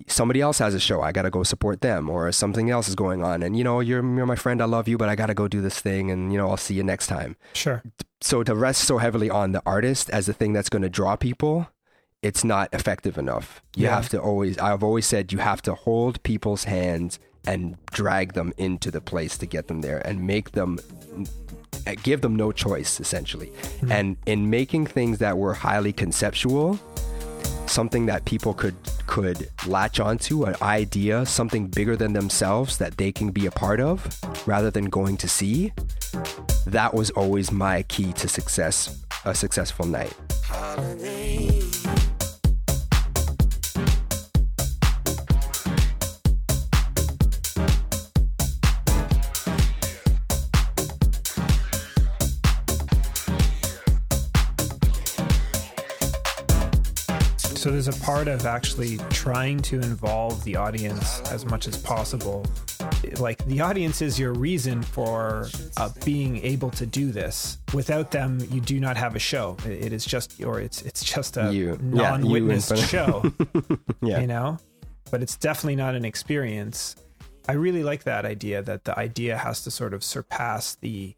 somebody 0.08 0.42
else 0.42 0.60
has 0.60 0.74
a 0.74 0.80
show. 0.80 1.02
I 1.02 1.12
got 1.12 1.24
to 1.24 1.30
go 1.30 1.44
support 1.44 1.82
them, 1.82 2.10
or 2.10 2.32
something 2.32 2.70
else 2.70 2.88
is 2.88 2.96
going 2.96 3.24
on. 3.24 3.44
And 3.44 3.58
you 3.58 3.64
know, 3.64 3.80
you're 3.80 4.04
you're 4.16 4.26
my 4.26 4.36
friend. 4.36 4.62
I 4.62 4.66
love 4.66 4.88
you, 4.88 4.98
but 4.98 5.10
I 5.10 5.16
got 5.16 5.28
to 5.28 5.34
go 5.34 5.48
do 5.48 5.62
this 5.62 5.80
thing. 5.80 6.12
And 6.12 6.32
you 6.32 6.38
know, 6.38 6.50
I'll 6.50 6.58
see 6.58 6.74
you 6.74 6.84
next 6.84 7.08
time. 7.08 7.36
Sure. 7.54 7.84
So 8.22 8.44
to 8.44 8.56
rest 8.56 8.84
so 8.86 8.98
heavily 8.98 9.30
on 9.30 9.52
the 9.52 9.62
artist 9.66 10.10
as 10.10 10.26
the 10.28 10.34
thing 10.34 10.54
that's 10.54 10.70
going 10.70 10.82
to 10.82 10.90
draw 10.90 11.16
people, 11.16 11.68
it's 12.22 12.44
not 12.44 12.70
effective 12.74 13.18
enough. 13.18 13.62
You 13.76 13.86
Yeah. 13.86 13.96
have 13.96 14.10
to 14.10 14.20
always. 14.20 14.58
I've 14.58 14.84
always 14.84 15.06
said 15.06 15.32
you 15.32 15.40
have 15.40 15.62
to 15.64 15.74
hold 15.74 16.24
people's 16.24 16.64
hands 16.64 17.20
and 17.46 17.76
drag 17.92 18.34
them 18.34 18.54
into 18.58 18.90
the 18.90 19.02
place 19.02 19.38
to 19.38 19.46
get 19.46 19.68
them 19.68 19.82
there 19.82 20.00
and 20.08 20.26
make 20.26 20.52
them 20.52 20.80
give 22.02 22.22
them 22.22 22.36
no 22.36 22.52
choice 22.52 23.02
essentially 23.02 23.48
hmm. 23.82 23.92
and 23.92 24.16
in 24.26 24.50
making 24.50 24.86
things 24.86 25.18
that 25.18 25.38
were 25.38 25.54
highly 25.54 25.92
conceptual 25.92 26.80
something 27.68 28.06
that 28.06 28.26
people 28.26 28.54
could 28.54 28.76
could 29.08 29.50
latch 29.68 30.00
onto 30.00 30.44
an 30.44 30.56
idea 30.62 31.26
something 31.26 31.68
bigger 31.68 31.96
than 31.96 32.14
themselves 32.14 32.78
that 32.78 32.98
they 32.98 33.12
can 33.12 33.32
be 33.32 33.46
a 33.46 33.52
part 33.52 33.80
of 33.80 34.08
rather 34.46 34.72
than 34.72 34.86
going 34.86 35.18
to 35.18 35.28
see 35.28 35.72
that 36.66 36.94
was 36.94 37.10
always 37.12 37.52
my 37.52 37.84
key 37.84 38.14
to 38.14 38.28
success 38.28 39.04
a 39.26 39.34
successful 39.34 39.86
night 39.86 40.14
So 57.64 57.72
there's 57.72 57.88
a 57.88 57.94
part 58.04 58.28
of 58.28 58.46
actually 58.46 58.98
trying 59.10 59.58
to 59.60 59.78
involve 59.78 60.44
the 60.44 60.58
audience 60.58 61.22
as 61.32 61.46
much 61.46 61.66
as 61.66 61.78
possible. 61.78 62.46
Like 63.20 63.38
the 63.46 63.62
audience 63.62 64.02
is 64.02 64.20
your 64.20 64.34
reason 64.34 64.82
for 64.84 65.48
uh, 65.78 65.90
being 66.04 66.44
able 66.44 66.72
to 66.72 66.86
do 66.86 67.14
this. 67.14 67.60
Without 67.74 68.12
them, 68.12 68.46
you 68.52 68.60
do 68.60 68.82
not 68.82 68.98
have 68.98 69.16
a 69.16 69.20
show. 69.20 69.56
It- 69.66 69.94
is 69.94 70.04
just, 70.04 70.44
or 70.44 70.60
it's 70.60 70.82
it's 70.82 71.06
just 71.06 71.38
a 71.38 71.54
You. 71.54 71.80
Yeah, 71.94 72.18
non-witnessed 72.18 72.72
of- 72.74 72.80
show. 72.80 73.32
yeah 74.02 74.20
you 74.20 74.28
know 74.28 74.58
but 75.10 75.22
it's 75.24 75.38
definitely 75.38 75.78
not 75.78 75.96
an 75.96 76.04
experience 76.04 76.98
i 77.48 77.54
really 77.54 77.82
like 77.84 78.04
that 78.04 78.26
idea 78.26 78.62
that 78.62 78.84
the 78.84 79.00
idea 79.00 79.38
has 79.38 79.64
to 79.64 79.72
sort 79.72 79.94
of 79.94 80.04
surpass 80.04 80.76
the 80.76 81.16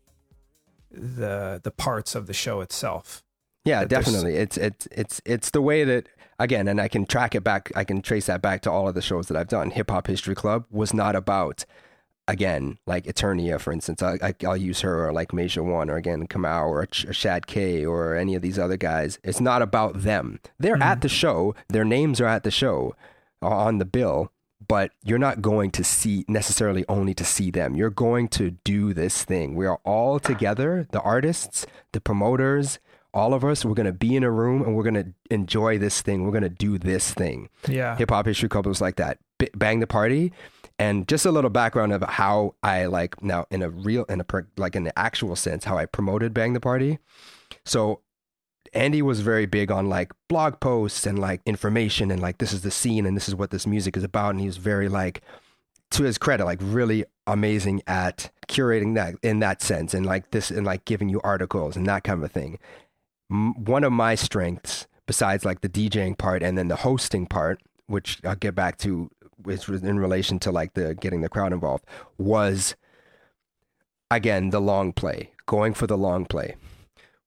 the 0.92 1.60
the 1.64 1.72
parts 1.72 2.14
of 2.14 2.28
the 2.28 2.34
show 2.34 2.62
itself 2.62 3.24
Yeah, 3.66 3.84
there's- 3.84 4.06
definitely. 4.06 4.36
It's 4.36 4.58
it's 4.58 4.88
it's 4.92 5.22
it's 5.26 5.50
the 5.50 5.62
way 5.62 5.84
that 5.84 6.08
again, 6.40 6.68
and 6.68 6.80
I 6.80 6.88
can 6.88 7.06
track 7.06 7.36
it 7.36 7.44
back. 7.44 7.72
I 7.76 7.84
can 7.84 8.02
trace 8.02 8.28
that 8.28 8.42
back 8.42 8.62
to 8.62 8.72
all 8.72 8.88
of 8.88 8.96
the 8.96 9.02
shows 9.02 9.28
that 9.28 9.38
I've 9.38 9.48
done. 9.48 9.72
Hip 9.72 9.90
Hop 9.90 10.08
History 10.08 10.36
Club 10.36 10.66
was 10.70 10.94
not 10.94 11.16
about 11.16 11.66
again 12.28 12.78
like 12.88 13.06
Eternia, 13.06 13.60
for 13.60 13.72
instance. 13.74 14.02
I, 14.02 14.18
I 14.22 14.36
I'll 14.46 14.58
use 14.58 14.82
her 14.82 15.08
or 15.08 15.14
like 15.14 15.34
Major 15.34 15.64
One 15.64 15.90
or 15.90 15.98
again 15.98 16.28
Kamau 16.28 16.68
or, 16.68 16.86
Ch- 16.86 17.06
or 17.06 17.14
Shad 17.14 17.48
K 17.48 17.86
or 17.86 18.16
any 18.16 18.36
of 18.36 18.42
these 18.42 18.60
other 18.60 18.78
guys. 18.78 19.20
It's 19.24 19.42
not 19.42 19.62
about 19.62 20.02
them. 20.02 20.40
They're 20.60 20.82
at 20.82 21.02
the 21.02 21.08
mm-hmm. 21.08 21.16
show. 21.16 21.56
Their 21.70 21.86
names 21.86 22.22
are 22.22 22.28
at 22.28 22.44
the 22.44 22.52
show 22.52 22.96
on 23.42 23.80
the 23.80 23.86
bill. 23.86 24.32
But 24.68 24.94
you're 25.04 25.20
not 25.20 25.44
going 25.44 25.70
to 25.72 25.84
see 25.84 26.26
necessarily 26.28 26.86
only 26.90 27.14
to 27.16 27.24
see 27.24 27.52
them. 27.52 27.76
You're 27.76 27.92
going 27.92 28.30
to 28.30 28.52
do 28.64 28.96
this 28.96 29.24
thing. 29.24 29.54
We 29.54 29.68
are 29.68 29.80
all 29.84 30.18
together, 30.18 30.88
the 30.92 31.02
artists, 31.02 31.68
the 31.92 32.02
promoters, 32.02 32.80
all 33.16 33.34
of 33.34 33.46
us, 33.46 33.64
we're 33.64 33.74
going 33.74 33.86
to 33.86 33.94
be 33.94 34.16
in 34.16 34.24
a 34.24 34.30
room 34.30 34.62
and 34.62 34.76
we're 34.76 34.84
going 34.84 34.94
to 34.94 35.08
enjoy 35.32 35.78
this 35.78 36.02
thing. 36.02 36.26
We're 36.26 36.32
going 36.32 36.44
to 36.44 36.50
do 36.50 36.78
this 36.78 37.14
thing. 37.14 37.50
yeah 37.68 37.96
Hip 37.96 38.10
Hop 38.12 38.26
History 38.26 38.50
Club 38.50 38.68
was 38.68 38.82
like 38.82 38.98
that. 38.98 39.20
B- 39.40 39.50
Bang 39.56 39.80
the 39.80 39.88
Party. 39.88 40.34
And 40.78 41.08
just 41.08 41.26
a 41.26 41.32
little 41.32 41.50
background 41.50 41.94
of 41.94 42.04
how 42.04 42.56
I 42.62 42.86
like 42.88 43.24
now 43.24 43.46
in 43.50 43.62
a 43.62 43.70
real, 43.70 44.04
in 44.10 44.20
a, 44.20 44.26
per, 44.26 44.46
like 44.58 44.76
in 44.76 44.84
the 44.84 44.98
actual 45.00 45.38
sense, 45.38 45.64
how 45.64 45.78
I 45.78 45.86
promoted 45.86 46.34
Bang 46.34 46.52
the 46.52 46.60
Party. 46.60 47.00
So 47.64 48.02
Andy 48.74 49.02
was 49.02 49.22
very 49.22 49.46
big 49.46 49.72
on 49.72 49.88
like 49.88 50.12
blog 50.28 50.60
posts 50.60 51.06
and 51.06 51.18
like 51.18 51.40
information 51.46 52.12
and 52.12 52.22
like 52.22 52.40
this 52.40 52.52
is 52.52 52.62
the 52.62 52.72
scene 52.72 53.06
and 53.06 53.16
this 53.16 53.30
is 53.30 53.36
what 53.36 53.52
this 53.52 53.66
music 53.66 53.96
is 53.96 54.04
about. 54.04 54.32
And 54.32 54.42
he 54.42 54.48
was 54.48 54.58
very 54.58 54.90
like, 54.90 55.22
to 55.92 56.04
his 56.04 56.18
credit, 56.18 56.44
like 56.44 56.60
really 56.62 57.06
amazing 57.26 57.82
at 57.88 58.30
curating 58.50 58.96
that 58.96 59.16
in 59.24 59.40
that 59.40 59.62
sense 59.62 59.94
and 59.94 60.06
like 60.06 60.32
this 60.32 60.52
and 60.52 60.66
like 60.66 60.84
giving 60.84 61.08
you 61.08 61.22
articles 61.24 61.78
and 61.78 61.86
that 61.86 62.04
kind 62.04 62.20
of 62.20 62.26
a 62.26 62.28
thing. 62.34 62.60
M- 63.32 63.64
One 63.66 63.84
of 63.84 63.92
my 63.92 64.16
strengths, 64.16 64.88
besides 65.08 65.46
like 65.46 65.62
the 65.62 65.70
DJing 65.70 66.18
part 66.18 66.44
and 66.44 66.58
then 66.58 66.68
the 66.68 66.78
hosting 66.78 67.26
part, 67.26 67.62
which 67.88 68.20
I'll 68.26 68.36
get 68.36 68.56
back 68.56 68.78
to, 68.80 69.10
which 69.42 69.68
was 69.68 69.84
in 69.84 70.00
relation 70.00 70.40
to 70.40 70.52
like 70.52 70.74
the 70.74 70.96
getting 70.96 71.22
the 71.22 71.30
crowd 71.30 71.54
involved, 71.54 71.86
was 72.18 72.76
again 74.12 74.50
the 74.50 74.62
long 74.62 74.94
play, 74.94 75.32
going 75.46 75.74
for 75.74 75.88
the 75.88 75.98
long 75.98 76.26
play. 76.26 76.56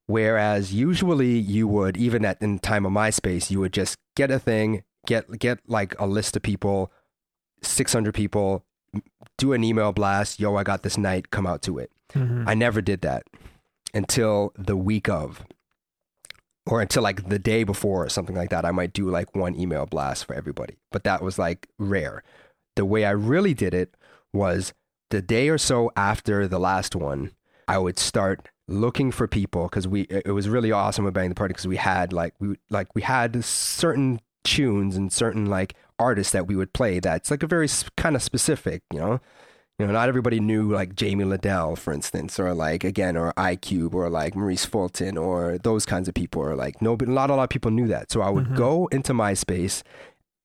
Whereas 0.06 0.72
usually 0.72 1.38
you 1.38 1.68
would, 1.68 1.96
even 1.96 2.24
at 2.24 2.40
in 2.40 2.58
time 2.60 2.86
of 2.86 2.92
MySpace, 2.92 3.50
you 3.50 3.60
would 3.60 3.72
just 3.74 3.98
get 4.16 4.30
a 4.30 4.38
thing, 4.38 4.82
get 5.06 5.38
get 5.38 5.58
like 5.66 5.94
a 6.00 6.06
list 6.06 6.34
of 6.36 6.42
people, 6.42 6.90
six 7.62 7.92
hundred 7.92 8.14
people, 8.14 8.64
do 9.36 9.52
an 9.52 9.62
email 9.62 9.92
blast. 9.92 10.40
Yo, 10.40 10.56
I 10.56 10.62
got 10.62 10.82
this 10.82 10.96
night. 10.96 11.30
Come 11.30 11.46
out 11.46 11.60
to 11.62 11.78
it. 11.78 11.90
Mhm. 12.14 12.44
I 12.46 12.54
never 12.54 12.80
did 12.80 13.02
that 13.02 13.24
until 13.92 14.52
the 14.56 14.76
week 14.76 15.08
of, 15.10 15.44
or 16.68 16.82
until 16.82 17.02
like 17.02 17.28
the 17.28 17.38
day 17.38 17.64
before 17.64 18.04
or 18.04 18.08
something 18.08 18.36
like 18.36 18.50
that. 18.50 18.64
I 18.64 18.70
might 18.70 18.92
do 18.92 19.08
like 19.10 19.34
one 19.34 19.56
email 19.56 19.86
blast 19.86 20.26
for 20.26 20.34
everybody, 20.34 20.76
but 20.92 21.04
that 21.04 21.22
was 21.22 21.38
like 21.38 21.68
rare. 21.78 22.22
The 22.76 22.84
way 22.84 23.04
I 23.04 23.10
really 23.10 23.54
did 23.54 23.74
it 23.74 23.94
was 24.32 24.74
the 25.10 25.22
day 25.22 25.48
or 25.48 25.58
so 25.58 25.90
after 25.96 26.46
the 26.46 26.58
last 26.58 26.94
one, 26.94 27.32
I 27.66 27.78
would 27.78 27.98
start 27.98 28.48
looking 28.68 29.10
for 29.10 29.26
people 29.26 29.64
because 29.64 29.88
we 29.88 30.02
it 30.02 30.34
was 30.34 30.48
really 30.48 30.70
awesome 30.70 31.06
with 31.06 31.14
Bang 31.14 31.30
the 31.30 31.34
Party 31.34 31.52
because 31.52 31.66
we 31.66 31.76
had 31.76 32.12
like 32.12 32.34
we 32.38 32.56
like 32.68 32.94
we 32.94 33.00
had 33.02 33.42
certain 33.42 34.20
tunes 34.44 34.94
and 34.94 35.10
certain 35.10 35.46
like 35.46 35.74
artists 35.98 36.32
that 36.32 36.46
we 36.46 36.54
would 36.54 36.72
play 36.72 37.00
that's 37.00 37.30
like 37.30 37.42
a 37.42 37.46
very 37.46 37.68
kind 37.96 38.14
of 38.14 38.22
specific, 38.22 38.82
you 38.92 39.00
know. 39.00 39.20
You 39.78 39.86
know, 39.86 39.92
not 39.92 40.08
everybody 40.08 40.40
knew 40.40 40.72
like 40.72 40.96
Jamie 40.96 41.24
Lidell, 41.24 41.78
for 41.78 41.92
instance, 41.92 42.40
or 42.40 42.52
like 42.52 42.82
again, 42.82 43.16
or 43.16 43.32
I:Cube, 43.36 43.94
or 43.94 44.10
like 44.10 44.34
Maurice 44.34 44.64
Fulton, 44.64 45.16
or 45.16 45.56
those 45.58 45.86
kinds 45.86 46.08
of 46.08 46.14
people, 46.14 46.42
or 46.42 46.56
like 46.56 46.82
no, 46.82 46.96
but 46.96 47.06
not 47.06 47.30
a 47.30 47.36
lot 47.36 47.44
of 47.44 47.50
people 47.50 47.70
knew 47.70 47.86
that. 47.86 48.10
So 48.10 48.20
I 48.20 48.30
would 48.30 48.46
mm-hmm. 48.46 48.56
go 48.56 48.86
into 48.88 49.12
MySpace 49.12 49.82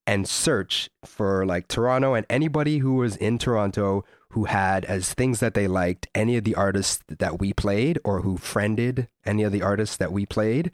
and 0.05 0.27
search 0.27 0.89
for 1.03 1.45
like 1.45 1.67
Toronto 1.67 2.13
and 2.13 2.25
anybody 2.29 2.79
who 2.79 2.95
was 2.95 3.15
in 3.15 3.37
Toronto 3.37 4.03
who 4.29 4.45
had 4.45 4.83
as 4.85 5.13
things 5.13 5.39
that 5.39 5.53
they 5.53 5.67
liked 5.67 6.07
any 6.15 6.37
of 6.37 6.43
the 6.43 6.55
artists 6.55 7.03
that 7.07 7.39
we 7.39 7.53
played 7.53 7.99
or 8.03 8.21
who 8.21 8.35
friended 8.37 9.07
any 9.25 9.43
of 9.43 9.51
the 9.51 9.61
artists 9.61 9.95
that 9.97 10.11
we 10.11 10.25
played. 10.25 10.71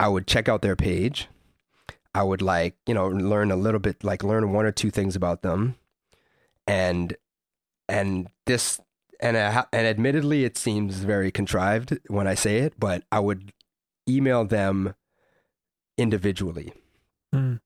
I 0.00 0.08
would 0.08 0.26
check 0.26 0.48
out 0.48 0.62
their 0.62 0.76
page. 0.76 1.28
I 2.14 2.22
would 2.22 2.40
like, 2.40 2.74
you 2.86 2.94
know, 2.94 3.08
learn 3.08 3.50
a 3.50 3.56
little 3.56 3.78
bit, 3.78 4.02
like 4.02 4.24
learn 4.24 4.52
one 4.52 4.64
or 4.64 4.72
two 4.72 4.90
things 4.90 5.14
about 5.14 5.42
them. 5.42 5.76
And, 6.66 7.14
and 7.88 8.28
this, 8.46 8.80
and, 9.20 9.36
I 9.36 9.64
and 9.72 9.86
admittedly, 9.86 10.44
it 10.44 10.56
seems 10.56 10.96
very 10.98 11.30
contrived 11.30 11.98
when 12.08 12.26
I 12.26 12.34
say 12.34 12.58
it, 12.58 12.74
but 12.78 13.02
I 13.10 13.20
would 13.20 13.52
email 14.08 14.44
them 14.44 14.94
individually 15.98 16.72
Mm. 17.34 17.58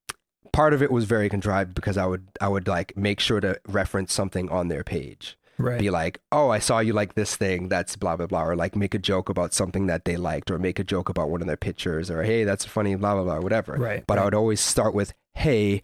part 0.52 0.72
of 0.72 0.82
it 0.82 0.90
was 0.90 1.04
very 1.04 1.28
contrived 1.28 1.74
because 1.74 1.96
I 1.98 2.06
would 2.06 2.28
I 2.40 2.48
would 2.48 2.66
like 2.66 2.96
make 2.96 3.20
sure 3.20 3.40
to 3.40 3.60
reference 3.68 4.12
something 4.12 4.48
on 4.48 4.68
their 4.68 4.82
page. 4.82 5.36
right 5.58 5.78
Be 5.78 5.90
like, 5.90 6.20
"Oh, 6.32 6.48
I 6.48 6.58
saw 6.58 6.78
you 6.78 6.94
like 6.94 7.14
this 7.14 7.36
thing. 7.36 7.68
That's 7.68 7.94
blah 7.94 8.16
blah 8.16 8.26
blah," 8.26 8.44
or 8.44 8.56
like 8.56 8.74
make 8.74 8.94
a 8.94 8.98
joke 8.98 9.28
about 9.28 9.52
something 9.52 9.86
that 9.88 10.06
they 10.06 10.16
liked, 10.16 10.50
or 10.50 10.58
make 10.58 10.78
a 10.78 10.84
joke 10.84 11.08
about 11.10 11.28
one 11.28 11.42
of 11.42 11.46
their 11.46 11.58
pictures, 11.58 12.10
or 12.10 12.22
"Hey, 12.22 12.44
that's 12.44 12.64
funny," 12.64 12.94
blah 12.94 13.14
blah 13.14 13.24
blah, 13.24 13.40
whatever. 13.40 13.74
Right, 13.74 14.02
But 14.06 14.18
I 14.18 14.24
would 14.24 14.34
always 14.34 14.60
start 14.60 14.94
with, 14.94 15.12
"Hey, 15.34 15.82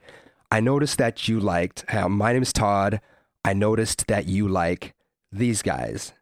I 0.50 0.60
noticed 0.60 0.96
that 0.98 1.28
you 1.28 1.38
liked. 1.38 1.84
Uh, 1.94 2.08
my 2.08 2.32
name 2.32 2.42
is 2.42 2.52
Todd. 2.52 3.00
I 3.46 3.52
noticed 3.52 4.08
that 4.08 4.26
you 4.26 4.48
like 4.48 4.92
these 5.30 5.62
guys. 5.62 6.12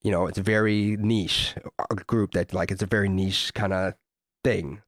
You 0.00 0.10
know, 0.10 0.26
it's 0.26 0.38
a 0.38 0.42
very 0.42 0.96
niche 0.96 1.54
uh, 1.78 1.94
group 2.06 2.32
that 2.32 2.54
like 2.54 2.70
it's 2.70 2.82
a 2.82 2.86
very 2.86 3.10
niche 3.10 3.52
kind 3.52 3.74
of 3.74 3.92
thing. 4.42 4.80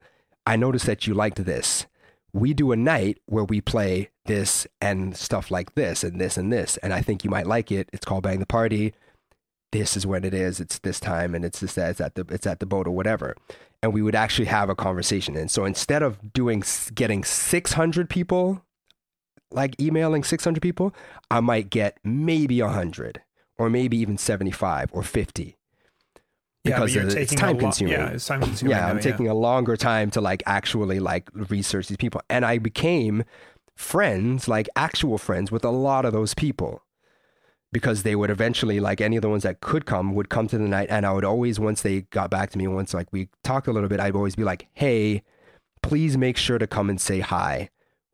I 0.47 0.57
noticed 0.57 0.87
that 0.87 1.07
you 1.07 1.12
liked 1.12 1.45
this. 1.45 1.87
We 2.33 2.55
do 2.55 2.73
a 2.73 2.77
night 2.77 3.19
where 3.27 3.45
we 3.45 3.61
play 3.61 4.09
this 4.25 4.66
and 4.81 5.14
stuff 5.14 5.51
like 5.51 5.75
this 5.75 6.03
and 6.03 6.19
this 6.19 6.39
and 6.39 6.51
this, 6.51 6.79
and 6.79 6.95
I 6.95 7.03
think 7.03 7.23
you 7.23 7.29
might 7.29 7.47
like 7.47 7.71
it. 7.71 7.91
It's 7.93 8.07
called 8.07 8.23
Bang 8.23 8.39
the 8.39 8.47
Party. 8.47 8.95
This 9.71 9.95
is 9.95 10.07
when 10.07 10.25
it 10.25 10.33
is. 10.33 10.61
It's 10.61 10.79
this 10.79 10.99
time, 10.99 11.35
and 11.35 11.45
it's 11.45 11.61
this. 11.61 11.77
It's 11.77 12.01
at 12.01 12.14
the. 12.14 12.25
It's 12.31 12.47
at 12.47 12.61
the 12.61 12.66
boat 12.66 12.87
or 12.87 12.93
whatever. 12.93 13.37
And 13.83 13.93
we 13.93 14.01
would 14.01 14.14
actually 14.14 14.47
have 14.47 14.71
a 14.71 14.75
conversation. 14.75 15.37
And 15.37 15.51
so 15.51 15.66
instead 15.66 16.03
of 16.03 16.33
doing 16.33 16.62
getting 16.95 17.25
six 17.25 17.75
hundred 17.75 18.09
people 18.09 18.64
like 19.51 19.80
emailing 19.80 20.24
600 20.24 20.61
people, 20.61 20.94
I 21.30 21.40
might 21.40 21.70
get 21.70 21.99
maybe 22.05 22.61
100 22.62 23.22
or 23.59 23.70
maybe 23.70 23.96
even 23.99 24.18
75 24.18 24.90
or 24.92 25.03
50 25.03 25.57
Yeah, 26.64 26.74
because 26.76 26.94
you're 26.94 27.07
it's 27.07 27.34
time 27.34 27.55
lo- 27.57 27.61
consuming. 27.61 27.94
Yeah, 27.94 28.09
it's 28.11 28.26
time 28.26 28.40
consuming. 28.42 28.70
yeah, 28.72 28.80
now, 28.80 28.88
I'm 28.88 29.01
taking 29.01 29.28
a 29.28 29.34
longer 29.34 29.76
time 29.76 30.11
to 30.12 30.20
like 30.20 30.42
actually 30.46 31.01
like 31.01 31.28
research 31.32 31.88
these 31.88 31.96
people. 31.96 32.20
And 32.28 32.44
I 32.44 32.59
became 32.59 33.24
friends, 33.76 34.49
like 34.49 34.68
actual 34.76 35.18
friends 35.18 35.51
with 35.51 35.64
a 35.64 35.70
lot 35.70 36.05
of 36.05 36.12
those 36.12 36.34
people. 36.34 36.82
Because 37.70 38.03
they 38.03 38.16
would 38.16 38.30
eventually, 38.30 38.80
like 38.80 39.03
any 39.03 39.16
of 39.16 39.22
the 39.22 39.28
ones 39.28 39.42
that 39.42 39.61
could 39.61 39.84
come, 39.84 40.14
would 40.14 40.30
come 40.30 40.49
to 40.49 40.57
the 40.57 40.66
night, 40.66 40.86
and 40.88 41.05
I 41.05 41.12
would 41.12 41.24
always, 41.24 41.61
once 41.61 41.82
they 41.82 42.01
got 42.01 42.30
back 42.30 42.49
to 42.53 42.59
me, 42.59 42.66
once 42.66 42.94
like 42.94 43.09
we 43.12 43.28
talked 43.44 43.66
a 43.66 43.72
little 43.72 43.90
bit, 43.90 44.01
I'd 44.01 44.14
always 44.16 44.34
be 44.34 44.42
like, 44.42 44.68
"Hey, 44.72 45.22
please 45.82 46.16
make 46.16 46.38
sure 46.38 46.57
to 46.57 46.66
come 46.66 46.88
and 46.88 46.99
say 46.99 47.20
hi 47.20 47.68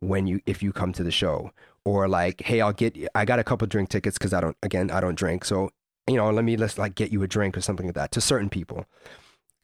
when 0.09 0.27
you 0.27 0.41
if 0.47 0.63
you 0.63 0.73
come 0.73 0.93
to 0.93 1.03
the 1.03 1.11
show," 1.11 1.51
or 1.85 2.09
like, 2.09 2.43
"Hey, 2.43 2.61
I'll 2.61 2.73
get 2.73 2.97
I 3.15 3.25
got 3.25 3.39
a 3.39 3.45
couple 3.45 3.67
drink 3.67 3.89
tickets 3.89 4.19
because 4.19 4.33
I 4.33 4.41
don't 4.41 4.57
again 4.63 4.91
I 4.91 5.01
don't 5.01 5.17
drink, 5.17 5.45
so 5.45 5.71
you 6.07 6.17
know 6.17 6.31
let 6.31 6.45
me 6.45 6.57
let's 6.57 6.79
like 6.79 6.95
get 6.95 7.13
you 7.13 7.23
a 7.23 7.29
drink 7.29 7.57
or 7.57 7.61
something 7.61 7.87
like 7.87 7.95
that 7.95 8.13
to 8.13 8.21
certain 8.21 8.51
people." 8.51 8.87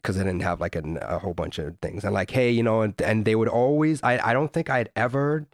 because 0.03 0.17
I 0.17 0.23
didn't 0.23 0.43
have 0.43 0.61
like 0.61 0.77
a, 0.77 0.83
a 1.03 1.19
whole 1.19 1.35
bunch 1.35 1.59
of 1.59 1.79
things. 1.81 2.05
And 2.05 2.15
like, 2.15 2.31
hey, 2.31 2.51
you 2.51 2.63
know, 2.63 2.83
and, 2.83 3.01
and 3.03 3.25
they 3.25 3.35
would 3.35 3.49
always, 3.49 4.03
I, 4.03 4.31
I 4.31 4.33
don't 4.33 4.53
think 4.53 4.71
I'd 4.71 4.91
ever 4.97 5.47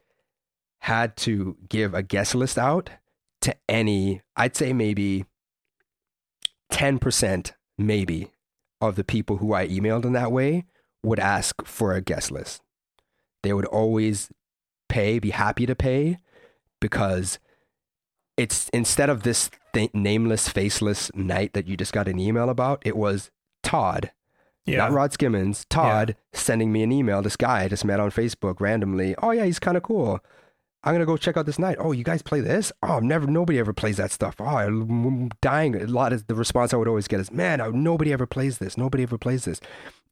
had 0.81 1.17
to 1.19 1.57
give 1.69 1.95
a 1.95 2.03
guest 2.03 2.35
list 2.35 2.59
out 2.59 2.91
to 3.41 3.57
any, 3.69 4.23
I'd 4.37 4.57
say 4.57 4.73
maybe 4.73 5.25
10% 6.73 7.53
maybe 7.79 8.31
of 8.81 8.97
the 8.97 9.05
people 9.05 9.39
who 9.39 9.53
I 9.53 9.67
emailed 9.67 10.05
in 10.05 10.13
that 10.13 10.33
way 10.33 10.65
would 11.03 11.19
ask 11.19 11.65
for 11.65 11.95
a 11.95 12.01
guest 12.01 12.31
list. 12.31 12.63
They 13.43 13.53
would 13.53 13.67
always 13.67 14.31
pay, 14.89 15.19
be 15.19 15.31
happy 15.31 15.67
to 15.67 15.75
pay 15.75 16.19
because 16.81 17.39
it's 18.37 18.69
instead 18.71 19.09
of 19.11 19.23
this 19.23 19.51
th- 19.73 19.95
nameless, 19.95 20.49
faceless 20.49 21.11
night 21.15 21.53
that 21.55 21.67
you 21.67 21.77
just 21.77 21.93
got 21.93 22.09
an 22.09 22.19
email 22.19 22.49
about, 22.51 22.83
it 22.85 22.97
was 22.97 23.31
Todd 23.63 24.11
Yeah. 24.67 24.79
not 24.79 24.93
Rod 24.93 25.13
Skimmons, 25.13 25.65
Todd 25.71 26.17
sending 26.33 26.73
me 26.73 26.83
an 26.83 26.93
email. 26.93 27.23
This 27.23 27.37
guy 27.37 27.63
I 27.65 27.69
just 27.69 27.85
met 27.85 28.01
on 28.01 28.11
Facebook 28.11 28.61
randomly. 28.61 29.15
Oh 29.23 29.31
yeah, 29.31 29.45
he's 29.45 29.59
kind 29.59 29.77
of 29.77 29.83
cool. 29.83 30.21
I'm 30.85 30.93
gonna 30.95 31.07
go 31.07 31.17
check 31.17 31.37
out 31.37 31.47
this 31.47 31.59
night. 31.59 31.79
Oh, 31.81 31.91
you 31.93 32.05
guys 32.05 32.23
play 32.23 32.41
this? 32.41 32.71
Oh, 32.83 33.01
never. 33.01 33.27
Nobody 33.27 33.59
ever 33.59 33.73
plays 33.73 33.97
that 33.97 34.13
stuff. 34.13 34.37
Oh, 34.39 34.45
I'm 34.45 35.31
dying. 35.43 35.75
A 35.75 35.87
lot 35.87 36.13
of 36.13 36.29
the 36.29 36.35
response 36.37 36.73
I 36.73 36.77
would 36.77 36.87
always 36.87 37.09
get 37.09 37.19
is, 37.19 37.33
"Man, 37.33 37.61
nobody 37.83 38.13
ever 38.13 38.27
plays 38.27 38.59
this. 38.59 38.77
Nobody 38.77 39.03
ever 39.03 39.19
plays 39.19 39.47
this." 39.47 39.61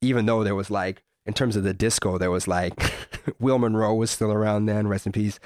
Even 0.00 0.26
though 0.26 0.42
there 0.42 0.56
was 0.56 0.70
like, 0.72 1.04
in 1.26 1.32
terms 1.32 1.56
of 1.56 1.64
the 1.64 1.74
disco, 1.74 2.18
there 2.18 2.30
was 2.30 2.46
like, 2.46 2.92
Will 3.40 3.58
Monroe 3.58 3.94
was 3.94 4.10
still 4.10 4.32
around 4.32 4.66
then. 4.66 4.86
Rest 4.88 5.06
in 5.06 5.12
peace. 5.12 5.38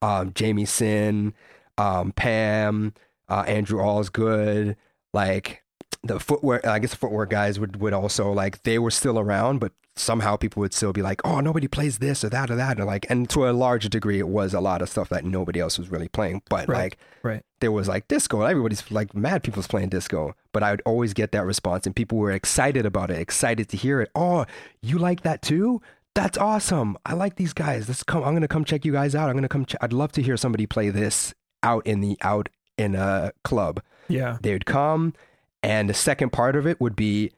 Um, 0.00 0.32
Jamie 0.34 0.64
Sin, 0.64 1.34
um, 1.78 2.12
Pam, 2.12 2.94
uh, 3.28 3.44
Andrew 3.46 3.80
Allsgood, 3.80 4.76
like 5.12 5.62
the 6.06 6.18
footwear 6.20 6.60
i 6.68 6.78
guess 6.78 6.90
the 6.90 6.96
footwear 6.96 7.26
guys 7.26 7.58
would, 7.60 7.80
would 7.80 7.92
also 7.92 8.30
like 8.32 8.62
they 8.62 8.78
were 8.78 8.90
still 8.90 9.18
around 9.18 9.58
but 9.58 9.72
somehow 9.98 10.36
people 10.36 10.60
would 10.60 10.74
still 10.74 10.92
be 10.92 11.00
like 11.00 11.20
oh 11.24 11.40
nobody 11.40 11.66
plays 11.66 11.98
this 11.98 12.22
or 12.22 12.28
that 12.28 12.50
or 12.50 12.56
that 12.56 12.76
and 12.76 12.86
like 12.86 13.06
and 13.08 13.30
to 13.30 13.48
a 13.48 13.52
larger 13.52 13.88
degree 13.88 14.18
it 14.18 14.28
was 14.28 14.52
a 14.52 14.60
lot 14.60 14.82
of 14.82 14.88
stuff 14.90 15.08
that 15.08 15.24
nobody 15.24 15.58
else 15.58 15.78
was 15.78 15.88
really 15.90 16.08
playing 16.08 16.42
but 16.50 16.68
Right. 16.68 16.78
like 16.82 16.98
Right. 17.22 17.42
there 17.60 17.72
was 17.72 17.88
like 17.88 18.06
disco 18.08 18.42
everybody's 18.42 18.90
like 18.90 19.14
mad 19.14 19.42
people's 19.42 19.66
playing 19.66 19.88
disco 19.88 20.34
but 20.52 20.62
i 20.62 20.70
would 20.70 20.82
always 20.84 21.14
get 21.14 21.32
that 21.32 21.46
response 21.46 21.86
and 21.86 21.96
people 21.96 22.18
were 22.18 22.30
excited 22.32 22.84
about 22.84 23.10
it 23.10 23.18
excited 23.18 23.68
to 23.70 23.76
hear 23.78 24.00
it 24.02 24.10
oh 24.14 24.44
you 24.82 24.98
like 24.98 25.22
that 25.22 25.40
too 25.40 25.80
that's 26.14 26.36
awesome 26.36 26.98
i 27.06 27.14
like 27.14 27.36
these 27.36 27.54
guys 27.54 27.88
let's 27.88 28.02
come 28.02 28.22
i'm 28.22 28.34
gonna 28.34 28.46
come 28.48 28.64
check 28.66 28.84
you 28.84 28.92
guys 28.92 29.14
out 29.14 29.30
i'm 29.30 29.34
gonna 29.34 29.48
come 29.48 29.64
ch- 29.64 29.76
i'd 29.80 29.92
love 29.94 30.12
to 30.12 30.20
hear 30.22 30.36
somebody 30.36 30.66
play 30.66 30.90
this 30.90 31.34
out 31.62 31.86
in 31.86 32.00
the 32.00 32.18
out 32.20 32.50
in 32.76 32.94
a 32.94 33.32
club 33.44 33.80
Yeah. 34.08 34.36
they 34.42 34.52
would 34.52 34.66
come 34.66 35.14
and 35.62 35.88
the 35.88 35.94
second 35.94 36.30
part 36.30 36.56
of 36.56 36.66
it 36.66 36.80
would 36.80 36.96
be 36.96 37.32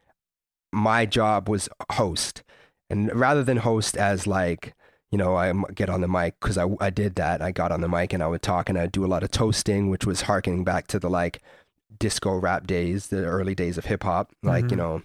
my 0.72 1.06
job 1.06 1.48
was 1.48 1.68
host. 1.92 2.42
And 2.90 3.14
rather 3.14 3.42
than 3.42 3.58
host 3.58 3.96
as 3.96 4.26
like 4.26 4.74
you 5.10 5.16
know 5.18 5.36
i 5.36 5.50
get 5.74 5.88
on 5.88 6.02
the 6.02 6.08
mic 6.08 6.38
because 6.40 6.58
I, 6.58 6.66
I 6.80 6.90
did 6.90 7.14
that. 7.16 7.40
I 7.40 7.50
got 7.50 7.72
on 7.72 7.80
the 7.80 7.88
mic 7.88 8.12
and 8.12 8.22
i 8.22 8.26
would 8.26 8.42
talk 8.42 8.68
and 8.68 8.78
i'd 8.78 8.92
do 8.92 9.04
a 9.04 9.08
lot 9.08 9.22
of 9.22 9.30
toasting 9.30 9.88
which 9.88 10.04
was 10.04 10.22
harkening 10.22 10.64
back 10.64 10.86
to 10.88 10.98
the 10.98 11.08
like 11.08 11.40
disco 11.98 12.36
rap 12.36 12.66
days 12.66 13.06
the 13.06 13.24
early 13.24 13.54
days 13.54 13.78
of 13.78 13.86
hip-hop 13.86 14.30
like 14.42 14.70
you 14.70 14.76
Mhm. 14.76 14.80
know 14.80 15.02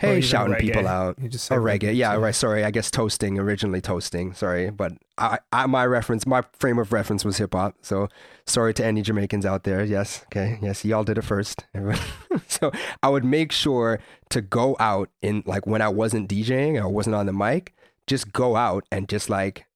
hey 0.00 0.20
shouting 0.20 0.56
people 0.56 0.88
out 0.88 1.16
You 1.20 1.28
just 1.28 1.44
say 1.46 1.54
Oh, 1.54 1.58
reggae. 1.58 1.94
Yeah, 1.94 2.14
right. 2.16 2.34
Sorry. 2.34 2.64
I 2.64 2.70
guess 2.70 2.90
toasting, 2.90 3.38
originally 3.38 3.80
toasting. 3.80 4.32
Sorry. 4.34 4.70
But 4.70 4.92
I, 5.16 5.38
I 5.52 5.66
my 5.66 5.86
reference, 5.86 6.26
my 6.26 6.42
frame 6.52 6.78
of 6.78 6.92
reference 6.92 7.24
was 7.24 7.36
hip 7.38 7.54
hop. 7.54 7.74
So 7.82 8.08
sorry 8.46 8.74
to 8.74 8.84
any 8.84 9.02
Jamaicans 9.02 9.46
out 9.46 9.64
there. 9.64 9.84
Yes. 9.84 10.22
Okay. 10.26 10.58
Yes. 10.62 10.84
Y'all 10.84 11.04
did 11.04 11.18
it 11.18 11.22
first. 11.22 11.66
So 12.46 12.70
I 13.02 13.08
would 13.08 13.24
make 13.24 13.52
sure 13.52 14.00
to 14.30 14.40
go 14.40 14.76
out 14.80 15.10
in 15.22 15.42
like 15.46 15.66
when 15.66 15.82
I 15.82 15.88
wasn't 15.88 16.28
DJing, 16.30 16.80
I 16.80 16.86
wasn't 16.86 17.16
on 17.16 17.26
the 17.26 17.32
mic, 17.32 17.74
just 18.06 18.32
go 18.32 18.56
out 18.56 18.84
and 18.92 19.08
just 19.08 19.28
like 19.28 19.66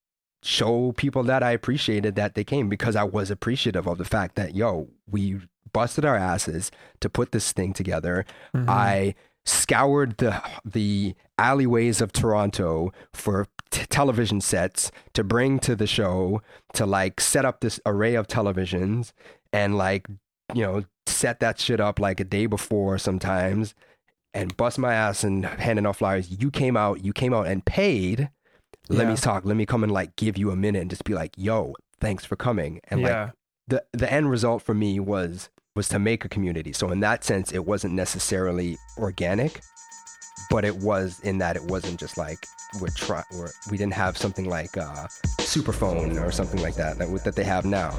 show 0.43 0.93
people 0.97 1.23
that 1.25 1.43
I 1.43 1.51
appreciated 1.53 2.15
that 2.17 2.35
they 2.35 2.45
came 2.45 2.69
because 2.69 2.97
I 2.97 3.05
was 3.05 3.31
appreciative 3.31 3.87
of 3.87 3.99
the 3.99 4.05
fact 4.05 4.35
that, 4.37 4.55
yo, 4.55 4.89
we 5.11 5.41
busted 5.73 6.05
our 6.05 6.17
asses 6.17 6.71
to 7.01 7.09
put 7.09 7.33
this 7.33 7.53
thing 7.53 7.73
together. 7.73 8.25
Mhm. 8.55 8.69
I 8.69 9.15
scoured 9.45 10.19
the 10.19 10.43
the 10.65 11.15
alleyways 11.39 12.01
of 12.01 12.13
Toronto 12.13 12.93
for 13.13 13.47
t- 13.71 13.85
television 13.87 14.41
sets 14.41 14.91
to 15.15 15.25
bring 15.25 15.59
to 15.61 15.75
the 15.75 15.87
show 15.87 16.41
to 16.75 16.87
like 16.87 17.21
set 17.21 17.45
up 17.45 17.61
this 17.61 17.81
array 17.85 18.15
of 18.15 18.29
televisions 18.29 19.13
and 19.53 19.77
like 19.77 20.07
you 20.55 20.63
know 20.63 20.85
set 21.07 21.41
that 21.41 21.59
shit 21.59 21.81
up 21.81 21.99
like 21.99 22.21
a 22.21 22.25
day 22.25 22.47
before 22.47 22.99
sometimes 22.99 23.75
and 24.35 24.57
bust 24.57 24.79
my 24.79 24.95
ass 24.95 25.25
and 25.25 25.45
handing 25.45 25.87
out 25.87 25.97
flyers. 25.97 26.31
You 26.31 26.51
came 26.51 26.77
out, 26.77 27.05
you 27.05 27.13
came 27.13 27.35
out 27.35 27.47
and 27.47 27.65
paid. 27.65 28.31
Let 28.89 29.07
me 29.07 29.17
talk. 29.17 29.45
Let 29.45 29.57
me 29.57 29.67
come 29.67 29.83
and 29.85 29.93
like 29.93 30.17
give 30.17 30.37
you 30.37 30.51
a 30.51 30.57
minute 30.57 30.81
and 30.81 30.91
just 30.91 31.05
be 31.05 31.15
like, 31.15 31.33
"Yo, 31.37 31.75
thanks 32.01 32.25
for 32.25 32.37
coming." 32.37 32.81
And 32.89 33.03
like 33.03 33.33
the 33.69 33.85
the 33.93 34.13
end 34.13 34.31
result 34.31 34.63
for 34.63 34.75
me 34.75 34.99
was 35.01 35.51
was 35.75 35.89
to 35.89 35.99
make 35.99 36.25
a 36.25 36.29
community. 36.29 36.73
So 36.73 36.91
in 36.91 37.01
that 37.01 37.25
sense, 37.25 37.53
it 37.53 37.65
wasn't 37.65 37.95
necessarily 37.95 38.77
organic, 38.99 39.63
but 40.51 40.65
it 40.65 40.77
was 40.77 41.21
in 41.21 41.39
that 41.39 41.57
it 41.57 41.65
wasn't 41.65 41.99
just 41.99 42.19
like 42.19 42.47
we're 42.81 42.89
try 42.89 43.23
we're, 43.33 43.51
we 43.71 43.77
didn't 43.77 43.95
have 43.95 44.17
something 44.17 44.49
like 44.49 44.77
uh, 44.77 45.07
Superphone 45.41 46.23
or 46.23 46.31
something 46.31 46.61
like 46.61 46.75
that 46.75 46.99
that, 46.99 47.25
that 47.25 47.37
they 47.37 47.45
have 47.45 47.65
now. 47.65 47.99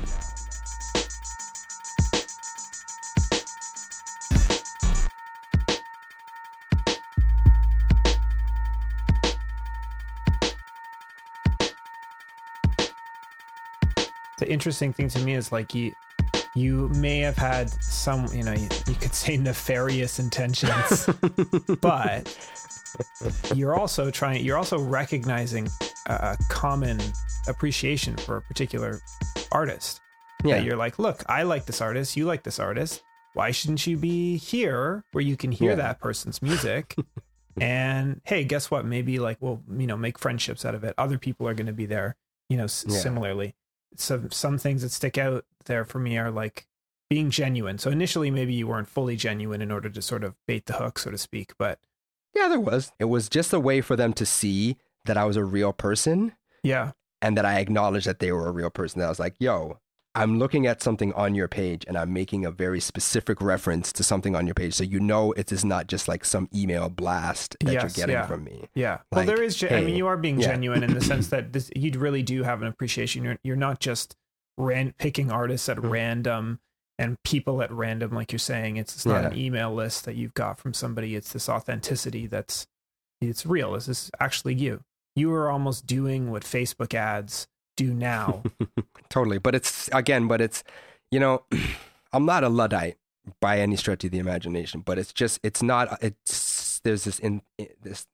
the 14.39 14.51
interesting 14.51 14.91
thing 14.91 15.07
to 15.07 15.19
me 15.19 15.35
is 15.35 15.53
like 15.53 15.73
you 15.73 15.93
you 16.55 16.89
may 16.89 17.19
have 17.19 17.35
had 17.37 17.69
some 17.81 18.27
you 18.33 18.43
know 18.43 18.53
you, 18.53 18.67
you 18.87 18.95
could 18.95 19.13
say 19.13 19.37
nefarious 19.37 20.19
intentions 20.19 21.09
but 21.81 22.37
you're 23.55 23.75
also 23.75 24.11
trying 24.11 24.43
you're 24.45 24.57
also 24.57 24.79
recognizing 24.79 25.67
a, 26.07 26.37
common 26.49 26.99
appreciation 27.47 28.15
for 28.17 28.37
a 28.37 28.41
particular 28.43 28.99
artist. 29.51 29.99
Yeah, 30.43 30.57
that 30.57 30.65
you're 30.65 30.75
like 30.77 30.99
look 30.99 31.23
i 31.29 31.43
like 31.43 31.65
this 31.65 31.81
artist. 31.81 32.15
You 32.17 32.25
like 32.25 32.43
this 32.43 32.59
artist. 32.59 33.01
Why 33.33 33.49
shouldn't 33.51 33.87
you 33.87 33.97
be 33.97 34.37
here 34.37 35.03
where 35.13 35.23
you 35.23 35.35
can 35.37 35.51
hear 35.51 35.71
Yeah. 35.71 35.75
that 35.77 35.99
person's 35.99 36.41
music? 36.41 36.95
And 37.61 38.19
hey 38.25 38.45
guess 38.45 38.71
what? 38.71 38.83
Maybe 38.83 39.19
like 39.19 39.37
we'll 39.39 39.61
you 39.77 39.85
know 39.85 39.95
make 39.95 40.17
friendships 40.17 40.65
out 40.65 40.73
of 40.73 40.83
it. 40.83 40.95
Other 40.97 41.19
people 41.19 41.47
are 41.47 41.53
going 41.53 41.67
to 41.67 41.73
be 41.73 41.85
there 41.85 42.15
you 42.49 42.57
know 42.57 42.63
s- 42.63 42.83
Yeah. 42.87 42.97
similarly 42.97 43.53
some 43.99 44.31
some 44.31 44.57
things 44.57 44.81
that 44.81 44.91
stick 44.91 45.17
out 45.17 45.45
there 45.65 45.85
for 45.85 45.99
me 45.99 46.17
are 46.17 46.31
like 46.31 46.67
being 47.09 47.29
genuine 47.29 47.77
so 47.77 47.91
initially 47.91 48.31
maybe 48.31 48.53
you 48.53 48.65
weren't 48.65 48.87
fully 48.87 49.15
genuine 49.15 49.61
in 49.61 49.71
order 49.71 49.89
to 49.89 50.01
sort 50.01 50.23
of 50.23 50.35
bait 50.47 50.65
the 50.65 50.73
hook 50.73 50.97
so 50.97 51.11
to 51.11 51.17
speak 51.17 51.53
but 51.57 51.79
yeah, 52.35 52.47
there 52.47 52.59
was. 52.59 52.91
It 52.99 53.05
was 53.05 53.29
just 53.29 53.53
a 53.53 53.59
way 53.59 53.81
for 53.81 53.95
them 53.95 54.13
to 54.13 54.25
see 54.25 54.77
that 55.05 55.17
I 55.17 55.25
was 55.25 55.37
a 55.37 55.43
real 55.43 55.73
person 55.73 56.33
yeah 56.63 56.91
and 57.21 57.37
that 57.37 57.45
I 57.45 57.59
acknowledged 57.59 58.07
that 58.07 58.19
they 58.19 58.31
were 58.31 58.47
a 58.47 58.51
real 58.51 58.69
person. 58.69 58.99
That 58.99 59.05
I 59.05 59.09
was 59.09 59.19
like, 59.19 59.35
yo, 59.39 59.79
I'm 60.15 60.37
looking 60.37 60.67
at 60.67 60.81
something 60.81 61.11
on 61.13 61.33
your 61.33 61.47
page 61.47 61.85
and 61.87 61.97
I'm 61.97 62.13
making 62.13 62.45
a 62.45 62.51
very 62.51 62.79
specific 62.79 63.41
reference 63.41 63.91
to 63.93 64.03
something 64.03 64.35
on 64.35 64.45
your 64.45 64.53
page. 64.53 64.75
So 64.75 64.83
you 64.83 64.99
know 64.99 65.31
it 65.31 65.51
is 65.51 65.65
not 65.65 65.87
just 65.87 66.07
like 66.07 66.23
some 66.23 66.47
email 66.53 66.87
blast 66.89 67.57
that 67.61 67.71
Yes, 67.73 67.81
you're 67.81 68.05
getting 68.05 68.13
yeah. 68.21 68.27
from 68.27 68.43
me. 68.43 68.65
Yeah. 68.75 68.99
Well, 69.11 69.25
there 69.25 69.41
is. 69.41 69.55
Ge- 69.55 69.71
I 69.71 69.81
mean, 69.81 69.95
you 69.95 70.05
are 70.07 70.17
being 70.17 70.39
yeah. 70.39 70.47
genuine 70.49 70.83
in 70.83 70.93
the 70.93 71.01
sense 71.01 71.27
that 71.29 71.51
this, 71.53 71.71
you 71.75 71.91
really 71.99 72.21
do 72.21 72.43
have 72.43 72.61
an 72.61 72.67
appreciation. 72.67 73.23
You're 73.23 73.39
you're 73.43 73.55
not 73.55 73.79
just 73.79 74.15
ran 74.57 74.93
picking 74.99 75.31
artists 75.31 75.67
at 75.67 75.77
Mhm. 75.77 75.89
random 75.89 76.59
and 76.99 77.17
people 77.23 77.63
at 77.63 77.71
random, 77.71 78.11
like 78.11 78.31
you're 78.31 78.37
saying. 78.37 78.77
It's, 78.77 78.93
it's 78.95 79.05
not 79.07 79.23
Yeah. 79.23 79.29
an 79.29 79.37
email 79.37 79.73
list 79.73 80.05
that 80.05 80.15
you've 80.15 80.35
got 80.35 80.59
from 80.59 80.75
somebody. 80.75 81.15
It's 81.15 81.33
this 81.33 81.49
authenticity 81.49 82.27
that's 82.27 82.67
it's 83.19 83.47
real. 83.47 83.71
This 83.73 83.87
is 83.87 84.11
actually 84.19 84.53
you. 84.53 84.83
You 85.15 85.33
are 85.33 85.49
almost 85.49 85.87
doing 85.87 86.29
what 86.29 86.43
Facebook 86.43 86.93
ads 86.93 87.47
do 87.75 87.93
now. 87.93 88.43
totally. 89.09 89.37
But 89.37 89.55
it's 89.55 89.89
again, 89.93 90.27
but 90.27 90.41
it's 90.41 90.63
you 91.11 91.19
know, 91.19 91.45
I'm 92.13 92.25
not 92.25 92.43
a 92.43 92.49
luddite 92.49 92.97
by 93.39 93.59
any 93.59 93.75
stretch 93.75 94.03
of 94.03 94.11
the 94.11 94.19
imagination, 94.19 94.81
but 94.81 94.97
it's 94.97 95.13
just 95.13 95.39
it's 95.43 95.63
not 95.63 95.97
it's 96.03 96.79
there's 96.83 97.03
this 97.05 97.19
in 97.19 97.41
this 97.81 98.05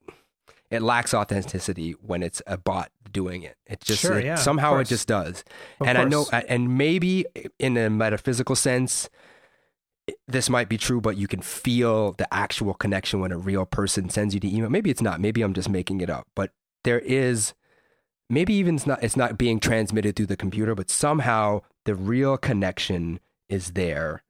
it 0.70 0.82
lacks 0.82 1.12
authenticity 1.12 1.92
when 1.92 2.22
it's 2.22 2.40
a 2.46 2.56
bot 2.56 2.90
doing 3.10 3.42
it. 3.42 3.56
It 3.66 3.80
just 3.80 4.02
Sure, 4.02 4.18
it- 4.18 4.24
yeah, 4.24 4.36
somehow 4.36 4.76
it 4.78 4.86
just 4.86 5.08
does. 5.08 5.42
Of 5.80 5.88
and 5.88 5.98
I 5.98 6.04
know 6.04 6.26
and 6.32 6.78
maybe 6.78 7.26
in 7.58 7.76
a 7.76 7.90
metaphysical 7.90 8.54
sense 8.54 9.08
this 10.26 10.50
might 10.50 10.68
be 10.68 10.76
true, 10.78 11.00
but 11.00 11.16
you 11.16 11.28
can 11.28 11.40
feel 11.40 12.12
the 12.12 12.32
actual 12.34 12.74
connection 12.74 13.20
when 13.20 13.30
a 13.32 13.38
real 13.38 13.64
person 13.64 14.08
sends 14.08 14.34
you 14.34 14.40
the 14.40 14.54
email. 14.54 14.68
Maybe 14.70 14.90
it's 14.90 15.02
not. 15.02 15.20
Maybe 15.20 15.42
I'm 15.42 15.54
just 15.54 15.68
making 15.68 16.00
it 16.00 16.10
up. 16.10 16.26
But 16.34 16.50
there 16.84 16.98
is 17.00 17.54
maybe 18.30 18.54
even 18.54 18.76
it's 18.76 18.86
not 18.86 19.02
it's 19.02 19.16
not 19.16 19.36
being 19.36 19.60
transmitted 19.60 20.16
through 20.16 20.26
the 20.26 20.36
computer, 20.36 20.74
but 20.74 20.88
somehow 20.88 21.60
the 21.84 21.94
real 21.94 22.38
connection 22.38 23.20
is 23.48 23.72
there 23.72 24.22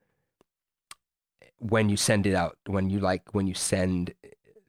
when 1.58 1.88
you 1.88 1.96
send 1.96 2.26
it 2.26 2.34
out. 2.34 2.56
When 2.66 2.90
you 2.90 2.98
like 2.98 3.34
when 3.34 3.46
you 3.46 3.54
send 3.54 4.14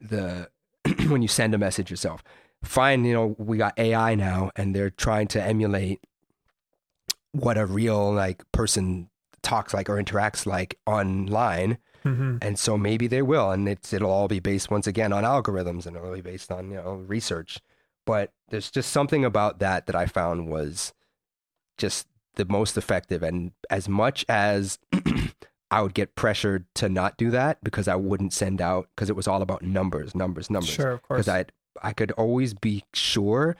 the 0.00 0.50
when 1.08 1.22
you 1.22 1.28
send 1.28 1.54
a 1.54 1.58
message 1.58 1.90
yourself. 1.90 2.22
Fine, 2.62 3.04
you 3.04 3.12
know, 3.12 3.34
we 3.38 3.58
got 3.58 3.76
AI 3.76 4.14
now 4.14 4.52
and 4.54 4.76
they're 4.76 4.90
trying 4.90 5.26
to 5.28 5.42
emulate 5.42 6.00
what 7.32 7.58
a 7.58 7.66
real 7.66 8.12
like 8.12 8.44
person 8.52 9.08
talks 9.42 9.74
like 9.74 9.90
or 9.90 10.00
interacts 10.00 10.46
like 10.46 10.78
online 10.86 11.78
hmm 12.04 12.36
and 12.42 12.58
so 12.58 12.76
maybe 12.76 13.06
they 13.06 13.22
will 13.22 13.50
and 13.50 13.68
it's 13.68 13.92
it'll 13.92 14.10
all 14.10 14.28
be 14.28 14.40
based 14.40 14.70
once 14.70 14.86
again 14.86 15.12
on 15.12 15.24
algorithms 15.24 15.86
and 15.86 15.96
it'll 15.96 16.12
be 16.12 16.20
based 16.20 16.52
on 16.52 16.70
you 16.70 16.76
know 16.76 16.94
research 17.06 17.60
but 18.06 18.32
there's 18.48 18.70
just 18.70 18.90
something 18.90 19.24
about 19.24 19.58
that 19.60 19.86
that 19.86 19.96
i 19.96 20.06
found 20.06 20.48
was 20.48 20.92
just 21.78 22.06
the 22.34 22.44
most 22.46 22.76
effective 22.76 23.22
and 23.22 23.52
as 23.70 23.88
much 23.88 24.24
as 24.28 24.78
i 25.70 25.80
would 25.80 25.94
get 25.94 26.14
pressured 26.14 26.66
to 26.74 26.88
not 26.88 27.16
do 27.16 27.30
that 27.30 27.62
because 27.62 27.88
i 27.88 27.94
wouldn't 27.94 28.32
send 28.32 28.60
out 28.60 28.88
because 28.94 29.08
it 29.10 29.16
was 29.16 29.26
all 29.28 29.42
about 29.42 29.62
numbers 29.62 30.14
numbers 30.14 30.50
numbers 30.50 30.70
Sure, 30.70 30.92
of 30.92 31.02
course. 31.02 31.26
because 31.26 31.28
i 31.28 31.44
i 31.88 31.92
could 31.92 32.10
always 32.12 32.54
be 32.54 32.84
sure 32.94 33.56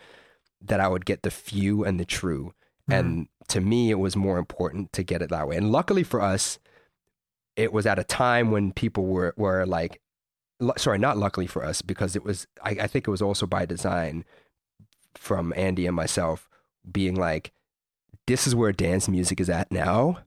that 0.61 0.81
i 0.81 0.89
would 0.89 1.05
get 1.07 1.23
the 1.23 1.31
few 1.31 1.85
and 1.85 1.99
the 1.99 2.05
true 2.05 2.53
Mhm. 2.91 2.99
and 2.99 3.29
to 3.49 3.61
me 3.61 3.91
it 3.91 3.99
was 3.99 4.17
more 4.17 4.39
important 4.39 4.93
to 4.93 5.03
get 5.05 5.23
it 5.23 5.31
that 5.31 5.47
way 5.49 5.57
and 5.57 5.71
luckily 5.73 6.03
for 6.03 6.21
us 6.21 6.59
it 7.55 7.73
was 7.73 7.87
at 7.87 7.99
a 7.99 8.05
time 8.05 8.51
when 8.51 8.73
people 8.73 9.07
were 9.07 9.35
were 9.37 9.65
like 9.67 10.01
sorry 10.77 10.99
not 10.99 11.19
luckily 11.19 11.47
for 11.47 11.65
us 11.65 11.83
because 11.83 12.17
it 12.17 12.25
was 12.25 12.47
I, 12.63 12.71
I 12.71 12.87
think 12.87 13.07
it 13.07 13.11
was 13.11 13.23
also 13.23 13.47
by 13.47 13.67
design 13.67 14.25
from 15.15 15.53
andy 15.57 15.87
and 15.87 15.97
myself 15.97 16.49
being 16.91 17.15
like 17.15 17.53
this 18.27 18.47
is 18.47 18.55
where 18.55 18.73
dance 18.73 19.09
music 19.09 19.41
is 19.41 19.51
at 19.51 19.71
now 19.71 20.19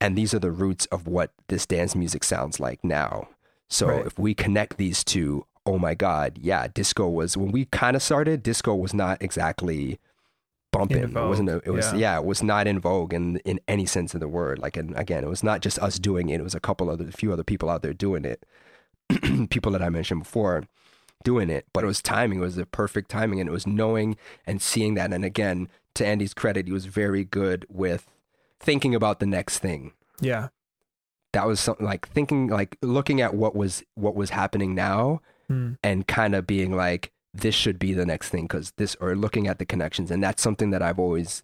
and 0.00 0.16
these 0.16 0.32
are 0.34 0.38
the 0.38 0.50
roots 0.50 0.86
of 0.86 1.06
what 1.06 1.32
this 1.48 1.66
dance 1.66 1.94
music 1.94 2.24
sounds 2.24 2.60
like 2.60 2.82
now 2.84 3.28
so 3.68 3.88
Right. 3.88 4.06
if 4.06 4.18
we 4.18 4.34
connect 4.34 4.76
these 4.76 5.02
two 5.04 5.44
oh 5.66 5.78
my 5.78 5.94
god 5.94 6.38
yeah 6.40 6.66
disco 6.68 7.08
was 7.08 7.36
when 7.36 7.52
we 7.52 7.64
kind 7.66 7.96
of 7.96 8.02
started 8.02 8.42
disco 8.42 8.74
was 8.74 8.94
not 8.94 9.22
exactly 9.22 9.98
bumping 10.70 10.98
it 11.02 11.14
wasn't 11.14 11.48
a, 11.48 11.62
it 11.64 11.70
was 11.70 11.86
yeah. 11.92 11.98
yeah. 11.98 12.18
it 12.18 12.24
was 12.24 12.42
not 12.42 12.66
in 12.66 12.78
vogue 12.78 13.12
in 13.14 13.38
in 13.38 13.58
any 13.66 13.86
sense 13.86 14.12
of 14.14 14.20
the 14.20 14.28
word 14.28 14.58
like 14.58 14.76
and 14.76 14.94
again 14.98 15.24
it 15.24 15.28
was 15.28 15.42
not 15.42 15.60
just 15.62 15.78
us 15.78 15.98
doing 15.98 16.28
it 16.28 16.40
it 16.40 16.44
was 16.44 16.54
a 16.54 16.60
couple 16.60 16.90
other 16.90 17.08
a 17.08 17.12
few 17.12 17.32
other 17.32 17.42
people 17.44 17.70
out 17.70 17.80
there 17.82 17.94
doing 17.94 18.24
it 18.24 18.44
people 19.50 19.72
that 19.72 19.82
i 19.82 19.88
mentioned 19.88 20.20
before 20.22 20.64
doing 21.24 21.50
it 21.50 21.66
but 21.72 21.82
it 21.82 21.86
was 21.86 22.00
timing 22.02 22.38
it 22.38 22.42
was 22.42 22.56
the 22.56 22.66
perfect 22.66 23.10
timing 23.10 23.40
and 23.40 23.48
it 23.48 23.52
was 23.52 23.66
knowing 23.66 24.16
and 24.46 24.62
seeing 24.62 24.94
that 24.94 25.12
and 25.12 25.24
again 25.24 25.68
to 25.94 26.06
andy's 26.06 26.34
credit 26.34 26.66
he 26.66 26.72
was 26.72 26.86
very 26.86 27.24
good 27.24 27.66
with 27.68 28.06
thinking 28.60 28.94
about 28.94 29.18
the 29.18 29.26
next 29.26 29.58
thing 29.58 29.92
yeah. 30.20 30.48
that 31.32 31.46
was 31.46 31.60
something 31.60 31.86
like 31.86 32.08
thinking 32.08 32.48
like 32.48 32.76
looking 32.82 33.20
at 33.20 33.34
what 33.34 33.54
was 33.56 33.82
what 33.94 34.14
was 34.14 34.30
happening 34.30 34.74
now 34.74 35.20
Mm. 35.50 35.78
and 35.82 36.06
kind 36.06 36.34
of 36.34 36.46
being 36.46 36.76
like 36.76 37.10
this 37.32 37.54
should 37.54 37.78
be 37.78 37.94
the 37.94 38.04
next 38.04 38.28
thing 38.28 38.44
because 38.44 38.72
this 38.76 38.94
or 39.00 39.16
looking 39.16 39.48
at 39.48 39.58
the 39.58 39.64
connections 39.64 40.10
and 40.10 40.22
that's 40.22 40.42
something 40.42 40.68
that 40.72 40.82
i've 40.82 40.98
always 40.98 41.42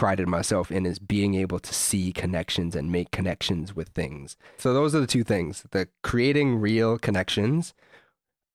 prided 0.00 0.26
myself 0.26 0.70
in 0.70 0.86
is 0.86 0.98
being 0.98 1.34
able 1.34 1.58
to 1.58 1.72
see 1.74 2.10
connections 2.12 2.74
and 2.74 2.90
make 2.90 3.10
connections 3.10 3.76
with 3.76 3.88
things 3.90 4.36
so 4.56 4.72
those 4.72 4.94
are 4.94 5.00
the 5.00 5.06
two 5.16 5.22
things 5.22 5.52
the 5.72 5.86
creating 6.02 6.56
real 6.56 6.98
connections 6.98 7.74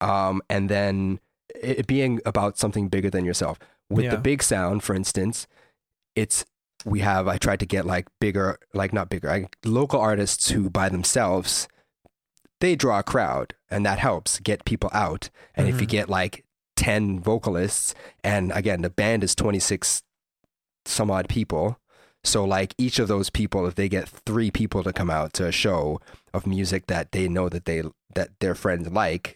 um, 0.02 0.41
and 0.50 0.70
then 0.70 1.20
it 1.62 1.86
being 1.88 2.20
about 2.26 2.58
something 2.58 2.88
bigger 2.89 3.10
than 3.12 3.26
yourself 3.26 3.60
with 3.89 4.06
Yeah. 4.06 4.16
the 4.16 4.18
big 4.32 4.41
sound 4.41 4.82
for 4.84 4.96
instance 4.96 5.46
it's 6.16 6.46
we 6.84 7.00
have 7.02 7.28
i 7.28 7.38
tried 7.38 7.60
to 7.60 7.66
get 7.76 7.86
like 7.86 8.08
bigger 8.20 8.58
like 8.74 8.91
not 8.93 9.10
bigger 9.10 9.30
I, 9.30 9.48
local 9.64 10.00
artists 10.02 10.50
who 10.50 10.70
by 10.70 10.89
themselves 10.89 11.68
they 12.62 12.76
draw 12.76 13.00
a 13.00 13.04
crowd 13.04 13.54
and 13.70 13.86
that 13.86 14.00
helps 14.00 14.39
get 14.39 14.66
people 14.66 14.89
out 14.93 15.30
and 15.56 15.68
if 15.68 15.80
you 15.82 15.86
Mhm. 15.88 15.98
get 15.98 16.10
like 16.10 16.43
10 16.76 17.20
vocalists 17.22 17.93
and 18.24 18.52
again 18.52 18.82
the 18.82 18.89
band 18.89 19.24
is 19.24 19.36
26 19.36 20.02
some 20.86 21.10
odd 21.12 21.28
people 21.30 21.78
so 22.24 22.44
like 22.44 22.74
each 22.78 22.98
of 23.00 23.08
those 23.08 23.30
people 23.30 23.66
if 23.68 23.76
they 23.76 23.88
get 23.90 24.08
three 24.08 24.50
people 24.52 24.84
to 24.84 24.92
come 24.94 25.10
out 25.10 25.34
to 25.34 25.46
a 25.46 25.52
show 25.52 26.00
of 26.34 26.48
music 26.48 26.88
that 26.88 27.12
they 27.12 27.28
know 27.28 27.50
that 27.50 27.66
they 27.66 27.84
that 28.14 28.30
their 28.40 28.56
friends 28.56 28.90
like 28.90 29.36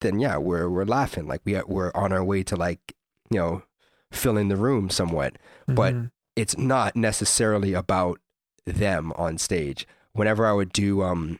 then 0.00 0.18
yeah 0.18 0.36
we're 0.36 0.68
we're 0.68 0.84
laughing 0.84 1.26
like 1.26 1.40
we 1.44 1.60
we're 1.66 1.92
on 1.94 2.12
our 2.12 2.24
way 2.24 2.42
to 2.42 2.56
like 2.56 2.94
you 3.30 3.38
know 3.38 3.62
filling 4.10 4.48
the 4.48 4.56
room 4.56 4.90
somewhat 4.90 5.36
but 5.66 5.94
Mhm. 5.94 6.10
it's 6.36 6.56
not 6.58 6.94
necessarily 6.96 7.72
about 7.72 8.18
them 8.64 9.12
on 9.16 9.38
stage. 9.38 9.86
Whenever 10.12 10.46
I 10.46 10.52
would 10.52 10.72
do, 10.72 11.02
um, 11.02 11.38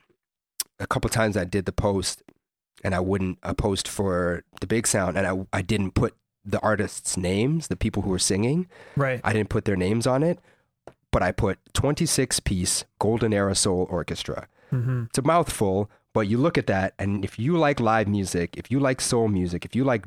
a 0.80 0.86
couple 0.86 1.08
times 1.10 1.36
I 1.36 1.44
did 1.44 1.66
the 1.66 1.72
post, 1.72 2.22
and 2.82 2.94
I 2.94 3.00
wouldn't 3.00 3.38
a 3.42 3.54
post 3.54 3.86
for 3.86 4.42
the 4.60 4.66
big 4.66 4.86
sound, 4.86 5.16
and 5.16 5.26
I 5.26 5.58
I 5.58 5.62
didn't 5.62 5.92
put 5.94 6.14
the 6.44 6.60
artists' 6.60 7.16
names, 7.16 7.68
the 7.68 7.76
people 7.76 8.02
who 8.02 8.10
were 8.10 8.18
singing. 8.18 8.66
right. 8.96 9.20
I 9.24 9.32
didn't 9.32 9.48
put 9.50 9.64
their 9.64 9.76
names 9.76 10.06
on 10.06 10.22
it, 10.22 10.38
but 11.12 11.22
I 11.22 11.30
put 11.32 11.58
twenty 11.72 12.06
six 12.06 12.40
piece 12.40 12.84
Golden 12.98 13.32
Era 13.32 13.54
Soul 13.54 13.86
Orchestra. 13.90 14.48
hmm 14.70 15.04
It's 15.08 15.18
a 15.18 15.22
mouthful, 15.22 15.90
but 16.14 16.22
you 16.28 16.38
look 16.38 16.58
at 16.58 16.66
that, 16.66 16.94
and 16.98 17.24
if 17.24 17.38
you 17.38 17.56
like 17.56 17.78
live 17.80 18.08
music, 18.08 18.56
if 18.56 18.70
you 18.70 18.80
like 18.80 19.00
soul 19.00 19.28
music, 19.28 19.64
if 19.64 19.74
you 19.76 19.84
like 19.84 20.04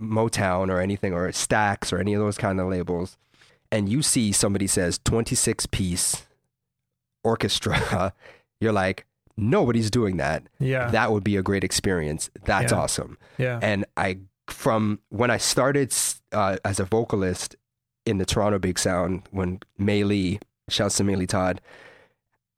Motown 0.00 0.70
or 0.70 0.80
anything, 0.80 1.12
or 1.12 1.28
Stax 1.28 1.92
or 1.92 1.98
any 1.98 2.14
of 2.14 2.20
those 2.20 2.38
kind 2.38 2.58
of 2.60 2.68
labels, 2.68 3.16
and 3.72 3.88
you 3.88 4.02
see 4.02 4.32
somebody 4.32 4.66
says 4.66 4.98
26 5.04 5.66
piece 5.66 6.26
orchestra, 7.24 8.12
you're 8.60 8.72
like, 8.72 9.06
nobody's 9.36 9.90
doing 9.90 10.16
that. 10.16 10.42
Yeah. 10.58 10.90
That 10.90 11.12
would 11.12 11.24
be 11.24 11.36
a 11.36 11.42
great 11.42 11.64
experience. 11.64 12.30
That's 12.44 12.72
Yeah. 12.72 12.78
awesome. 12.78 13.18
yeah. 13.38 13.58
And 13.62 13.84
I, 13.96 14.18
from 14.52 15.00
when 15.08 15.30
I 15.30 15.38
started 15.38 15.94
uh, 16.32 16.58
as 16.64 16.80
a 16.80 16.84
vocalist 16.84 17.56
in 18.06 18.18
the 18.18 18.26
Toronto 18.26 18.58
Big 18.58 18.78
Sound, 18.78 19.22
when 19.30 19.60
Maylee, 19.78 20.40
shouts 20.68 20.96
to 20.96 21.04
Maylee 21.04 21.28
Todd, 21.28 21.60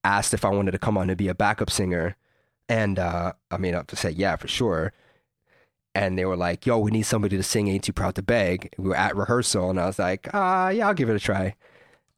asked 0.05 0.35
if 0.35 0.45
I 0.45 0.51
wanted 0.51 0.73
to 0.73 0.79
come 0.79 0.99
on 0.99 1.11
and 1.11 1.19
be 1.19 1.29
a 1.29 1.35
backup 1.35 1.71
singer. 1.71 2.17
And 2.69 2.99
uh, 2.99 3.33
I 3.51 3.57
mean, 3.57 3.75
I 3.75 3.83
to 3.83 3.97
say, 3.97 4.11
yeah, 4.11 4.37
for 4.37 4.49
sure. 4.49 4.93
And 5.95 6.19
they 6.19 6.25
were 6.25 6.37
like, 6.37 6.65
yo, 6.65 6.79
we 6.79 6.91
need 6.91 7.03
somebody 7.03 7.37
to 7.37 7.43
sing 7.43 7.69
Ain't 7.69 7.85
Too 7.85 7.93
Proud 7.93 8.15
to 8.15 8.23
Beg. 8.23 8.71
We 8.79 8.89
were 8.89 8.97
at 8.97 9.15
rehearsal, 9.15 9.69
and 9.69 9.79
I 9.79 9.87
was 9.87 9.99
like, 9.99 10.29
ah, 10.33 10.71
yeah, 10.71 10.89
I'll 10.89 10.95
give 10.95 11.11
it 11.11 11.17
a 11.17 11.21
try. 11.21 11.55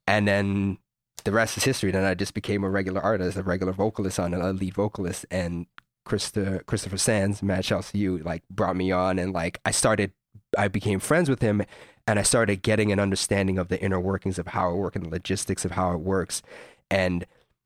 And 0.07 0.29
then 0.29 0.79
the 1.25 1.33
rest 1.33 1.57
is 1.57 1.65
history. 1.65 1.91
Then 1.91 2.05
I 2.05 2.15
just 2.15 2.35
became 2.35 2.63
a 2.63 2.71
regular 2.71 3.01
artist, 3.01 3.37
a 3.37 3.43
regular 3.43 3.73
vocalist 3.73 4.21
on 4.21 4.33
a 4.33 4.53
lead 4.53 4.75
vocalist. 4.75 5.27
And 5.31 5.67
Christa, 6.05 6.65
Christopher 6.67 6.99
Sands, 6.99 7.43
mad 7.43 7.65
shouts 7.65 7.93
to 7.93 7.99
you, 7.99 8.19
like 8.19 8.43
brought 8.51 8.77
me 8.77 8.91
on 8.93 9.19
and 9.19 9.33
like 9.33 9.61
I 9.65 9.71
started, 9.71 10.13
I 10.57 10.69
became 10.69 11.01
friends 11.01 11.29
with 11.29 11.41
him 11.41 11.63
and 12.07 12.19
I 12.19 12.23
started 12.23 12.63
getting 12.63 12.93
an 12.93 13.01
understanding 13.01 13.59
of 13.59 13.69
the 13.69 13.81
inner 13.83 13.99
workings 14.01 14.39
of 14.39 14.49
how 14.49 14.71
it 14.71 14.77
works 14.77 14.97
and 14.97 15.07
the 15.07 15.11
logistics 15.11 15.65
of 15.65 15.73
how 15.73 15.93
it 15.93 16.01
works. 16.01 16.43
And 16.91 17.25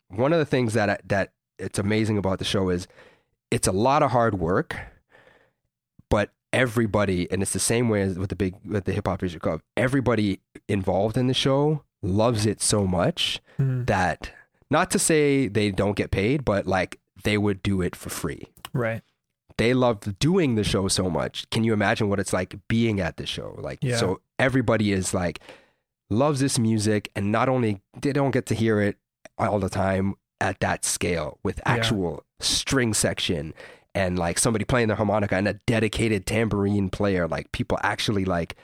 one 0.09 0.33
of 0.33 0.39
the 0.39 0.45
things 0.47 0.75
that, 0.75 0.89
I, 0.89 0.99
that 1.07 1.33
it's 1.59 1.79
amazing 1.79 2.19
about 2.19 2.39
the 2.39 2.45
show 2.45 2.69
is 2.69 2.87
it's 3.51 3.67
a 3.67 3.73
lot 3.73 4.03
of 4.03 4.13
hard 4.13 4.39
work, 4.39 4.77
but 6.11 6.31
everybody, 6.53 7.31
and 7.31 7.43
it's 7.43 7.53
the 7.53 7.59
same 7.59 7.89
way 7.89 8.03
as 8.03 8.19
with 8.19 8.31
the 8.31 8.37
big, 8.37 8.55
with 8.65 8.85
the 8.85 8.93
hip 8.93 9.07
hop 9.07 9.23
music 9.23 9.43
club, 9.43 9.61
everybody 9.77 10.41
involved 10.69 11.17
in 11.17 11.27
the 11.27 11.35
show 11.35 11.83
loves 12.03 12.47
it 12.47 12.63
so 12.63 12.87
much 12.87 13.41
Mhm. 13.59 13.87
that 13.87 14.31
not 14.71 14.91
to 14.93 14.99
say 14.99 15.49
they 15.49 15.71
don't 15.71 15.97
get 15.97 16.11
paid, 16.11 16.45
but 16.45 16.67
like 16.67 17.01
they 17.25 17.39
would 17.39 17.63
do 17.63 17.83
it 17.83 17.95
for 17.97 18.11
free. 18.11 18.47
Right. 18.73 19.03
They 19.57 19.75
love 19.75 20.19
doing 20.21 20.55
the 20.55 20.65
show 20.65 20.87
so 20.89 21.11
much. 21.11 21.49
Can 21.51 21.65
you 21.65 21.73
imagine 21.73 22.09
what 22.09 22.21
it's 22.21 22.33
like 22.33 22.57
being 22.69 23.01
at 23.01 23.17
the 23.17 23.27
show? 23.27 23.57
Like, 23.59 23.79
Yeah. 23.83 23.97
so 23.97 24.21
everybody 24.39 24.93
is 24.93 25.13
like, 25.13 25.41
loves 26.11 26.41
this 26.41 26.59
music, 26.59 27.11
and 27.17 27.31
not 27.33 27.49
only 27.49 27.81
they 28.01 28.13
don't 28.13 28.31
get 28.31 28.47
to 28.47 28.55
hear 28.55 28.81
it 28.81 28.97
all 29.37 29.59
the 29.59 29.69
time 29.69 30.15
at 30.41 30.61
that 30.61 30.85
scale 30.85 31.39
with 31.43 31.59
Yeah. 31.59 31.73
actual 31.73 32.25
string 32.41 32.95
section 32.95 33.53
and 33.95 34.19
like 34.19 34.39
somebody 34.39 34.65
playing 34.65 34.89
the 34.89 34.95
harmonica 34.95 35.35
and 35.35 35.49
a 35.49 35.55
dedicated 35.67 36.27
tambourine 36.27 36.91
player 36.91 37.27
like 37.27 37.51
people 37.53 37.79
actually 37.83 38.25
like 38.25 38.55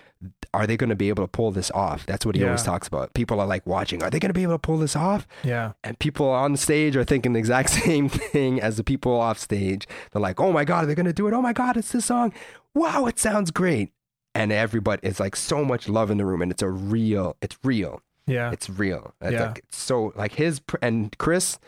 are 0.53 0.67
they 0.67 0.77
going 0.77 0.91
to 0.91 0.97
be 0.97 1.09
able 1.09 1.23
to 1.25 1.29
pull 1.29 1.51
this 1.51 1.71
off 1.73 2.07
that's 2.07 2.25
what 2.25 2.35
he 2.35 2.45
always 2.45 2.63
talks 2.63 2.87
about 2.89 3.13
people 3.15 3.41
are 3.41 3.47
like 3.47 3.67
watching 3.67 4.03
are 4.03 4.11
they 4.11 4.19
going 4.21 4.31
to 4.31 4.35
be 4.35 4.43
able 4.43 4.55
to 4.55 4.59
pull 4.59 4.79
this 4.79 4.95
off 4.97 5.27
Yeah. 5.43 5.73
and 5.83 5.99
people 5.99 6.29
on 6.29 6.57
stage 6.57 6.97
are 6.97 7.05
thinking 7.05 7.33
the 7.33 7.39
exact 7.39 7.71
same 7.85 8.09
thing 8.09 8.61
as 8.61 8.77
the 8.77 8.85
people 8.85 9.13
off 9.19 9.39
stage 9.39 9.87
they're 10.13 10.23
like 10.23 10.41
oh 10.41 10.53
my 10.53 10.65
god 10.65 10.85
are 10.85 10.87
they 10.87 10.95
going 10.95 11.07
to 11.07 11.13
do 11.13 11.27
it 11.27 11.35
oh 11.35 11.43
my 11.43 11.53
god 11.53 11.77
it's 11.77 11.93
this 11.93 12.07
song 12.07 12.33
wow 12.75 13.07
it 13.07 13.19
sounds 13.19 13.51
great 13.51 13.91
and 14.35 14.53
everybody 14.53 15.01
it's 15.07 15.21
like 15.21 15.37
so 15.37 15.65
much 15.65 15.89
love 15.89 16.11
in 16.11 16.19
the 16.19 16.25
room 16.27 16.43
and 16.43 16.51
it's 16.53 16.63
a 16.63 16.69
real 16.71 17.37
it's 17.43 17.57
real 17.65 18.01
Yeah. 18.27 18.51
it's 18.53 18.69
real. 18.71 19.15
It's 19.21 19.33
Yeah. 19.33 19.47
like 19.49 19.59
it's 19.59 19.77
so 19.79 20.13
like 20.17 20.33
his 20.35 20.61
and 20.81 21.17
Chris 21.19 21.59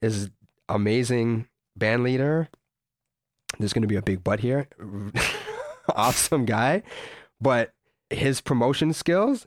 is 0.00 0.30
amazing 0.68 1.46
band 1.76 2.02
leader. 2.04 2.48
There's 3.58 3.72
going 3.72 3.82
to 3.82 3.88
be 3.88 3.96
a 3.96 4.02
big 4.02 4.24
butt 4.24 4.40
here. 4.40 4.68
awesome 5.94 6.44
guy, 6.44 6.82
but 7.40 7.72
his 8.10 8.40
promotion 8.40 8.92
skills 8.92 9.46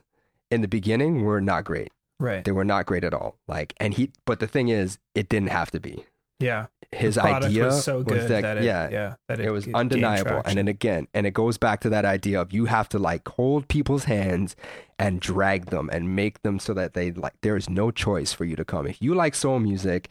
in 0.50 0.60
the 0.60 0.68
beginning 0.68 1.24
were 1.24 1.40
not 1.40 1.64
great. 1.64 1.92
right. 2.18 2.44
They 2.44 2.52
were 2.52 2.64
not 2.64 2.86
great 2.86 3.04
at 3.04 3.14
all. 3.14 3.36
Like 3.48 3.74
and 3.78 3.94
he 3.94 4.10
but 4.24 4.40
the 4.40 4.46
thing 4.46 4.68
is 4.68 4.98
it 5.14 5.28
didn't 5.28 5.50
have 5.50 5.70
to 5.72 5.80
be. 5.80 6.04
Yeah. 6.40 6.66
His 6.92 7.16
idea 7.18 7.66
was 7.66 7.82
so 7.84 8.02
good 8.02 8.28
that, 8.28 8.42
that, 8.42 8.58
it, 8.58 8.64
yeah, 8.64 8.88
yeah, 8.90 9.14
that 9.28 9.40
it 9.40 9.50
was 9.50 9.64
gained 9.64 9.76
undeniable 9.76 10.42
and 10.44 10.58
then 10.58 10.68
again 10.68 11.08
and 11.12 11.26
it 11.26 11.32
goes 11.32 11.58
back 11.58 11.80
to 11.80 11.88
that 11.88 12.04
idea 12.04 12.40
of 12.40 12.52
you 12.52 12.66
have 12.66 12.88
to 12.90 12.98
like 12.98 13.26
hold 13.28 13.66
people's 13.66 14.04
hands 14.04 14.54
and 14.98 15.20
drag 15.20 15.66
them 15.66 15.90
and 15.92 16.14
make 16.14 16.42
them 16.42 16.58
so 16.60 16.72
that 16.74 16.94
they 16.94 17.10
like 17.10 17.34
there 17.40 17.56
is 17.56 17.68
no 17.68 17.90
choice 17.90 18.32
for 18.32 18.44
you 18.44 18.54
to 18.54 18.64
come 18.64 18.86
if 18.86 19.02
you 19.02 19.14
like 19.14 19.34
soul 19.34 19.58
music 19.58 20.08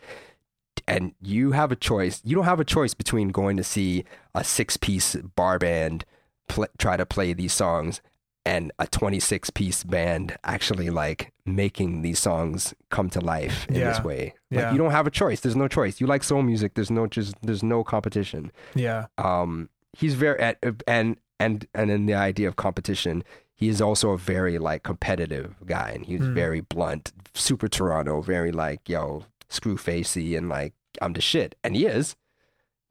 and 0.88 1.14
you 1.22 1.52
have 1.52 1.72
a 1.72 1.76
choice 1.76 2.22
you 2.26 2.36
don't 2.36 2.46
have 2.46 2.60
a 2.60 2.66
choice 2.66 2.94
between 2.94 3.30
going 3.30 3.58
to 3.58 3.64
see 3.64 4.04
a 4.36 4.44
six 4.44 4.78
piece 4.78 5.16
bar 5.16 5.58
band 5.60 6.06
pl- 6.48 6.68
try 6.78 6.98
to 6.98 7.06
play 7.06 7.34
these 7.34 7.54
songs 7.54 8.02
and 8.46 8.74
a 8.78 8.86
26 8.88 9.50
piece 9.52 9.86
band 9.86 10.36
actually 10.44 10.90
like 10.90 11.32
making 11.46 12.02
these 12.02 12.20
songs 12.20 12.74
come 12.90 13.10
to 13.10 13.22
life 13.22 13.66
in 13.70 13.76
this 13.76 14.04
way. 14.04 14.34
Like 14.52 14.60
Yeah. 14.62 14.72
you 14.74 14.78
don't 14.78 14.92
have 14.92 15.08
a 15.08 15.12
choice. 15.12 15.40
There's 15.40 15.56
no 15.56 15.70
choice. 15.70 16.02
You 16.02 16.08
like 16.08 16.24
soul 16.26 16.42
music. 16.42 16.74
There's 16.74 16.92
no 16.92 17.08
just 17.08 17.36
there's 17.42 17.64
no 17.64 17.86
competition. 17.86 18.52
Yeah. 18.76 19.06
um 19.18 19.70
he's 19.94 20.16
very 20.16 20.38
at, 20.42 20.58
and 20.88 21.16
and 21.40 21.66
and 21.74 21.90
in 21.90 22.06
the 22.06 22.16
idea 22.16 22.50
of 22.50 22.58
competition 22.58 23.24
he 23.56 23.70
is 23.70 23.80
also 23.82 24.10
a 24.10 24.18
very 24.18 24.58
like 24.58 24.84
competitive 24.84 25.56
guy 25.66 25.92
and 25.92 26.06
he's 26.06 26.20
Mm. 26.20 26.34
very 26.34 26.60
blunt 26.62 27.14
super 27.34 27.70
toronto 27.70 28.20
very 28.22 28.52
like 28.52 28.90
yo 28.90 29.24
screw 29.54 29.78
facey 29.78 30.36
and 30.36 30.50
like 30.50 30.74
i'm 31.02 31.14
the 31.14 31.22
shit 31.22 31.56
and 31.64 31.76
he 31.76 31.86
is 31.86 32.16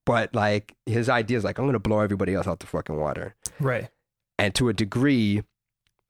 but 0.06 0.34
like 0.34 0.74
his 0.86 1.08
idea 1.08 1.36
is 1.36 1.44
like 1.44 1.58
i'm 1.58 1.66
gonna 1.66 1.78
blow 1.78 2.00
everybody 2.00 2.34
else 2.34 2.46
out 2.46 2.60
the 2.60 2.66
fucking 2.66 2.96
water 2.96 3.34
Right. 3.60 3.88
and 4.38 4.54
to 4.56 4.68
a 4.68 4.72
degree 4.72 5.42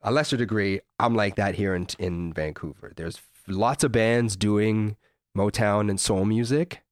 a 0.02 0.10
lesser 0.12 0.36
degree 0.36 0.80
i'm 0.98 1.14
like 1.14 1.36
that 1.36 1.54
here 1.56 1.74
in 1.74 1.86
in 1.98 2.32
vancouver 2.32 2.92
there's 2.96 3.20
lots 3.48 3.82
of 3.84 3.92
bands 3.92 4.36
doing 4.36 4.96
motown 5.36 5.88
and 5.90 5.98
soul 5.98 6.24
music 6.24 6.82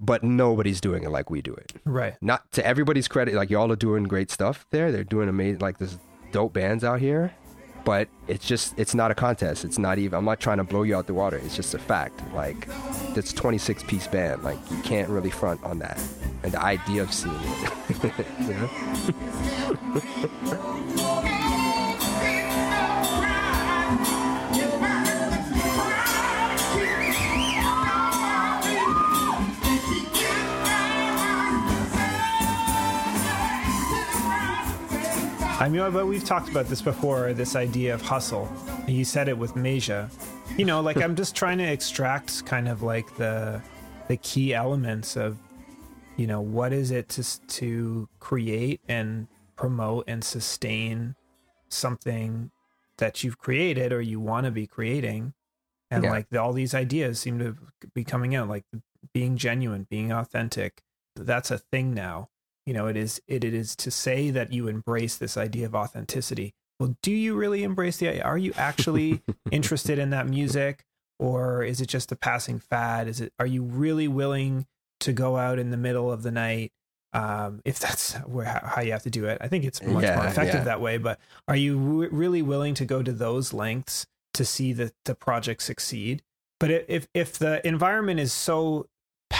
but 0.00 0.24
nobody's 0.24 0.80
doing 0.80 1.04
it 1.04 1.10
like 1.10 1.30
we 1.30 1.40
do 1.42 1.54
it 1.54 1.72
Right. 1.84 2.14
not 2.20 2.50
to 2.52 2.66
everybody's 2.66 3.06
credit, 3.08 3.34
like 3.34 3.50
y'all 3.50 3.70
are 3.70 3.76
doing 3.76 4.04
great 4.04 4.30
stuff 4.30 4.66
there. 4.70 4.90
They're 4.90 5.04
doing 5.04 5.28
amazing, 5.28 5.60
like 5.60 5.78
there's 5.78 5.96
dope 6.32 6.52
bands 6.54 6.82
out 6.82 6.98
here. 7.00 7.32
But 7.84 8.08
it's 8.28 8.46
just, 8.46 8.78
it's 8.78 8.94
not 8.94 9.10
a 9.10 9.14
contest. 9.14 9.64
It's 9.64 9.78
not 9.78 9.98
even. 9.98 10.18
I'm 10.18 10.24
not 10.24 10.40
trying 10.40 10.58
to 10.58 10.64
blow 10.64 10.82
you 10.82 10.96
out 10.96 11.06
the 11.06 11.14
water. 11.14 11.36
It's 11.38 11.56
just 11.56 11.74
a 11.74 11.78
fact. 11.78 12.22
Like, 12.32 12.68
it's 13.16 13.32
26 13.32 13.82
piece 13.84 14.06
band. 14.06 14.44
Like, 14.44 14.58
you 14.70 14.80
can't 14.82 15.08
really 15.08 15.30
front 15.30 15.62
on 15.64 15.78
that. 15.80 16.00
And 16.42 16.52
the 16.52 16.62
idea 16.62 17.02
of 17.02 17.12
seeing 17.12 17.34
it? 17.38 18.26
I 35.62 35.68
mean, 35.68 35.92
but 35.92 36.08
we've 36.08 36.24
talked 36.24 36.48
about 36.48 36.66
this 36.66 36.82
before. 36.82 37.32
This 37.34 37.54
idea 37.54 37.94
of 37.94 38.02
hustle. 38.02 38.50
You 38.88 39.04
said 39.04 39.28
it 39.28 39.38
with 39.38 39.54
Meja. 39.54 40.10
You 40.58 40.64
know, 40.64 40.80
like 40.80 40.96
I'm 40.96 41.14
just 41.14 41.36
trying 41.36 41.58
to 41.58 41.64
extract 41.64 42.44
kind 42.44 42.66
of 42.66 42.82
like 42.82 43.14
the 43.16 43.62
the 44.08 44.16
key 44.16 44.54
elements 44.54 45.16
of, 45.16 45.38
you 46.16 46.26
know, 46.26 46.40
what 46.40 46.72
is 46.72 46.90
it 46.90 47.08
to 47.10 47.22
to 47.46 48.08
create 48.18 48.80
and 48.88 49.28
promote 49.54 50.06
and 50.08 50.24
sustain 50.24 51.14
something 51.68 52.50
that 52.98 53.22
you've 53.22 53.38
created 53.38 53.92
or 53.92 54.00
you 54.00 54.18
want 54.18 54.46
to 54.46 54.50
be 54.50 54.66
creating, 54.66 55.32
and 55.92 56.02
Yeah. 56.02 56.10
like 56.10 56.34
all 56.34 56.52
these 56.52 56.74
ideas 56.74 57.20
seem 57.20 57.38
to 57.38 57.56
be 57.94 58.02
coming 58.02 58.34
out, 58.34 58.48
like 58.48 58.64
being 59.14 59.36
genuine, 59.36 59.86
being 59.88 60.10
authentic. 60.10 60.82
That's 61.14 61.52
a 61.52 61.58
thing 61.58 61.94
now 61.94 62.30
you 62.66 62.72
know 62.72 62.86
it 62.86 62.96
is 62.96 63.20
it, 63.26 63.44
it 63.44 63.54
is 63.54 63.74
to 63.76 63.90
say 63.90 64.30
that 64.30 64.52
you 64.52 64.68
embrace 64.68 65.16
this 65.16 65.36
idea 65.36 65.66
of 65.66 65.74
authenticity. 65.74 66.54
Well 66.80 66.96
do 67.02 67.10
you 67.12 67.34
really 67.34 67.62
embrace 67.62 67.98
the 67.98 68.22
are 68.22 68.38
you 68.38 68.52
actually 68.56 69.22
interested 69.50 69.98
in 69.98 70.10
that 70.10 70.26
music? 70.26 70.84
Or 71.18 71.62
is 71.62 71.80
it 71.80 71.86
just 71.86 72.10
a 72.10 72.16
passing 72.16 72.58
fad? 72.58 73.06
Is 73.06 73.20
it 73.20 73.32
are 73.38 73.46
you 73.46 73.62
really 73.62 74.08
willing 74.08 74.66
to 75.00 75.12
go 75.12 75.36
out 75.36 75.58
in 75.58 75.70
the 75.70 75.76
middle 75.76 76.10
of 76.10 76.22
the 76.22 76.30
night 76.32 76.72
um, 77.12 77.60
if 77.64 77.78
that's 77.78 78.14
where, 78.26 78.46
how 78.64 78.80
you 78.82 78.92
have 78.92 79.02
to 79.04 79.10
do 79.10 79.26
it? 79.26 79.38
I 79.40 79.48
think 79.48 79.64
it's 79.64 79.82
much 79.82 80.02
Yeah, 80.04 80.16
more 80.16 80.26
effective 80.26 80.60
yeah. 80.60 80.64
that 80.64 80.80
way 80.80 80.98
but 80.98 81.20
are 81.46 81.56
you 81.56 81.76
re- 81.78 82.08
really 82.10 82.42
willing 82.42 82.74
to 82.74 82.84
go 82.84 83.02
to 83.02 83.12
those 83.12 83.52
lengths 83.52 84.06
to 84.34 84.44
see 84.44 84.72
the, 84.72 84.92
the 85.04 85.14
project 85.14 85.62
succeed? 85.62 86.22
But 86.58 86.70
if 86.88 87.06
if 87.12 87.38
the 87.38 87.64
environment 87.66 88.18
is 88.20 88.32
so 88.32 88.86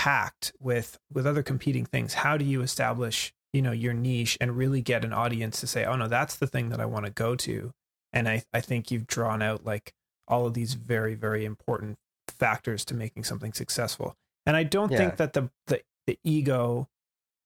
packed 0.03 0.53
with 0.59 0.99
with 1.13 1.25
other 1.29 1.45
competing 1.45 1.85
things 1.87 2.13
how 2.15 2.37
do 2.37 2.45
you 2.45 2.61
establish 2.61 3.33
you 3.53 3.63
know 3.63 3.71
your 3.71 3.93
niche 3.93 4.37
and 4.41 4.57
really 4.57 4.81
get 4.83 5.05
an 5.05 5.13
audience 5.13 5.61
to 5.61 5.67
say 5.67 5.85
oh 5.85 5.95
no 5.95 6.09
that's 6.09 6.35
the 6.35 6.47
thing 6.49 6.71
that 6.71 6.81
i 6.81 6.85
want 6.85 7.05
to 7.07 7.13
go 7.13 7.37
to 7.37 7.71
and 8.13 8.29
i 8.29 8.43
i 8.53 8.61
think 8.61 8.91
you've 8.91 9.07
drawn 9.07 9.41
out 9.41 9.65
like 9.65 9.93
all 10.27 10.45
of 10.45 10.55
these 10.55 10.75
very 10.75 11.15
very 11.15 11.45
important 11.45 11.97
factors 12.27 12.85
to 12.85 12.95
making 12.95 13.23
something 13.23 13.53
successful 13.53 14.17
and 14.45 14.57
i 14.57 14.65
don't 14.65 14.91
Yeah. 14.91 14.99
think 14.99 15.17
that 15.19 15.35
the 15.35 15.51
the 15.69 15.83
the 16.09 16.19
ego 16.25 16.89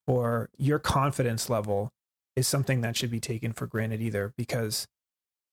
or 0.07 0.49
your 0.57 0.79
confidence 0.79 1.51
level 1.51 1.93
is 2.37 2.49
something 2.49 2.81
that 2.81 2.97
should 2.97 3.11
be 3.11 3.21
taken 3.21 3.53
for 3.53 3.67
granted 3.67 4.01
either 4.01 4.33
because 4.39 4.87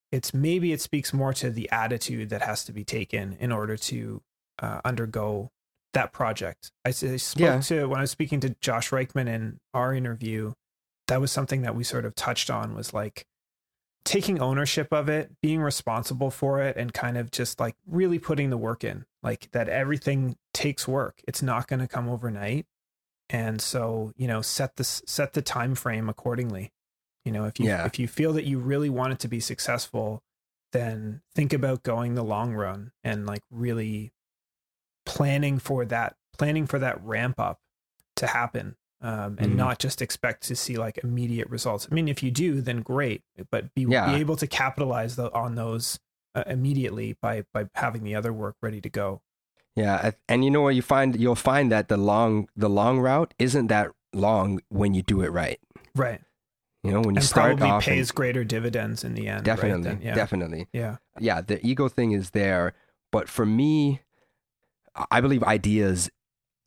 it's 0.10 0.34
maybe 0.34 0.72
it 0.72 0.80
speaks 0.80 1.12
more 1.12 1.34
to 1.34 1.50
the 1.50 1.70
attitude 1.70 2.30
that 2.30 2.44
has 2.44 2.64
to 2.64 2.72
be 2.72 2.86
taken 2.86 3.36
in 3.42 3.52
order 3.52 3.76
to 3.76 4.22
uh, 4.60 4.80
undergo 4.86 5.50
that 5.94 6.12
project. 6.12 6.72
I 6.86 6.92
spoke 6.92 7.40
Yeah. 7.40 7.60
to 7.62 7.86
when 7.88 8.00
I 8.00 8.02
was 8.02 8.12
speaking 8.12 8.40
to 8.42 8.56
Josh 8.62 8.90
Reichman 8.90 9.28
in 9.28 9.60
our 9.74 9.94
interview. 9.94 10.54
That 11.08 11.22
was 11.22 11.32
something 11.32 11.62
that 11.64 11.76
we 11.76 11.84
sort 11.84 12.06
of 12.06 12.16
touched 12.16 12.50
on 12.50 12.74
was 12.76 12.94
like 12.94 13.26
taking 14.06 14.40
ownership 14.42 14.92
of 14.92 15.08
it, 15.08 15.32
being 15.42 15.62
responsible 15.62 16.30
for 16.32 16.62
it, 16.62 16.76
and 16.78 16.94
kind 16.94 17.18
of 17.18 17.32
just 17.32 17.60
like 17.60 17.76
really 17.86 18.20
putting 18.20 18.50
the 18.50 18.58
work 18.58 18.84
in. 18.84 19.06
Like 19.22 19.50
that 19.52 19.70
everything 19.70 20.36
takes 20.54 20.88
work. 20.88 21.22
It's 21.28 21.42
not 21.42 21.68
going 21.68 21.80
to 21.80 21.88
come 21.88 22.10
overnight, 22.10 22.66
and 23.30 23.62
so 23.62 24.12
you 24.18 24.28
know 24.28 24.42
set 24.42 24.76
the 24.78 24.84
set 24.84 25.34
the 25.34 25.42
time 25.42 25.76
frame 25.76 26.10
accordingly. 26.10 26.72
You 27.24 27.32
know 27.32 27.46
if 27.46 27.60
you 27.60 27.68
Yeah. 27.68 27.86
if 27.86 28.00
you 28.00 28.08
feel 28.08 28.34
that 28.34 28.46
you 28.46 28.60
really 28.60 28.90
want 28.90 29.14
it 29.14 29.20
to 29.20 29.28
be 29.28 29.40
successful, 29.40 30.22
then 30.72 31.22
think 31.36 31.54
about 31.54 31.84
going 31.84 32.16
the 32.16 32.24
long 32.24 32.54
run 32.54 32.92
and 33.04 33.26
like 33.26 33.44
really 33.52 34.12
planning 35.18 35.60
for 35.60 35.86
that 35.86 36.16
planning 36.38 36.66
for 36.66 36.80
that 36.80 37.04
ramp 37.04 37.40
up 37.40 37.60
to 38.16 38.28
happen 38.28 38.76
um, 39.02 39.36
and 39.40 39.52
Mhm. 39.54 39.56
not 39.56 39.80
just 39.80 40.02
expect 40.02 40.44
to 40.48 40.56
see 40.56 40.78
like 40.78 40.98
immediate 41.04 41.50
results. 41.50 41.88
I 41.92 41.94
mean, 41.94 42.08
if 42.08 42.24
you 42.24 42.32
do, 42.32 42.62
then 42.62 42.82
great, 42.82 43.22
but 43.52 43.74
be, 43.76 43.82
Yeah. 43.84 44.12
be 44.14 44.20
able 44.20 44.36
to 44.38 44.48
capitalize 44.48 45.16
tho- 45.16 45.30
on 45.34 45.56
those 45.56 46.00
uh, 46.36 46.44
immediately 46.48 47.16
by 47.22 47.44
by 47.54 47.66
having 47.76 48.04
the 48.04 48.16
other 48.16 48.34
work 48.34 48.56
ready 48.62 48.82
to 48.82 48.90
go. 48.90 49.22
Yeah, 49.76 50.12
and 50.28 50.44
you 50.44 50.50
know 50.52 50.62
what 50.62 50.74
you 50.76 50.82
find 50.82 51.20
you'll 51.20 51.36
find 51.36 51.72
that 51.72 51.88
the 51.90 51.98
long 51.98 52.48
the 52.56 52.70
long 52.70 53.00
route 53.00 53.34
isn't 53.38 53.68
that 53.68 53.92
long 54.14 54.60
when 54.70 54.94
you 54.96 55.02
do 55.04 55.22
it 55.22 55.30
right. 55.32 55.60
Right, 55.96 56.22
You 56.84 56.92
know, 56.92 57.02
when 57.02 57.14
you 57.16 57.20
and 57.20 57.24
start 57.24 57.58
probably 57.58 57.70
off 57.72 57.88
and- 57.88 57.94
pays 57.96 58.12
greater 58.12 58.44
dividends 58.44 59.04
in 59.04 59.14
the 59.14 59.28
end. 59.28 59.38
right? 59.48 59.56
definitely, 59.56 59.84
Then, 59.90 60.02
yeah, 60.02 60.16
definitely. 60.16 60.68
yeah, 60.74 60.98
yeah, 61.20 61.42
the 61.42 61.64
ego 61.66 61.88
thing 61.88 62.14
is 62.14 62.32
there, 62.32 62.74
but 63.12 63.30
for 63.30 63.46
me, 63.46 64.02
I 65.10 65.22
believe 65.22 65.44
ideas 65.44 66.10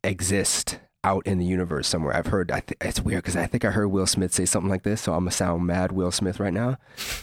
exist 0.03 0.79
out 1.03 1.25
in 1.25 1.37
the 1.37 1.45
universe 1.45 1.87
somewhere. 1.87 2.15
I've 2.15 2.27
heard. 2.27 2.51
I 2.51 2.61
th- 2.61 2.77
it's 2.81 2.99
weird 2.99 3.23
because 3.23 3.35
I 3.35 3.47
think 3.47 3.63
I 3.63 3.71
heard 3.71 3.87
Will 3.87 4.07
Smith 4.07 4.33
say 4.33 4.45
something 4.45 4.69
like 4.69 4.83
this, 4.83 5.01
so 5.01 5.13
I'm 5.13 5.21
gonna 5.21 5.31
sound 5.31 5.65
mad 5.65 5.91
Will 5.91 6.11
Smith 6.11 6.39
right 6.39 6.53
now. 6.53 6.77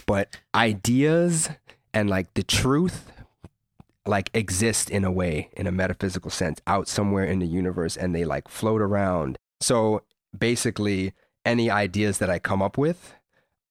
But 0.05 0.39
ideas 0.53 1.49
and 1.93 2.09
like 2.09 2.33
the 2.33 2.43
truth, 2.43 3.11
like 4.05 4.29
exist 4.33 4.89
in 4.89 5.03
a 5.03 5.11
way, 5.11 5.49
in 5.53 5.67
a 5.67 5.71
metaphysical 5.71 6.31
sense, 6.31 6.59
out 6.65 6.87
somewhere 6.87 7.25
in 7.25 7.39
the 7.39 7.47
universe, 7.47 7.95
and 7.95 8.15
they 8.15 8.25
like 8.25 8.47
float 8.47 8.81
around. 8.81 9.37
So 9.61 10.01
basically, 10.37 11.13
any 11.45 11.69
ideas 11.69 12.17
that 12.17 12.29
I 12.29 12.39
come 12.39 12.61
up 12.61 12.77
with, 12.77 13.13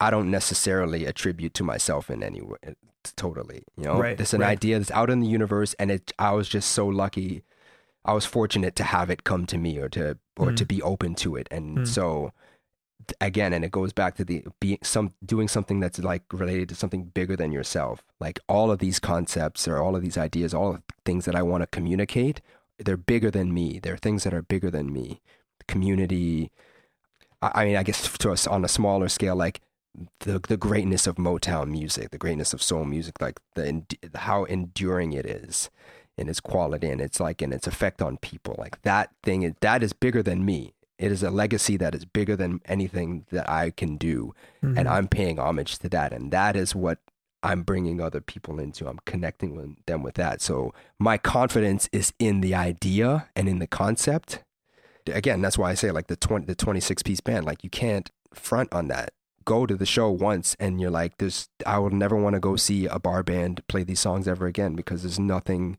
I 0.01 0.11
don't 0.11 0.31
necessarily 0.31 1.07
attribute 1.07 1.55
to 1.55 1.65
myself 1.65 2.09
in 2.09 2.23
any 2.23 2.41
way. 2.41 2.75
Totally, 3.17 3.63
you 3.77 3.85
know, 3.85 3.99
Right, 4.01 4.19
it's 4.21 4.33
an 4.35 4.41
right. 4.41 4.49
idea 4.51 4.79
that's 4.79 4.91
out 4.91 5.11
in 5.11 5.21
the 5.21 5.27
universe, 5.29 5.75
and 5.79 5.91
it. 5.91 6.13
I 6.19 6.33
was 6.33 6.49
just 6.49 6.73
so 6.73 6.87
lucky. 6.87 7.43
I 8.05 8.13
was 8.13 8.27
fortunate 8.27 8.75
to 8.77 8.85
have 8.85 9.11
it 9.11 9.25
come 9.25 9.47
to 9.47 9.59
me, 9.59 9.79
or 9.79 9.89
to 9.91 10.19
or 10.39 10.51
Mm. 10.51 10.57
to 10.57 10.65
be 10.67 10.83
open 10.83 11.15
to 11.17 11.37
it, 11.37 11.49
and 11.51 11.79
Mm. 11.79 11.87
so 11.87 12.33
again, 13.21 13.53
and 13.53 13.65
it 13.65 13.71
goes 13.71 13.93
back 13.93 14.17
to 14.17 14.25
the 14.25 14.45
being 14.61 14.79
some 14.83 15.13
doing 15.25 15.47
something 15.49 15.79
that's 15.81 15.99
like 15.99 16.23
related 16.33 16.69
to 16.71 16.75
something 16.75 17.05
bigger 17.05 17.37
than 17.37 17.53
yourself. 17.53 18.03
Like 18.19 18.41
all 18.49 18.71
of 18.71 18.79
these 18.79 18.99
concepts 18.99 19.69
or 19.69 19.79
all 19.83 19.95
of 19.95 20.03
these 20.03 20.17
ideas, 20.17 20.55
all 20.55 20.71
of 20.71 20.77
the 20.77 20.83
things 21.05 21.25
that 21.27 21.35
I 21.35 21.43
want 21.43 21.63
to 21.63 21.67
communicate, 21.67 22.41
they're 22.79 22.97
bigger 22.97 23.31
than 23.31 23.53
me. 23.53 23.79
They're 23.79 23.99
things 23.99 24.25
that 24.25 24.33
are 24.33 24.43
bigger 24.43 24.71
than 24.71 24.93
me. 24.93 25.21
Community. 25.69 26.51
I, 27.43 27.51
I 27.55 27.65
mean, 27.67 27.77
I 27.77 27.83
guess 27.83 28.17
to 28.19 28.31
us 28.33 28.47
on 28.47 28.65
a 28.65 28.69
smaller 28.69 29.09
scale, 29.09 29.37
like 29.37 29.61
the 30.21 30.41
the 30.49 30.57
greatness 30.57 31.07
of 31.07 31.17
Motown 31.17 31.69
music, 31.69 32.11
the 32.11 32.19
greatness 32.19 32.53
of 32.53 32.63
soul 32.63 32.85
music, 32.85 33.21
like 33.21 33.41
the 33.55 33.83
how 34.15 34.45
enduring 34.45 35.13
it 35.13 35.27
is 35.27 35.71
in 36.17 36.29
its 36.29 36.41
quality 36.41 36.89
and 36.89 37.01
its 37.01 37.21
like 37.21 37.43
in 37.43 37.53
its 37.53 37.67
effect 37.67 38.01
on 38.03 38.17
people. 38.19 38.55
Like 38.59 38.81
that 38.83 39.11
thing, 39.23 39.55
that 39.61 39.83
is 39.83 39.93
bigger 39.93 40.23
than 40.23 40.45
me. 40.45 40.75
It 40.99 41.11
is 41.11 41.23
a 41.23 41.31
legacy 41.31 41.77
that 41.79 41.95
is 41.95 42.05
bigger 42.05 42.37
than 42.37 42.61
anything 42.67 43.25
that 43.31 43.49
I 43.51 43.71
can 43.71 43.97
do, 43.97 44.35
and 44.63 44.77
Mhm. 44.77 44.91
I'm 44.91 45.09
paying 45.09 45.39
homage 45.39 45.79
to 45.81 45.89
that, 45.91 46.13
and 46.13 46.31
that 46.33 46.55
is 46.57 46.75
what 46.75 46.99
I'm 47.43 47.63
bringing 47.63 48.01
other 48.01 48.21
people 48.23 48.59
into. 48.59 48.89
I'm 48.89 49.01
connecting 49.05 49.55
with 49.55 49.77
them 49.87 50.03
with 50.03 50.15
that. 50.15 50.41
So 50.41 50.73
my 50.99 51.19
confidence 51.19 51.89
is 51.93 52.13
in 52.19 52.41
the 52.41 52.55
idea 52.55 53.29
and 53.37 53.49
in 53.49 53.59
the 53.59 53.67
concept. 53.67 54.43
Again, 55.07 55.43
that's 55.43 55.59
why 55.59 55.71
I 55.71 55.75
say 55.75 55.91
like 55.91 56.07
the 56.07 56.17
twenty 56.17 56.47
the 56.47 56.55
26 56.55 57.03
piece 57.03 57.21
band. 57.21 57.45
Like 57.45 57.63
you 57.63 57.71
can't 57.71 58.11
front 58.33 58.73
on 58.73 58.89
that. 58.89 59.13
Go 59.45 59.67
to 59.67 59.77
the 59.77 59.87
show 59.87 60.11
once 60.11 60.57
and 60.59 60.81
you're 60.81 60.91
like, 60.91 61.19
there's 61.19 61.49
I 61.67 61.79
will 61.79 61.91
never 61.91 62.17
want 62.17 62.35
to 62.35 62.41
go 62.41 62.57
see 62.57 62.87
a 62.87 62.99
bar 62.99 63.23
band 63.23 63.67
play 63.69 63.85
these 63.85 64.01
songs 64.01 64.27
ever 64.29 64.47
again 64.47 64.75
because 64.75 65.03
there's 65.03 65.19
nothing 65.19 65.79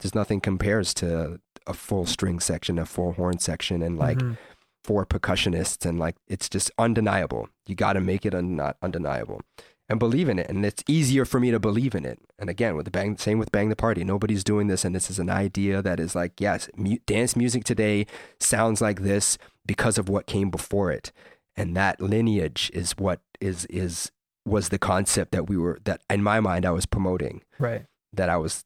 there's 0.00 0.14
nothing 0.14 0.40
compares 0.40 0.92
to 0.94 1.40
a 1.66 1.72
full 1.74 2.06
string 2.06 2.40
section, 2.40 2.78
a 2.78 2.84
full 2.86 3.12
horn 3.12 3.38
section, 3.38 3.82
and 3.82 3.98
like 3.98 4.18
Mhm. 4.18 4.36
four 4.82 5.06
percussionists, 5.06 5.86
and 5.86 5.98
like 5.98 6.16
it's 6.28 6.48
just 6.48 6.70
undeniable. 6.78 7.48
You 7.66 7.74
got 7.74 7.94
to 7.94 8.00
make 8.00 8.26
it 8.26 8.34
un- 8.34 8.56
not 8.56 8.76
undeniable 8.82 9.40
and 9.88 9.98
believe 9.98 10.28
in 10.28 10.38
it, 10.38 10.48
and 10.50 10.64
it's 10.66 10.82
easier 10.88 11.24
for 11.24 11.38
me 11.38 11.50
to 11.50 11.60
believe 11.60 11.94
in 11.94 12.04
it. 12.04 12.18
And 12.38 12.50
again, 12.50 12.74
with 12.74 12.84
the 12.86 12.90
bang, 12.90 13.16
same 13.18 13.38
with 13.38 13.52
Bang 13.52 13.68
the 13.68 13.76
Party, 13.76 14.02
nobody's 14.02 14.42
doing 14.44 14.66
this, 14.66 14.84
and 14.84 14.94
this 14.94 15.10
is 15.10 15.18
an 15.18 15.30
idea 15.30 15.80
that 15.82 16.00
is 16.00 16.14
like, 16.14 16.40
yes, 16.40 16.68
mu- 16.76 16.96
dance 17.06 17.36
music 17.36 17.64
today 17.64 18.06
sounds 18.40 18.80
like 18.80 19.02
this 19.02 19.38
because 19.66 19.96
of 19.98 20.08
what 20.08 20.26
came 20.26 20.50
before 20.50 20.90
it, 20.90 21.12
and 21.56 21.76
that 21.76 22.00
lineage 22.00 22.70
is 22.74 22.92
what 22.92 23.20
is 23.40 23.64
is 23.66 24.10
was 24.46 24.68
the 24.68 24.78
concept 24.78 25.32
that 25.32 25.48
we 25.48 25.56
were 25.56 25.78
that 25.84 26.02
in 26.10 26.22
my 26.22 26.40
mind 26.40 26.66
I 26.66 26.70
was 26.70 26.86
promoting 26.86 27.42
right. 27.58 27.86
that 28.12 28.28
I 28.28 28.36
was 28.36 28.64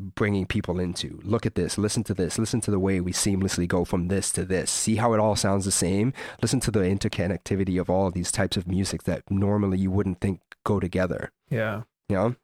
bringing 0.00 0.46
people 0.46 0.80
into. 0.80 1.20
Look 1.24 1.44
at 1.44 1.54
this, 1.56 1.76
listen 1.76 2.02
to 2.04 2.14
this, 2.14 2.38
listen 2.38 2.62
to 2.62 2.70
the 2.70 2.78
way 2.78 3.00
we 3.00 3.12
seamlessly 3.12 3.68
go 3.68 3.84
from 3.84 4.08
this 4.08 4.32
to 4.32 4.46
this. 4.46 4.70
See 4.70 4.96
how 4.96 5.12
it 5.12 5.20
all 5.20 5.36
sounds 5.36 5.66
the 5.66 5.70
same? 5.70 6.14
Listen 6.40 6.58
to 6.60 6.70
the 6.70 6.80
interconnectivity 6.80 7.78
of 7.78 7.90
all 7.90 8.06
of 8.06 8.14
these 8.14 8.32
types 8.32 8.56
of 8.56 8.66
music 8.66 9.02
that 9.02 9.30
normally 9.30 9.76
you 9.76 9.90
wouldn't 9.90 10.20
think 10.22 10.40
go 10.64 10.80
together, 10.80 11.32
Yeah. 11.50 11.82
you 12.08 12.16
know? 12.16 12.36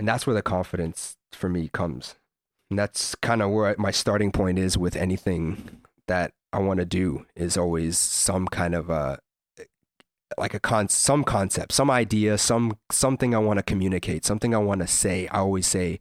And 0.00 0.08
that's 0.08 0.26
where 0.26 0.34
the 0.34 0.42
confidence 0.42 1.16
for 1.32 1.48
me 1.48 1.68
comes. 1.72 2.16
And 2.70 2.78
that's 2.78 3.14
kind 3.16 3.42
of 3.42 3.50
where 3.52 3.76
my 3.78 3.92
starting 3.92 4.32
point 4.32 4.58
is 4.58 4.76
with 4.76 4.96
anything 4.96 5.82
that 6.08 6.32
I 6.52 6.58
want 6.58 6.80
to 6.80 6.84
do 6.86 7.26
is 7.36 7.56
always 7.56 7.96
some 7.96 8.48
kind 8.48 8.74
of 8.74 8.90
a 8.90 9.20
like 10.38 10.54
a 10.54 10.60
con 10.60 10.88
some 10.88 11.24
concept, 11.24 11.72
some 11.72 11.90
idea, 11.90 12.38
some 12.38 12.78
something 12.90 13.34
I 13.34 13.38
want 13.38 13.58
to 13.58 13.62
communicate, 13.62 14.24
something 14.24 14.54
I 14.54 14.58
want 14.58 14.80
to 14.80 14.86
say. 14.86 15.28
I 15.28 15.38
always 15.38 15.66
say 15.66 16.00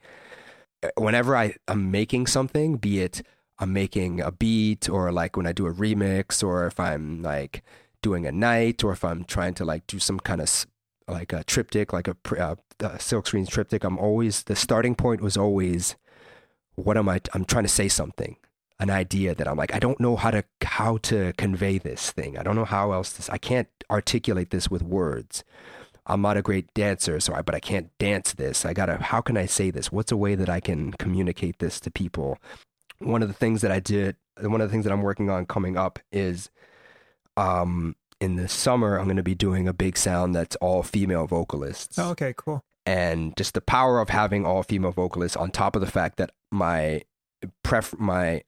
uh, 0.83 0.89
whenever 0.97 1.35
I 1.35 1.55
am 1.67 1.91
making 1.91 2.27
something, 2.27 2.77
be 2.77 3.01
it 3.01 3.21
I'm 3.59 3.73
making 3.73 4.19
a 4.21 4.31
beat 4.31 4.89
or 4.89 5.11
like 5.11 5.37
when 5.37 5.47
I 5.47 5.51
do 5.53 5.67
a 5.67 5.73
remix 5.73 6.43
or 6.43 6.67
if 6.67 6.79
I'm 6.79 7.21
like 7.21 7.63
doing 8.01 8.25
a 8.25 8.31
night 8.31 8.83
or 8.83 8.91
if 8.91 9.03
I'm 9.05 9.23
trying 9.23 9.53
to 9.55 9.65
like 9.65 9.87
do 9.87 9.99
some 9.99 10.19
kind 10.19 10.41
of 10.41 10.65
like 11.07 11.31
a 11.33 11.43
triptych, 11.43 11.93
like 11.93 12.07
a, 12.07 12.15
uh, 12.39 12.55
uh 12.81 12.97
silk 12.97 13.27
screens 13.27 13.49
triptych, 13.49 13.83
I'm 13.83 13.97
always 13.97 14.43
the 14.43 14.55
starting 14.55 14.95
point 14.95 15.21
was 15.21 15.37
always 15.37 15.95
what 16.75 16.97
am 16.97 17.07
I? 17.07 17.21
I'm 17.33 17.45
trying 17.45 17.65
to 17.65 17.69
say 17.69 17.87
something, 17.87 18.37
an 18.83 18.89
idea 18.89 19.33
that 19.35 19.47
I'm 19.47 19.57
like 19.57 19.73
I 19.73 19.79
don't 19.79 19.99
know 19.99 20.15
how 20.15 20.31
to 20.31 20.43
how 20.63 20.97
to 21.09 21.33
convey 21.37 21.77
this 21.77 22.11
thing. 22.11 22.37
I 22.37 22.43
don't 22.43 22.55
know 22.55 22.65
how 22.77 22.91
else 22.91 23.13
this. 23.13 23.29
I 23.29 23.37
can't 23.37 23.69
articulate 23.89 24.49
this 24.51 24.69
with 24.69 24.83
words. 24.83 25.43
I'm 26.05 26.21
not 26.21 26.35
a 26.37 26.41
great 26.41 26.67
dancer, 26.73 27.19
so 27.21 27.33
I, 27.33 27.41
but 27.41 27.55
I 27.55 27.61
can't 27.61 27.89
dance 27.97 28.33
this. 28.33 28.65
I 28.65 28.73
gotta. 28.73 28.97
How 29.11 29.21
can 29.21 29.37
I 29.37 29.45
say 29.45 29.71
this? 29.71 29.91
What's 29.91 30.11
a 30.11 30.17
way 30.17 30.35
that 30.35 30.49
I 30.49 30.59
can 30.59 30.91
communicate 30.93 31.59
this 31.59 31.79
to 31.81 31.89
people? 31.91 32.37
One 32.99 33.21
of 33.23 33.29
the 33.29 33.33
things 33.33 33.61
that 33.61 33.71
I 33.71 33.79
did, 33.79 34.17
one 34.41 34.59
of 34.61 34.67
the 34.67 34.71
things 34.73 34.83
that 34.85 34.91
I'm 34.91 35.01
working 35.01 35.29
on 35.29 35.45
coming 35.45 35.77
up 35.77 35.99
is, 36.11 36.49
um, 37.37 37.95
in 38.19 38.35
the 38.35 38.47
summer 38.47 38.97
I'm 38.97 39.05
going 39.05 39.17
to 39.17 39.23
be 39.23 39.35
doing 39.35 39.67
a 39.67 39.73
big 39.73 39.97
sound 39.97 40.35
that's 40.35 40.55
all 40.57 40.83
female 40.83 41.25
vocalists 41.27 41.97
Oh, 41.99 42.11
okay, 42.11 42.33
cool. 42.37 42.63
and 42.85 43.35
just 43.35 43.53
the 43.53 43.61
power 43.61 43.99
of 43.99 44.09
having 44.09 44.45
all 44.45 44.63
female 44.63 44.91
vocalists 44.91 45.35
on 45.37 45.51
top 45.51 45.75
of 45.75 45.81
the 45.81 45.91
fact 45.91 46.17
that 46.17 46.31
my 46.51 47.01
pref 47.63 47.93
my 47.97 48.43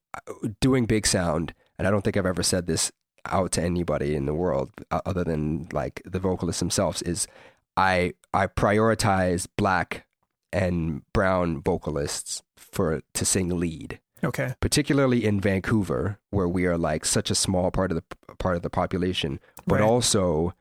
doing 0.61 0.85
big 0.85 1.05
sound 1.07 1.53
and 1.77 1.87
I 1.87 1.91
don't 1.91 2.01
think 2.03 2.17
I've 2.17 2.25
ever 2.25 2.43
said 2.43 2.67
this 2.67 2.91
out 3.25 3.51
to 3.53 3.61
anybody 3.61 4.15
in 4.15 4.25
the 4.25 4.33
world 4.33 4.71
uh, 4.91 5.01
other 5.05 5.23
than 5.23 5.67
like 5.71 6.01
the 6.05 6.19
vocalists 6.19 6.59
themselves 6.59 7.01
is 7.01 7.27
I 7.75 8.13
I 8.33 8.47
prioritize 8.47 9.47
black 9.57 10.05
and 10.53 11.01
brown 11.11 11.61
vocalists 11.61 12.43
for 12.55 13.01
to 13.13 13.25
sing 13.25 13.49
lead 13.59 13.99
Okay. 14.23 14.55
particularly 14.59 15.23
in 15.25 15.39
Vancouver, 15.41 16.17
where 16.31 16.47
we 16.47 16.65
are 16.65 16.77
like 16.77 17.05
such 17.05 17.29
a 17.29 17.35
small 17.35 17.69
part 17.71 17.91
of 17.91 17.97
the 17.97 18.35
part 18.37 18.55
of 18.55 18.61
the 18.63 18.69
population, 18.69 19.39
but 19.67 19.79
Right. 19.81 19.83
also 19.89 20.53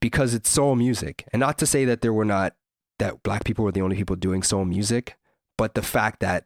because 0.00 0.34
it's 0.34 0.50
soul 0.50 0.76
music, 0.76 1.26
and 1.32 1.40
not 1.40 1.58
to 1.58 1.66
say 1.66 1.84
that 1.86 2.02
there 2.02 2.12
were 2.12 2.24
not 2.24 2.54
that 2.98 3.22
black 3.22 3.44
people 3.44 3.64
were 3.64 3.72
the 3.72 3.80
only 3.82 3.96
people 3.96 4.16
doing 4.16 4.42
soul 4.42 4.64
music, 4.64 5.16
but 5.56 5.74
the 5.74 5.82
fact 5.82 6.20
that 6.20 6.44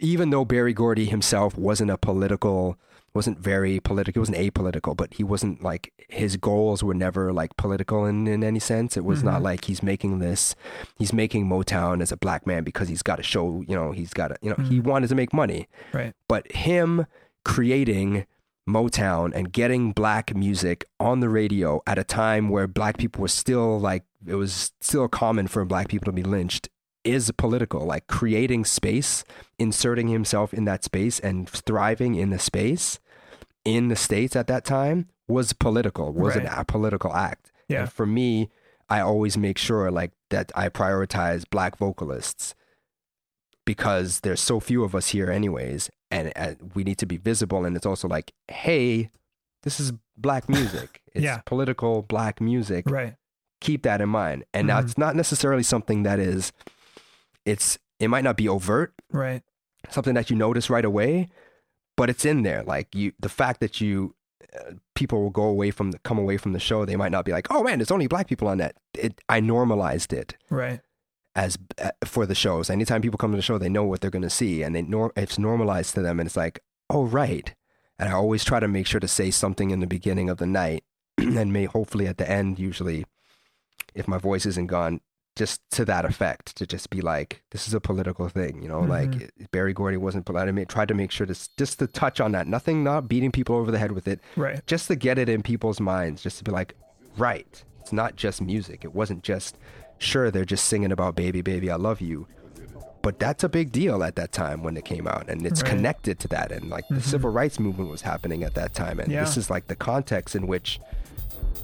even 0.00 0.30
though 0.30 0.44
Berry 0.44 0.72
Gordy 0.72 1.04
himself 1.06 1.56
wasn't 1.56 1.90
a 1.90 1.98
political, 1.98 2.76
wasn't 3.14 3.38
very 3.38 3.78
political, 3.80 4.14
he 4.14 4.30
wasn't 4.30 4.38
apolitical, 4.38 4.96
but 4.96 5.14
he 5.14 5.22
wasn't 5.24 5.62
like 5.62 5.92
his 6.08 6.36
goals 6.36 6.82
were 6.82 6.94
never 6.94 7.32
like 7.32 7.56
political 7.56 8.06
in 8.06 8.26
in 8.26 8.42
any 8.42 8.58
sense. 8.58 8.96
It 8.96 9.04
was 9.04 9.22
not 9.22 9.40
Mhm. 9.40 9.44
like 9.44 9.64
he's 9.66 9.82
making 9.82 10.18
this 10.18 10.54
he's 10.98 11.12
making 11.12 11.46
Motown 11.48 12.00
as 12.02 12.10
a 12.12 12.16
black 12.16 12.46
man 12.46 12.64
because 12.64 12.88
he's 12.88 13.02
got 13.02 13.16
to 13.16 13.22
show, 13.22 13.62
you 13.68 13.74
know, 13.74 13.92
he's 13.92 14.12
got 14.14 14.28
to, 14.28 14.36
you 14.42 14.50
know, 14.50 14.64
he 14.64 14.80
Mhm. 14.80 14.84
wanted 14.84 15.08
to 15.08 15.14
make 15.14 15.32
money. 15.32 15.68
Right. 15.92 16.14
But 16.28 16.50
him 16.52 17.06
creating 17.44 18.24
Motown 18.68 19.32
and 19.34 19.52
getting 19.52 19.92
black 19.92 20.34
music 20.36 20.84
on 21.00 21.20
the 21.20 21.28
radio 21.28 21.82
at 21.86 21.98
a 21.98 22.04
time 22.04 22.48
where 22.48 22.68
black 22.68 22.96
people 22.96 23.20
were 23.20 23.28
still 23.28 23.78
like, 23.80 24.04
it 24.26 24.36
was 24.36 24.72
still 24.80 25.08
common 25.08 25.48
for 25.48 25.64
black 25.64 25.88
people 25.88 26.06
to 26.06 26.12
be 26.12 26.22
lynched 26.22 26.68
is 27.04 27.30
political. 27.32 27.84
Like 27.84 28.06
creating 28.06 28.64
space, 28.64 29.24
inserting 29.58 30.08
himself 30.08 30.52
in 30.54 30.64
that 30.66 30.84
space 30.84 31.18
and 31.20 31.48
thriving 31.48 32.14
in 32.14 32.30
the 32.30 32.38
space 32.38 32.98
in 33.64 33.88
the 33.88 33.96
States 33.96 34.34
at 34.36 34.46
that 34.48 34.64
time 34.64 35.08
was 35.28 35.52
political, 35.52 36.12
was 36.12 36.36
Right. 36.36 36.46
an 36.46 36.52
a 36.52 36.64
political 36.64 37.12
act. 37.14 37.52
Yeah. 37.68 37.82
And 37.82 37.92
for 37.92 38.06
me, 38.06 38.50
I 38.88 39.00
always 39.00 39.36
make 39.38 39.56
sure 39.58 39.90
like 39.90 40.12
that 40.30 40.50
I 40.54 40.68
prioritize 40.68 41.44
black 41.48 41.76
vocalists 41.78 42.54
because 43.64 44.20
there's 44.20 44.40
so 44.40 44.60
few 44.60 44.82
of 44.84 44.94
us 44.94 45.08
here 45.08 45.30
anyways 45.30 45.90
and, 46.10 46.32
uh 46.36 46.54
we 46.74 46.82
need 46.84 46.98
to 46.98 47.06
be 47.06 47.16
visible 47.16 47.64
and 47.64 47.76
it's 47.76 47.86
also 47.86 48.08
like 48.08 48.32
hey 48.48 49.10
this 49.62 49.78
is 49.78 49.92
black 50.16 50.48
music 50.48 51.00
it's 51.14 51.22
Yeah. 51.24 51.40
political 51.46 52.02
black 52.02 52.40
music 52.40 52.90
Right. 52.90 53.14
keep 53.60 53.82
that 53.84 54.00
in 54.00 54.08
mind 54.08 54.44
and 54.52 54.64
Mhm. 54.64 54.68
that's 54.68 54.98
not 54.98 55.14
necessarily 55.14 55.62
something 55.62 56.02
that 56.02 56.18
is 56.18 56.52
it's 57.44 57.78
it 58.00 58.08
might 58.08 58.24
not 58.24 58.36
be 58.36 58.48
overt 58.48 58.92
Right. 59.10 59.42
something 59.90 60.14
that 60.14 60.30
you 60.30 60.36
notice 60.36 60.68
right 60.70 60.84
away, 60.84 61.28
but 61.96 62.10
it's 62.10 62.24
in 62.24 62.42
there. 62.42 62.62
Like 62.62 62.94
you, 62.94 63.12
the 63.20 63.28
fact 63.28 63.60
that 63.60 63.80
you, 63.80 64.14
uh, 64.58 64.72
people 64.94 65.22
will 65.22 65.30
go 65.30 65.44
away 65.44 65.70
from 65.70 65.92
the, 65.92 65.98
come 66.00 66.18
away 66.18 66.36
from 66.36 66.52
the 66.52 66.58
show, 66.58 66.84
they 66.84 66.96
might 66.96 67.12
not 67.12 67.24
be 67.24 67.32
like, 67.32 67.46
oh 67.50 67.62
man, 67.62 67.78
there's 67.78 67.90
only 67.92 68.06
black 68.08 68.26
people 68.28 68.48
on 68.48 68.58
that. 68.58 68.74
It, 68.94 69.20
I 69.28 69.40
normalized 69.40 70.12
it 70.12 70.34
Right. 70.50 70.80
as 71.36 71.56
uh, 71.80 71.90
for 72.04 72.26
the 72.26 72.34
shows. 72.34 72.70
Anytime 72.70 73.02
people 73.02 73.18
come 73.18 73.30
to 73.30 73.36
the 73.36 73.42
show, 73.42 73.56
they 73.58 73.68
know 73.68 73.84
what 73.84 74.00
they're 74.00 74.10
going 74.10 74.22
to 74.22 74.30
see, 74.30 74.62
and 74.62 74.74
they 74.74 74.82
nor- 74.82 75.12
it's 75.16 75.38
normalized 75.38 75.94
to 75.94 76.02
them, 76.02 76.18
and 76.18 76.26
it's 76.26 76.36
like, 76.36 76.60
oh 76.90 77.04
right. 77.04 77.54
And 77.98 78.08
I 78.08 78.12
always 78.12 78.42
try 78.44 78.58
to 78.58 78.66
make 78.68 78.86
sure 78.88 79.00
to 79.00 79.06
say 79.08 79.30
something 79.30 79.70
in 79.70 79.78
the 79.80 79.86
beginning 79.86 80.28
of 80.28 80.38
the 80.38 80.46
night, 80.46 80.82
and 81.18 81.52
may 81.52 81.66
hopefully 81.66 82.08
at 82.08 82.18
the 82.18 82.28
end, 82.28 82.58
usually, 82.58 83.04
if 83.94 84.08
my 84.08 84.18
voice 84.18 84.44
isn't 84.46 84.66
gone, 84.66 85.00
just 85.36 85.60
to 85.70 85.84
that 85.86 86.04
effect, 86.04 86.56
to 86.56 86.66
just 86.66 86.90
be 86.90 87.00
like, 87.00 87.42
this 87.52 87.66
is 87.66 87.72
a 87.74 87.80
political 87.80 88.28
thing, 88.28 88.62
you 88.62 88.68
know, 88.68 88.80
like 88.80 89.30
Berry 89.50 89.72
Gordy 89.72 89.96
wasn't, 89.96 90.28
I 90.28 90.50
mean, 90.52 90.66
tried 90.66 90.88
to 90.88 90.94
make 90.94 91.10
sure 91.10 91.26
to, 91.26 91.34
just 91.56 91.78
to 91.78 91.86
touch 91.86 92.20
on 92.20 92.32
that, 92.32 92.46
nothing, 92.46 92.84
not 92.84 93.08
beating 93.08 93.32
people 93.32 93.56
over 93.56 93.70
the 93.70 93.78
head 93.78 93.92
with 93.92 94.06
it, 94.06 94.20
Right. 94.36 94.60
just 94.66 94.88
to 94.88 94.96
get 94.96 95.16
it 95.18 95.28
in 95.30 95.42
people's 95.42 95.80
minds, 95.80 96.22
just 96.22 96.36
to 96.38 96.44
be 96.44 96.50
like, 96.52 96.74
right, 97.16 97.64
it's 97.80 97.92
not 97.94 98.16
just 98.16 98.42
music. 98.42 98.84
It 98.84 98.94
wasn't 98.94 99.22
just, 99.22 99.56
sure, 99.98 100.30
they're 100.30 100.44
just 100.44 100.66
singing 100.66 100.92
about 100.92 101.14
baby, 101.14 101.40
baby, 101.40 101.70
I 101.70 101.76
love 101.76 102.02
you. 102.02 102.26
But 103.00 103.18
that's 103.18 103.42
a 103.42 103.48
big 103.48 103.72
deal 103.72 104.04
at 104.04 104.14
that 104.16 104.30
time 104.32 104.62
when 104.62 104.76
it 104.76 104.84
came 104.84 105.08
out, 105.08 105.28
and 105.28 105.44
it's 105.46 105.62
Right. 105.62 105.68
Mm-hmm. 105.70 105.76
connected 105.78 106.18
to 106.20 106.28
that. 106.28 106.52
And 106.52 106.68
like 106.70 106.84
the 106.88 107.00
civil 107.00 107.30
rights 107.30 107.58
movement 107.58 107.90
was 107.90 108.02
happening 108.02 108.44
at 108.44 108.54
that 108.54 108.74
time, 108.74 109.00
and 109.00 109.10
Yeah. 109.10 109.24
this 109.24 109.36
is 109.38 109.48
like 109.50 109.66
the 109.66 109.74
context 109.76 110.36
in 110.36 110.46
which 110.46 110.78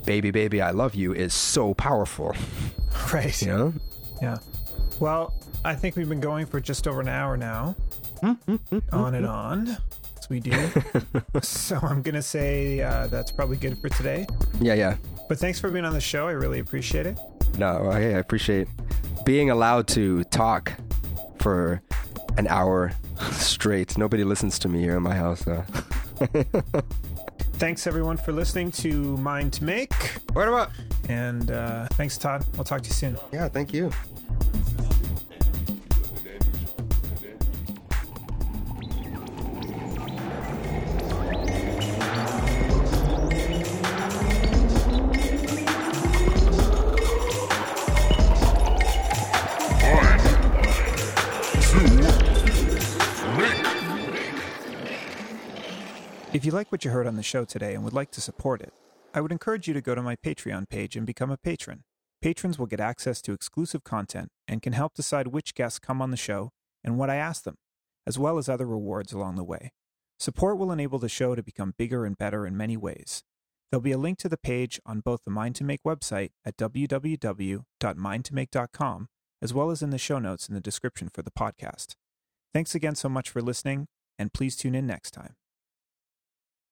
"Baby, 0.09 0.30
Baby, 0.30 0.62
I 0.62 0.70
Love 0.70 0.94
You" 0.94 1.12
is 1.12 1.34
so 1.34 1.74
powerful. 1.74 2.34
Right. 3.12 3.40
You 3.42 3.48
know? 3.48 3.72
Yeah. 4.20 4.38
Well, 4.98 5.32
I 5.64 5.74
think 5.74 5.94
we've 5.96 6.09
been 6.09 6.20
going 6.20 6.46
for 6.46 6.61
just 6.61 6.88
over 6.88 7.00
an 7.00 7.09
hour 7.09 7.36
now. 7.36 7.76
on 8.22 9.14
and 9.14 9.26
on, 9.26 9.76
as 10.18 10.28
we 10.28 10.40
do. 10.40 10.52
so 11.42 11.78
I'm 11.82 12.02
going 12.02 12.14
to 12.14 12.22
say 12.22 12.80
uh, 12.80 13.06
that's 13.06 13.30
probably 13.30 13.56
good 13.59 13.78
for 13.78 13.88
today. 13.90 14.26
Yeah, 14.61 14.74
yeah. 14.74 14.96
But 15.28 15.38
thanks 15.38 15.61
for 15.61 15.70
being 15.70 15.84
on 15.84 15.92
the 15.92 16.00
show. 16.00 16.26
I 16.26 16.32
really 16.32 16.59
appreciate 16.59 17.06
it. 17.06 17.18
No, 17.56 17.88
I, 17.90 17.98
I 17.98 18.18
appreciate 18.18 18.68
being 19.24 19.50
allowed 19.50 19.86
to 19.88 20.24
talk 20.24 20.72
for 21.38 21.82
an 22.36 22.46
hour 22.48 22.92
straight. 23.32 23.96
Nobody 23.98 24.24
listens 24.24 24.59
to 24.61 24.68
me 24.68 24.80
here 24.80 24.96
in 24.96 25.02
my 25.02 25.14
house, 25.14 25.44
though. 25.44 25.64
Thanks, 27.39 27.86
everyone, 27.86 28.16
for 28.16 28.32
listening 28.32 28.70
to 28.72 29.16
Mind 29.18 29.53
to 29.55 29.64
Make. 29.64 29.93
What 30.32 30.49
about? 30.49 30.70
And 31.09 31.51
uh, 31.51 31.86
thanks, 31.93 32.16
Todd. 32.18 32.45
We'll 32.55 32.64
talk 32.64 32.82
to 32.82 32.89
you 32.89 32.95
soon. 32.95 33.18
Yeah, 33.32 33.49
thank 33.49 33.72
you. 33.72 33.91
If 56.39 56.45
you 56.45 56.53
like 56.53 56.70
what 56.70 56.84
you 56.84 56.93
heard 56.93 57.09
on 57.09 57.16
the 57.16 57.24
show 57.24 57.45
today 57.45 57.74
and 57.74 57.82
would 57.82 57.93
like 57.93 58.12
to 58.12 58.20
support 58.20 58.61
it, 58.61 58.72
I 59.12 59.20
would 59.20 59.32
encourage 59.32 59.66
you 59.66 59.74
to 59.74 59.80
go 59.80 59.97
to 59.97 60.03
my 60.03 60.14
Patreon 60.14 60.68
page 60.68 60.95
and 60.95 61.05
become 61.05 61.32
a 61.32 61.36
patron. 61.36 61.82
Patrons 62.22 62.61
will 62.61 62.68
get 62.68 62.78
access 62.78 63.20
to 63.22 63.32
exclusive 63.32 63.82
content 63.82 64.28
and 64.47 64.62
can 64.62 64.72
help 64.72 64.95
decide 64.95 65.26
which 65.26 65.57
guests 65.57 65.80
come 65.80 66.01
on 66.01 66.12
the 66.12 66.16
show 66.16 66.51
and 66.84 66.97
what 66.97 67.11
I 67.11 67.16
ask 67.16 67.43
them, 67.43 67.57
as 68.07 68.20
well 68.20 68.39
as 68.39 68.49
other 68.49 68.66
rewards 68.66 69.12
along 69.12 69.34
the 69.34 69.43
way. 69.43 69.72
Support 70.20 70.59
will 70.59 70.70
enable 70.70 71.01
the 71.01 71.09
show 71.09 71.34
to 71.34 71.43
become 71.43 71.74
bigger 71.76 72.07
and 72.07 72.16
better 72.16 72.47
in 72.47 72.57
many 72.57 72.76
ways. 72.76 73.24
There'll 73.72 73.82
be 73.82 73.91
a 73.91 73.99
link 73.99 74.18
to 74.18 74.28
the 74.28 74.39
page 74.39 74.78
on 74.86 75.01
both 75.01 75.24
the 75.24 75.32
Mind 75.32 75.57
to 75.57 75.64
Make 75.64 75.82
website 75.82 76.30
at 76.45 76.57
www.mindtomake.com, 76.57 79.09
as 79.43 79.53
well 79.53 79.70
as 79.72 79.82
in 79.82 79.91
the 79.91 79.99
show 79.99 80.20
notes 80.20 80.49
in 80.49 80.55
the 80.55 80.61
description 80.61 81.11
for 81.12 81.22
the 81.22 81.32
podcast. 81.32 81.97
Thanks 82.55 82.76
again 82.76 82.95
so 82.95 83.09
much 83.09 83.28
for 83.28 83.43
listening, 83.43 83.89
and 84.20 84.32
please 84.32 84.55
tune 84.55 84.76
in 84.76 84.86
next 84.86 85.11
time. 85.11 85.34